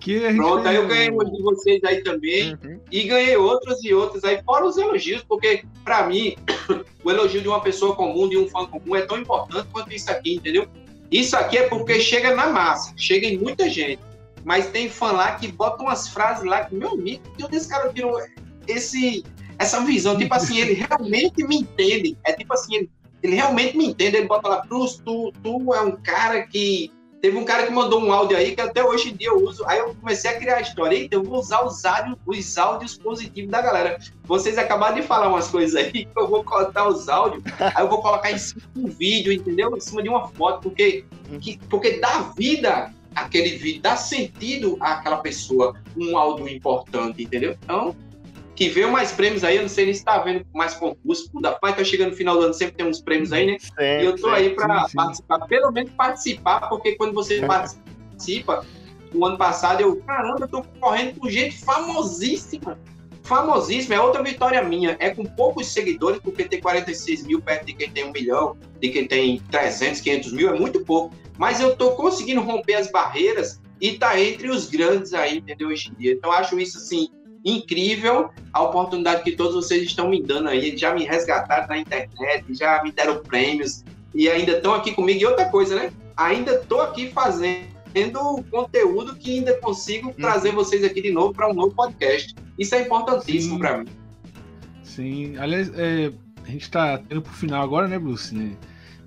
[0.00, 2.52] Que a gente Pronto, aí eu ganhei um de vocês aí também.
[2.62, 2.78] Uhum.
[2.90, 6.36] E ganhei outros e outros aí, fora os elogios, porque, pra mim,
[7.02, 10.10] o elogio de uma pessoa comum, de um fã comum, é tão importante quanto isso
[10.10, 10.68] aqui, entendeu?
[11.10, 14.00] Isso aqui é porque chega na massa, chega em muita gente.
[14.44, 17.68] Mas tem fã lá que bota umas frases lá que, meu amigo, que onde esse
[17.68, 18.20] cara tirou
[18.68, 19.24] esse,
[19.58, 20.18] essa visão?
[20.18, 22.16] Tipo assim, ele realmente me entende.
[22.24, 22.90] É tipo assim, ele,
[23.22, 24.16] ele realmente me entende.
[24.16, 26.92] Ele bota lá, Bruce, tu, tu é um cara que
[27.24, 29.64] Teve um cara que mandou um áudio aí que até hoje em dia eu uso.
[29.66, 30.94] Aí eu comecei a criar a história.
[30.94, 33.98] Eita, eu vou usar os áudios, os áudios positivos da galera.
[34.24, 37.42] Vocês acabaram de falar umas coisas aí que eu vou cortar os áudios.
[37.58, 39.74] aí eu vou colocar em cima de um vídeo, entendeu?
[39.74, 40.68] Em cima de uma foto.
[40.68, 41.06] Porque,
[41.40, 47.56] que, porque dá vida aquele vídeo, dá sentido àquela pessoa um áudio importante, entendeu?
[47.62, 47.96] Então,
[48.54, 51.52] que veio mais prêmios aí, eu não sei nem se tá vendo mais concurso, da
[51.52, 53.58] pai tá chegando no final do ano, sempre tem uns prêmios aí, né?
[53.58, 58.64] Sempre, e eu tô aí para participar, pelo menos participar, porque quando você participa,
[59.12, 62.78] o ano passado eu, caramba, eu tô correndo com gente famosíssima,
[63.24, 67.74] famosíssima, é outra vitória minha, é com poucos seguidores, porque tem 46 mil perto de
[67.74, 71.74] quem tem um milhão, de quem tem 300, 500 mil, é muito pouco, mas eu
[71.74, 75.68] tô conseguindo romper as barreiras e tá entre os grandes aí, entendeu?
[75.68, 76.12] Hoje em dia.
[76.12, 77.08] Então, eu acho isso, assim,
[77.44, 80.76] incrível a oportunidade que todos vocês estão me dando aí.
[80.76, 83.84] Já me resgataram na internet, já me deram prêmios
[84.14, 85.20] e ainda estão aqui comigo.
[85.20, 85.92] E outra coisa, né?
[86.16, 90.14] Ainda estou aqui fazendo conteúdo que ainda consigo hum.
[90.14, 92.34] trazer vocês aqui de novo para um novo podcast.
[92.58, 93.86] Isso é importantíssimo para mim.
[94.82, 96.12] Sim, aliás, é,
[96.44, 98.34] a gente está indo pro final agora, né, Bruce?
[98.34, 98.52] Né?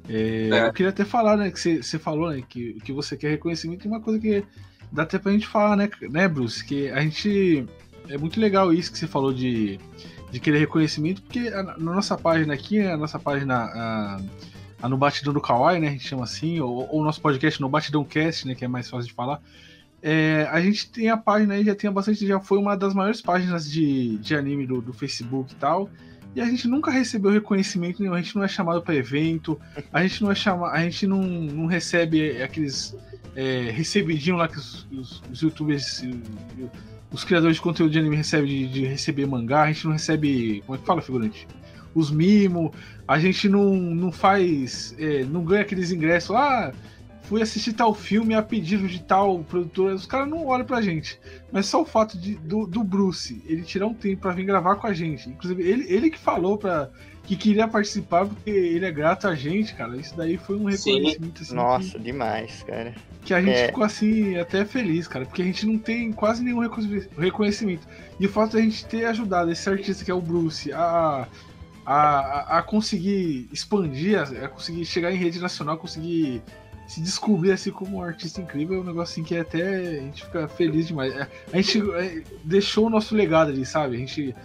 [0.09, 0.67] É, é.
[0.67, 3.91] Eu queria até falar, né, que você falou, né, que, que você quer reconhecimento é
[3.91, 4.43] uma coisa que
[4.91, 6.63] dá até pra gente falar, né, né, Bruce?
[6.65, 7.65] Que a gente.
[8.09, 9.79] É muito legal isso que você falou de,
[10.31, 13.55] de querer reconhecimento, porque a, na nossa página aqui, né, a nossa página.
[13.55, 14.21] A,
[14.81, 15.87] a no Batidão do Kawaii, né?
[15.87, 18.53] A gente chama assim, ou, o nosso podcast no Batidão Cast, né?
[18.53, 19.41] Que é mais fácil de falar.
[20.01, 23.21] É, a gente tem a página aí, já tem bastante, já foi uma das maiores
[23.21, 25.89] páginas de, de anime do, do Facebook e tal.
[26.35, 29.59] E a gente nunca recebeu reconhecimento nenhum, a gente não é chamado para evento,
[29.91, 32.95] a gente não é chamado, a gente não, não recebe aqueles
[33.35, 36.03] é, recebidinho lá que os, os, os, youtubers,
[37.11, 40.61] os criadores de conteúdo de anime recebem de, de, receber mangá, a gente não recebe.
[40.65, 41.47] Como é que fala, figurante?
[41.95, 42.71] Os mimos,
[43.07, 44.95] a gente não, não faz.
[44.99, 46.35] É, não ganha aqueles ingressos.
[46.35, 46.73] Ah,
[47.23, 49.93] fui assistir tal filme a pedido de tal produtor.
[49.93, 51.19] Os caras não olham pra gente.
[51.51, 54.75] Mas só o fato de, do, do Bruce, ele tirar um tempo para vir gravar
[54.75, 55.29] com a gente.
[55.29, 56.89] Inclusive, ele, ele que falou pra,
[57.27, 59.97] que queria participar porque ele é grato a gente, cara.
[59.97, 61.53] Isso daí foi um reconhecimento assim.
[61.53, 62.95] Nossa, que, demais, cara.
[63.21, 63.65] Que a gente é.
[63.67, 66.61] ficou assim, até feliz, cara, porque a gente não tem quase nenhum
[67.17, 67.85] reconhecimento.
[68.17, 71.27] E o fato de a gente ter ajudado esse artista que é o Bruce a
[71.85, 76.41] a, a, conseguir expandir, a, conseguir chegar em rede nacional, conseguir
[76.85, 80.01] se descobrir assim como um artista incrível é um negócio assim que é até a
[80.01, 81.13] gente fica feliz demais.
[81.13, 83.95] É, a gente é, deixou o nosso legado ali, sabe?
[83.95, 84.35] A gente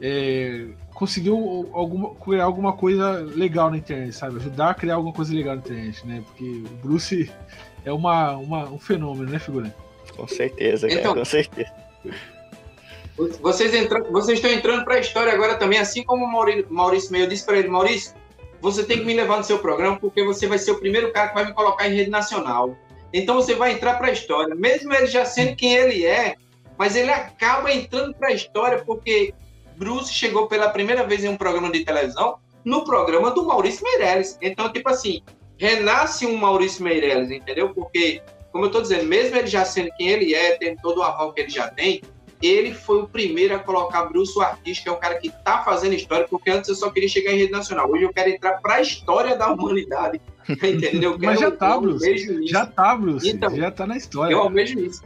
[0.00, 0.68] é,
[1.02, 4.36] conseguiu alguma, criar alguma coisa legal na internet, sabe?
[4.36, 6.22] Ajudar a criar alguma coisa legal na internet, né?
[6.24, 7.28] Porque o Bruce
[7.84, 9.74] é uma, uma um fenômeno, né, figura?
[10.16, 11.72] Com certeza, cara, então, com certeza.
[13.40, 17.16] Vocês, entram, vocês estão entrando para a história agora também, assim como o Maurício, Maurício
[17.16, 18.14] eu disse para ele, Maurício,
[18.60, 21.30] você tem que me levar no seu programa porque você vai ser o primeiro cara
[21.30, 22.76] que vai me colocar em rede nacional.
[23.12, 26.36] Então você vai entrar para a história, mesmo ele já sendo quem ele é,
[26.78, 29.34] mas ele acaba entrando para a história porque
[29.82, 34.38] Bruce chegou pela primeira vez em um programa de televisão, no programa do Maurício Meirelles.
[34.40, 35.22] Então, tipo assim,
[35.58, 37.74] renasce um Maurício Meirelles, entendeu?
[37.74, 38.22] Porque,
[38.52, 41.32] como eu estou dizendo, mesmo ele já sendo quem ele é, tendo todo o aval
[41.32, 42.00] que ele já tem,
[42.40, 45.64] ele foi o primeiro a colocar Bruce o artista, que é um cara que está
[45.64, 47.90] fazendo história, porque antes eu só queria chegar em rede nacional.
[47.90, 50.20] Hoje eu quero entrar para a história da humanidade.
[50.48, 51.16] Entendeu?
[51.20, 52.46] Mas já tá, Bruce.
[52.46, 53.28] Já tá, Bruce.
[53.28, 54.32] Então, já tá na história.
[54.32, 55.02] Eu almejo isso.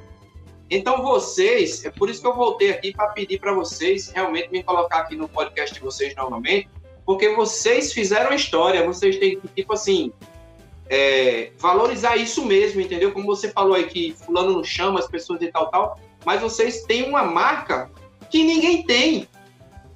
[0.71, 4.63] Então vocês, é por isso que eu voltei aqui para pedir para vocês realmente me
[4.63, 6.69] colocar aqui no podcast de vocês novamente,
[7.05, 10.13] porque vocês fizeram história, vocês têm que, tipo assim,
[10.89, 13.13] é, valorizar isso mesmo, entendeu?
[13.13, 16.83] Como você falou aí que fulano não chama as pessoas de tal, tal mas vocês
[16.83, 17.89] têm uma marca
[18.29, 19.29] que ninguém tem.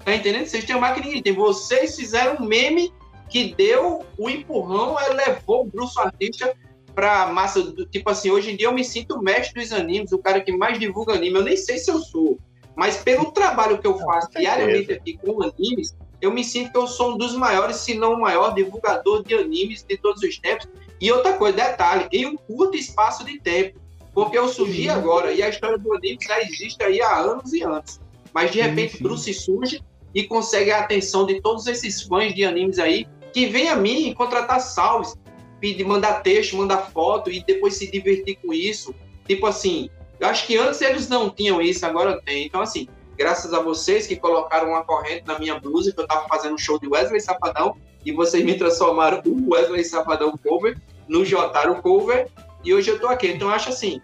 [0.04, 0.46] Tá entendendo?
[0.46, 1.32] Vocês têm uma marca que ninguém tem.
[1.32, 2.94] Vocês fizeram um meme
[3.28, 6.56] que deu o empurrão, levou o Bruce Artista
[7.00, 10.18] pra massa do tipo assim, hoje em dia eu me sinto mestre dos animes, o
[10.18, 11.38] cara que mais divulga anime.
[11.38, 12.38] Eu nem sei se eu sou,
[12.76, 16.86] mas pelo trabalho que eu faço diariamente aqui com animes, eu me sinto que eu
[16.86, 20.68] sou um dos maiores, se não o maior divulgador de animes de todos os tempos.
[21.00, 23.80] E outra coisa, detalhe, em um curto espaço de tempo.
[24.12, 27.62] Porque eu surgi agora e a história do anime já existe aí há anos e
[27.62, 27.98] anos.
[28.34, 29.82] Mas de repente sim, Bruce surge
[30.14, 34.12] e consegue a atenção de todos esses fãs de animes aí que vem a mim
[34.12, 35.14] contratar salves,
[35.60, 38.94] pedir, mandar texto, mandar foto e depois se divertir com isso.
[39.26, 42.46] Tipo assim, eu acho que antes eles não tinham isso, agora tem.
[42.46, 46.26] Então, assim, graças a vocês que colocaram uma corrente na minha blusa, que eu tava
[46.26, 51.24] fazendo um show de Wesley Safadão, e vocês me transformaram o Wesley Safadão cover no
[51.24, 52.28] Jotaro cover,
[52.64, 53.28] e hoje eu tô aqui.
[53.28, 54.00] Então acho assim,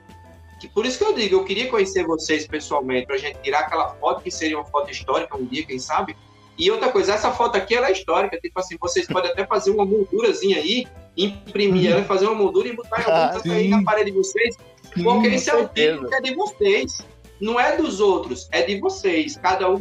[0.60, 3.90] que por isso que eu digo, eu queria conhecer vocês pessoalmente, pra gente tirar aquela
[3.96, 6.16] foto que seria uma foto histórica um dia, quem sabe.
[6.58, 9.70] E outra coisa, essa foto aqui ela é histórica, tipo assim, vocês podem até fazer
[9.70, 10.86] uma moldurazinha aí,
[11.16, 14.56] imprimir ela, fazer uma moldura e botar ah, aí na parede de vocês,
[15.02, 16.98] porque esse é o título que é de vocês,
[17.40, 19.36] não é dos outros, é de vocês.
[19.36, 19.78] Cada um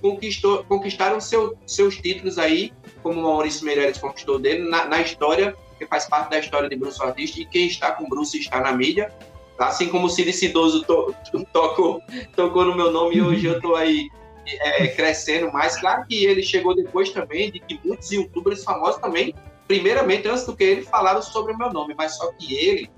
[0.00, 2.72] conquistou, conquistaram seu, seus títulos aí,
[3.02, 6.76] como o Maurício Meirelles conquistou dele, na, na história que faz parte da história de
[6.76, 9.12] Bruce Artista, e quem está com Bruce está na mídia.
[9.58, 12.02] Assim como o Silicidoso to, to, tocou,
[12.36, 14.08] tocou no meu nome e hoje eu estou aí
[14.46, 15.76] é, crescendo mais.
[15.76, 19.34] Claro que ele chegou depois também, de que muitos youtubers famosos também,
[19.68, 22.90] primeiramente, antes do que ele, falaram sobre o meu nome, mas só que ele,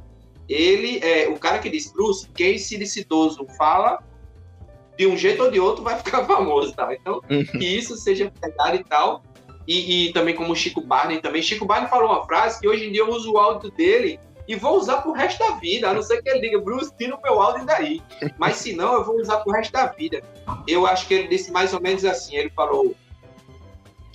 [0.49, 4.03] ele é o cara que diz, Bruce, quem Silicidoso fala,
[4.97, 6.95] de um jeito ou de outro vai ficar famoso, tá?
[6.95, 7.45] Então, uhum.
[7.45, 9.23] que isso seja verdade e tal
[9.71, 11.43] e, e, também como o Chico Barney também.
[11.43, 14.19] Chico Barney falou uma frase que hoje em dia eu uso o áudio dele
[14.49, 17.15] e vou usar pro resto da vida, a não ser que ele diga, Bruce, tira
[17.15, 18.03] o meu áudio daí.
[18.37, 20.23] Mas se não, eu vou usar pro resto da vida.
[20.67, 22.97] Eu acho que ele disse mais ou menos assim, ele falou,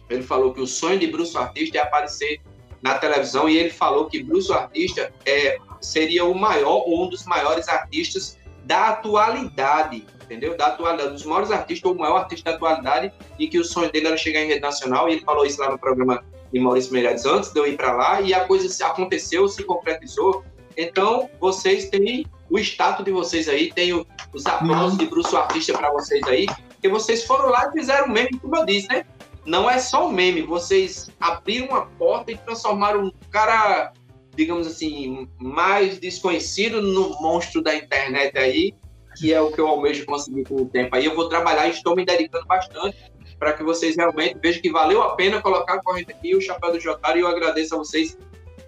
[0.10, 2.42] ele falou que o sonho de Bruce o Artista é aparecer
[2.82, 7.10] na televisão e ele falou que Bruce o Artista é, seria o maior ou um
[7.10, 10.58] dos maiores artistas da atualidade, entendeu?
[10.58, 13.92] Da atualidade, dos maiores artistas, ou o maior artista da atualidade, e que o sonho
[13.92, 16.92] dele era chegar em rede nacional, e ele falou isso lá no programa de Maurício
[16.92, 20.44] Meirelles antes de eu ir para lá, e a coisa aconteceu, se concretizou.
[20.76, 23.94] Então, vocês têm o status de vocês aí, tem
[24.34, 28.08] os aplausos de Bruce o Artista para vocês aí, porque vocês foram lá e fizeram
[28.08, 29.06] meme, como eu disse, né?
[29.46, 33.94] Não é só um meme, vocês abriram uma porta e transformaram um cara
[34.36, 38.74] digamos assim, mais desconhecido no monstro da internet aí,
[39.18, 40.96] que é o que eu almejo conseguir com o tempo.
[40.96, 42.98] Aí eu vou trabalhar e estou me dedicando bastante
[43.40, 46.72] para que vocês realmente vejam que valeu a pena colocar a corrente aqui, o chapéu
[46.72, 48.18] do Jotaro, e eu agradeço a vocês.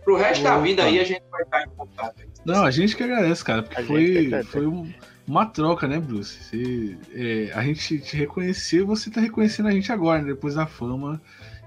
[0.03, 0.51] Pro resto Opa.
[0.51, 2.15] da vida aí a gente vai estar em contato.
[2.45, 4.89] Não, a gente que agradece, cara, porque foi, foi um,
[5.27, 6.41] uma troca, né, Bruce?
[6.43, 10.65] Você, é, a gente te reconheceu, você tá reconhecendo a gente agora, né, depois da
[10.65, 11.21] fama.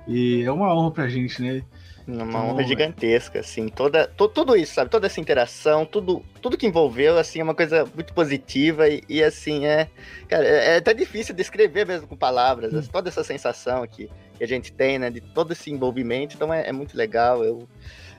[0.08, 1.62] E é uma honra pra gente, né?
[2.08, 4.90] Uma honra gigantesca, assim, toda, to, tudo isso, sabe?
[4.90, 9.22] Toda essa interação, tudo, tudo que envolveu, assim, é uma coisa muito positiva e, e
[9.22, 9.88] assim, é,
[10.26, 12.82] cara, é, é, até difícil descrever mesmo com palavras, hum.
[12.90, 16.68] toda essa sensação que, que a gente tem, né, de todo esse envolvimento, então é,
[16.68, 17.68] é muito legal, eu,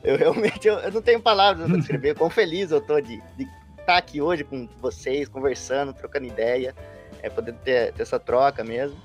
[0.04, 3.46] eu realmente, eu, eu não tenho palavras para descrever, quão feliz eu tô de, de
[3.82, 6.74] estar aqui hoje com vocês, conversando, trocando ideia,
[7.22, 8.98] é poder ter, ter essa troca mesmo.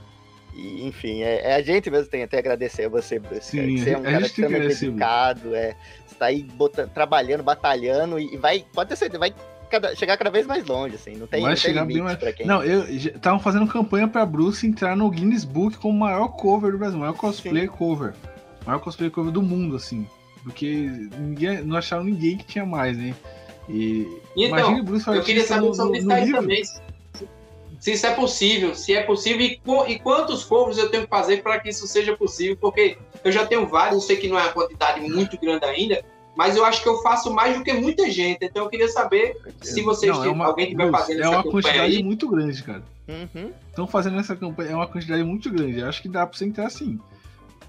[0.55, 3.51] E, enfim, é, é, a gente mesmo tem até agradecer a você, Bruce.
[3.51, 8.64] Sim, você é um cara extremamente dedicado, é, está aí botando, trabalhando, batalhando e, vai,
[8.72, 9.35] pode ter certeza, vai
[9.70, 12.18] cada, chegar cada vez mais longe, assim, não tem, vai não chegar bem mais...
[12.35, 12.47] quem...
[12.47, 16.72] Não, eu estavam fazendo campanha para Bruce entrar no Guinness Book como o maior cover
[16.72, 17.68] do Brasil, maior cosplay Sim.
[17.68, 18.14] cover,
[18.64, 20.09] maior cosplay cover do mundo, assim,
[20.43, 23.14] porque ninguém, não acharam ninguém que tinha mais, né?
[23.69, 26.62] E, então, imagine Bruce eu queria saber sobre isso aí também
[27.87, 31.43] se isso é possível, se é possível e, e quantos covers eu tenho que fazer
[31.43, 34.43] para que isso seja possível, porque eu já tenho vários, eu sei que não é
[34.43, 36.05] uma quantidade muito grande ainda,
[36.37, 39.37] mas eu acho que eu faço mais do que muita gente, então eu queria saber
[39.62, 42.03] se vocês não, é uma, alguém estiver fazendo é essa campanha É uma quantidade aí.
[42.03, 42.83] muito grande, cara.
[43.71, 43.91] Estão uhum.
[43.91, 46.67] fazendo essa campanha, é uma quantidade muito grande, eu acho que dá para você entrar
[46.67, 46.99] assim.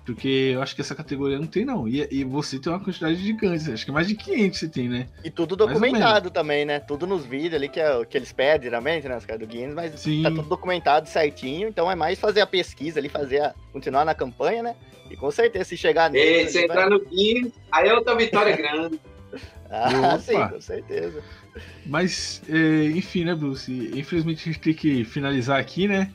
[0.08, 1.86] Porque eu acho que essa categoria não tem, não.
[1.86, 3.70] E, e você tem uma quantidade gigante.
[3.70, 5.10] Acho que mais de 500 você tem, né?
[5.22, 6.80] E tudo documentado também, né?
[6.80, 9.18] Tudo nos vídeos ali que, é, que eles pedem, geralmente, né?
[9.18, 10.24] Os caras do Guinness, mas Sim.
[10.24, 11.68] tá tudo documentado certinho.
[11.68, 14.76] Então é mais fazer a pesquisa ali, fazer a, continuar na campanha, né?
[15.12, 16.48] E com certeza, se chegar nele.
[16.48, 16.90] se entrar vai...
[16.90, 19.02] no Guinness, aí é outra vitória grande.
[19.70, 20.20] ah, Opa.
[20.20, 21.22] sim, com certeza.
[21.86, 23.92] Mas, é, enfim, né, Bruce?
[23.94, 26.10] Infelizmente a gente tem que finalizar aqui, né?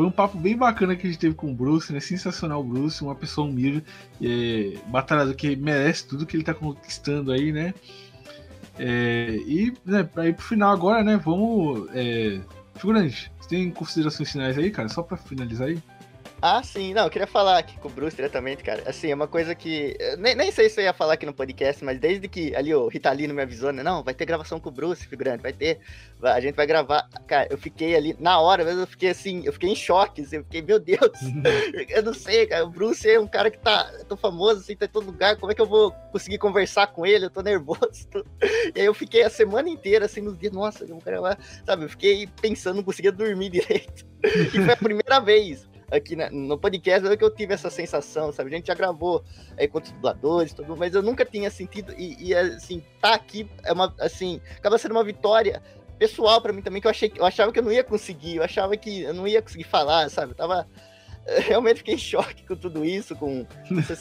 [0.00, 2.00] Foi um papo bem bacana que a gente teve com o Bruce, né?
[2.00, 3.84] Sensacional o Bruce, uma pessoa humilde,
[4.18, 7.74] é, batalhador que merece tudo que ele tá conquistando aí, né?
[8.78, 11.20] É, e, né, pra ir pro final agora, né?
[11.22, 11.86] Vamos.
[11.92, 12.40] É,
[12.76, 14.88] figurante, você tem considerações finais aí, cara?
[14.88, 15.78] Só pra finalizar aí?
[16.42, 18.82] Ah, sim, não, eu queria falar aqui com o Bruce diretamente, cara.
[18.86, 19.94] Assim, é uma coisa que.
[20.18, 22.88] Nem, nem sei se eu ia falar aqui no podcast, mas desde que ali o
[22.88, 23.82] Ritalino me avisou, né?
[23.82, 25.80] Não, vai ter gravação com o Bruce, figurante, vai ter.
[26.22, 27.06] A gente vai gravar.
[27.26, 30.36] Cara, eu fiquei ali, na hora mesmo, eu fiquei assim, eu fiquei em choque, assim,
[30.36, 31.00] eu fiquei, meu Deus,
[31.90, 32.64] eu não sei, cara.
[32.64, 35.52] O Bruce é um cara que tá tão famoso, assim, tá em todo lugar, como
[35.52, 37.26] é que eu vou conseguir conversar com ele?
[37.26, 38.08] Eu tô nervoso.
[38.10, 38.24] Tô...
[38.74, 41.36] E aí eu fiquei a semana inteira, assim, nos dias, nossa, eu vou gravar,
[41.66, 41.84] sabe?
[41.84, 44.06] Eu fiquei pensando, não conseguia dormir direito.
[44.22, 48.32] E foi a primeira vez aqui na, no podcast é que eu tive essa sensação,
[48.32, 48.52] sabe?
[48.52, 49.24] A gente já gravou
[49.58, 53.48] aí com os dubladores, tudo, mas eu nunca tinha sentido e, e assim, tá aqui
[53.64, 55.62] é uma assim, acaba sendo uma vitória
[55.98, 58.44] pessoal para mim também que eu achei eu achava que eu não ia conseguir, eu
[58.44, 60.32] achava que eu não ia conseguir falar, sabe?
[60.32, 60.66] Eu tava
[61.46, 63.46] realmente fiquei em choque com tudo isso, com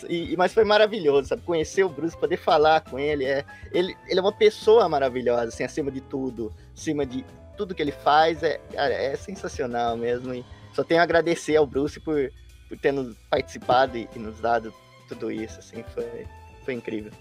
[0.07, 1.41] e, mas foi maravilhoso, sabe?
[1.41, 3.43] Conhecer o Bruce, poder falar com ele, é
[3.73, 7.25] ele, ele é uma pessoa maravilhosa, assim, acima de tudo, acima de
[7.57, 10.33] tudo que ele faz, é, cara, é sensacional mesmo.
[10.33, 12.31] E, só tenho a agradecer ao Bruce por,
[12.67, 14.73] por ter nos participado e, e nos dado
[15.07, 16.25] tudo isso, assim, foi,
[16.63, 17.11] foi incrível.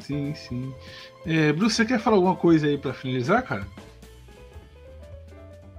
[0.00, 0.74] Sim, sim.
[1.26, 3.66] É, Bruce, você quer falar alguma coisa aí para finalizar, cara?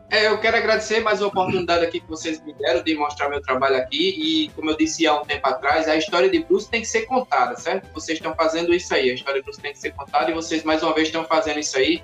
[0.09, 3.41] É, eu quero agradecer mais a oportunidade aqui que vocês me deram de mostrar meu
[3.41, 4.15] trabalho aqui.
[4.17, 7.01] E, como eu disse há um tempo atrás, a história de Bruce tem que ser
[7.01, 7.91] contada, certo?
[7.93, 9.09] Vocês estão fazendo isso aí.
[9.09, 11.59] A história de Bruce tem que ser contada e vocês, mais uma vez, estão fazendo
[11.59, 12.03] isso aí.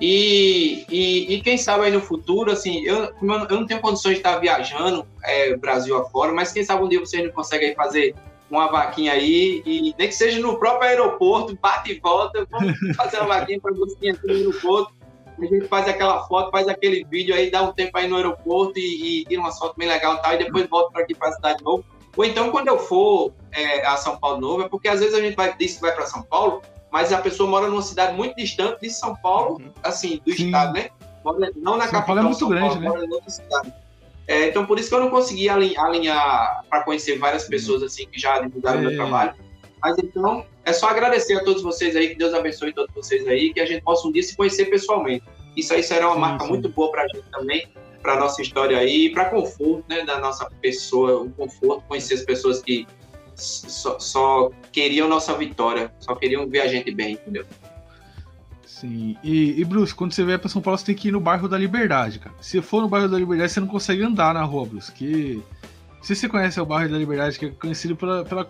[0.00, 4.18] E, e, e, quem sabe aí no futuro, assim, eu, eu não tenho condições de
[4.18, 8.14] estar viajando é, Brasil afora, mas quem sabe um dia vocês não conseguem fazer
[8.48, 13.18] uma vaquinha aí, e nem que seja no próprio aeroporto, bate e volta, vamos fazer
[13.18, 14.94] uma vaquinha para você aqui no aeroporto,
[15.40, 18.78] a gente faz aquela foto, faz aquele vídeo aí, dá um tempo aí no aeroporto
[18.78, 21.28] e, e tira uma foto bem legal e tal, e depois volta para aqui para
[21.28, 21.84] a cidade de novo.
[22.16, 25.20] Ou então, quando eu for é, a São Paulo novo, é porque às vezes a
[25.20, 28.34] gente vai, diz que vai para São Paulo, mas a pessoa mora numa cidade muito
[28.36, 29.70] distante de São Paulo, Uhum.
[29.82, 30.46] assim, do Sim.
[30.46, 30.88] estado, né?
[31.24, 32.88] Mora- Não na São capital, Paulo é muito São grande, Paulo, né?
[32.88, 33.74] mora em outra cidade.
[34.26, 38.06] É, então, por isso que eu não consegui alin- alinhar para conhecer várias pessoas assim
[38.06, 38.82] que já divulgaram É.
[38.82, 39.34] meu trabalho.
[39.80, 43.52] Mas então, é só agradecer a todos vocês aí, que Deus abençoe todos vocês aí,
[43.54, 45.24] que a gente possa um dia se conhecer pessoalmente.
[45.56, 46.50] Isso aí será uma Sim, marca sim.
[46.50, 47.66] muito boa para a gente também,
[48.02, 52.60] para nossa história aí, para conforto, né, da nossa pessoa, o conforto, conhecer as pessoas
[52.60, 52.86] que
[53.38, 57.44] só, só queriam nossa vitória, só queriam ver a gente bem, entendeu?
[58.66, 59.16] Sim.
[59.24, 61.48] E, e, Bruce, quando você vier pra São Paulo, você tem que ir no bairro
[61.48, 62.34] da Liberdade, cara.
[62.40, 64.92] Se for no bairro da Liberdade, você não consegue andar na rua, Bruce.
[64.92, 65.42] Que.
[65.96, 68.24] Não sei se você conhece o bairro da Liberdade, que é conhecido pela.
[68.24, 68.48] pela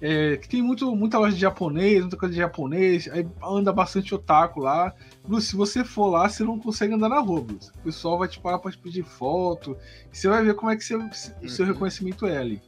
[0.00, 4.14] é, que tem muito, muita loja de japonês, muita coisa de japonês, aí anda bastante
[4.14, 4.92] otaku lá.
[5.26, 7.70] Bruce, se você for lá, você não consegue andar na rua, Bruce.
[7.76, 9.76] O pessoal vai te parar pra te pedir foto.
[10.12, 11.72] E você vai ver como é que você- o seu Uhum.
[11.72, 12.62] reconhecimento é ali.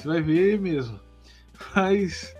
[0.00, 0.98] Você vai ver mesmo.
[1.76, 2.34] Mas.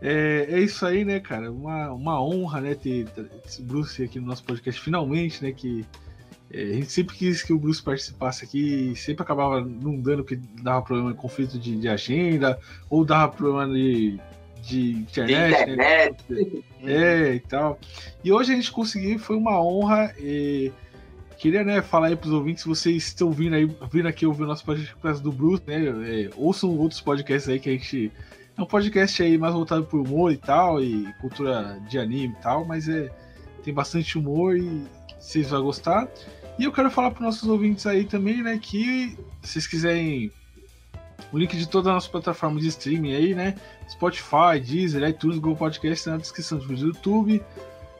[0.00, 1.50] É, é isso aí, né, cara?
[1.50, 3.06] Uma, uma honra, né, ter
[3.46, 5.52] esse Bruce aqui no nosso podcast, finalmente, né?
[5.52, 5.84] Que
[6.50, 10.22] é, a gente sempre quis que o Bruce participasse aqui e sempre acabava não dando,
[10.22, 12.58] porque dava problema de conflito de, de agenda,
[12.88, 14.20] ou dava problema de,
[14.62, 16.08] de De internet, né?
[16.08, 17.78] internet, É, e tal.
[18.22, 20.14] E hoje a gente conseguiu, foi uma honra.
[20.18, 20.72] E
[21.38, 24.46] queria né, falar aí pros ouvintes, se vocês estão vindo aí, vindo aqui ouvir o
[24.46, 25.86] nosso podcast do Bruce, né?
[25.86, 28.12] é, ouçam outros podcasts aí que a gente.
[28.56, 32.42] É um podcast aí mais voltado pro humor e tal, e cultura de anime e
[32.42, 33.10] tal, mas é,
[33.62, 34.82] tem bastante humor e
[35.18, 36.08] vocês vão gostar.
[36.58, 40.32] E eu quero falar para nossos ouvintes aí também, né, que se vocês quiserem
[41.32, 43.54] o link de todas as nossas plataformas de streaming aí, né?
[43.90, 47.42] Spotify, Deezer, iTunes, Google Podcast na descrição do YouTube.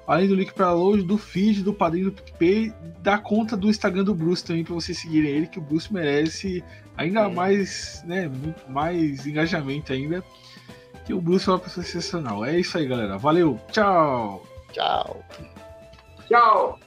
[0.07, 4.05] Além do link para download, do feed, do padrinho do PicPay, da conta do Instagram
[4.05, 6.63] do Bruce também, para vocês seguirem ele, que o Bruce merece
[6.97, 7.35] ainda Hum.
[7.35, 10.23] mais, né, muito mais engajamento ainda.
[11.05, 12.45] Que o Bruce é uma pessoa sensacional.
[12.45, 13.19] É isso aí, galera.
[13.19, 14.45] Valeu, tchau!
[14.73, 15.25] Tchau.
[16.29, 16.79] Tchau!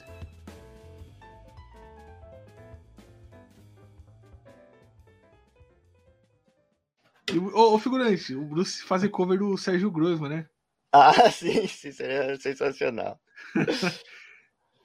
[7.34, 10.46] E, ô, ô, figurante, o Bruce faz cover do Sérgio Grossman, né?
[10.92, 13.20] Ah, sim, sim, seria sensacional.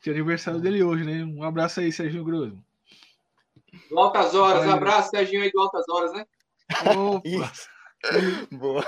[0.00, 1.24] Que é aniversário dele hoje, né?
[1.24, 2.62] Um abraço aí, Sérgio Grossman.
[3.88, 6.26] Do Altas Horas, abraço, Serginho aí do Altas Horas, né?
[6.94, 7.52] Opa!
[8.52, 8.84] Boa.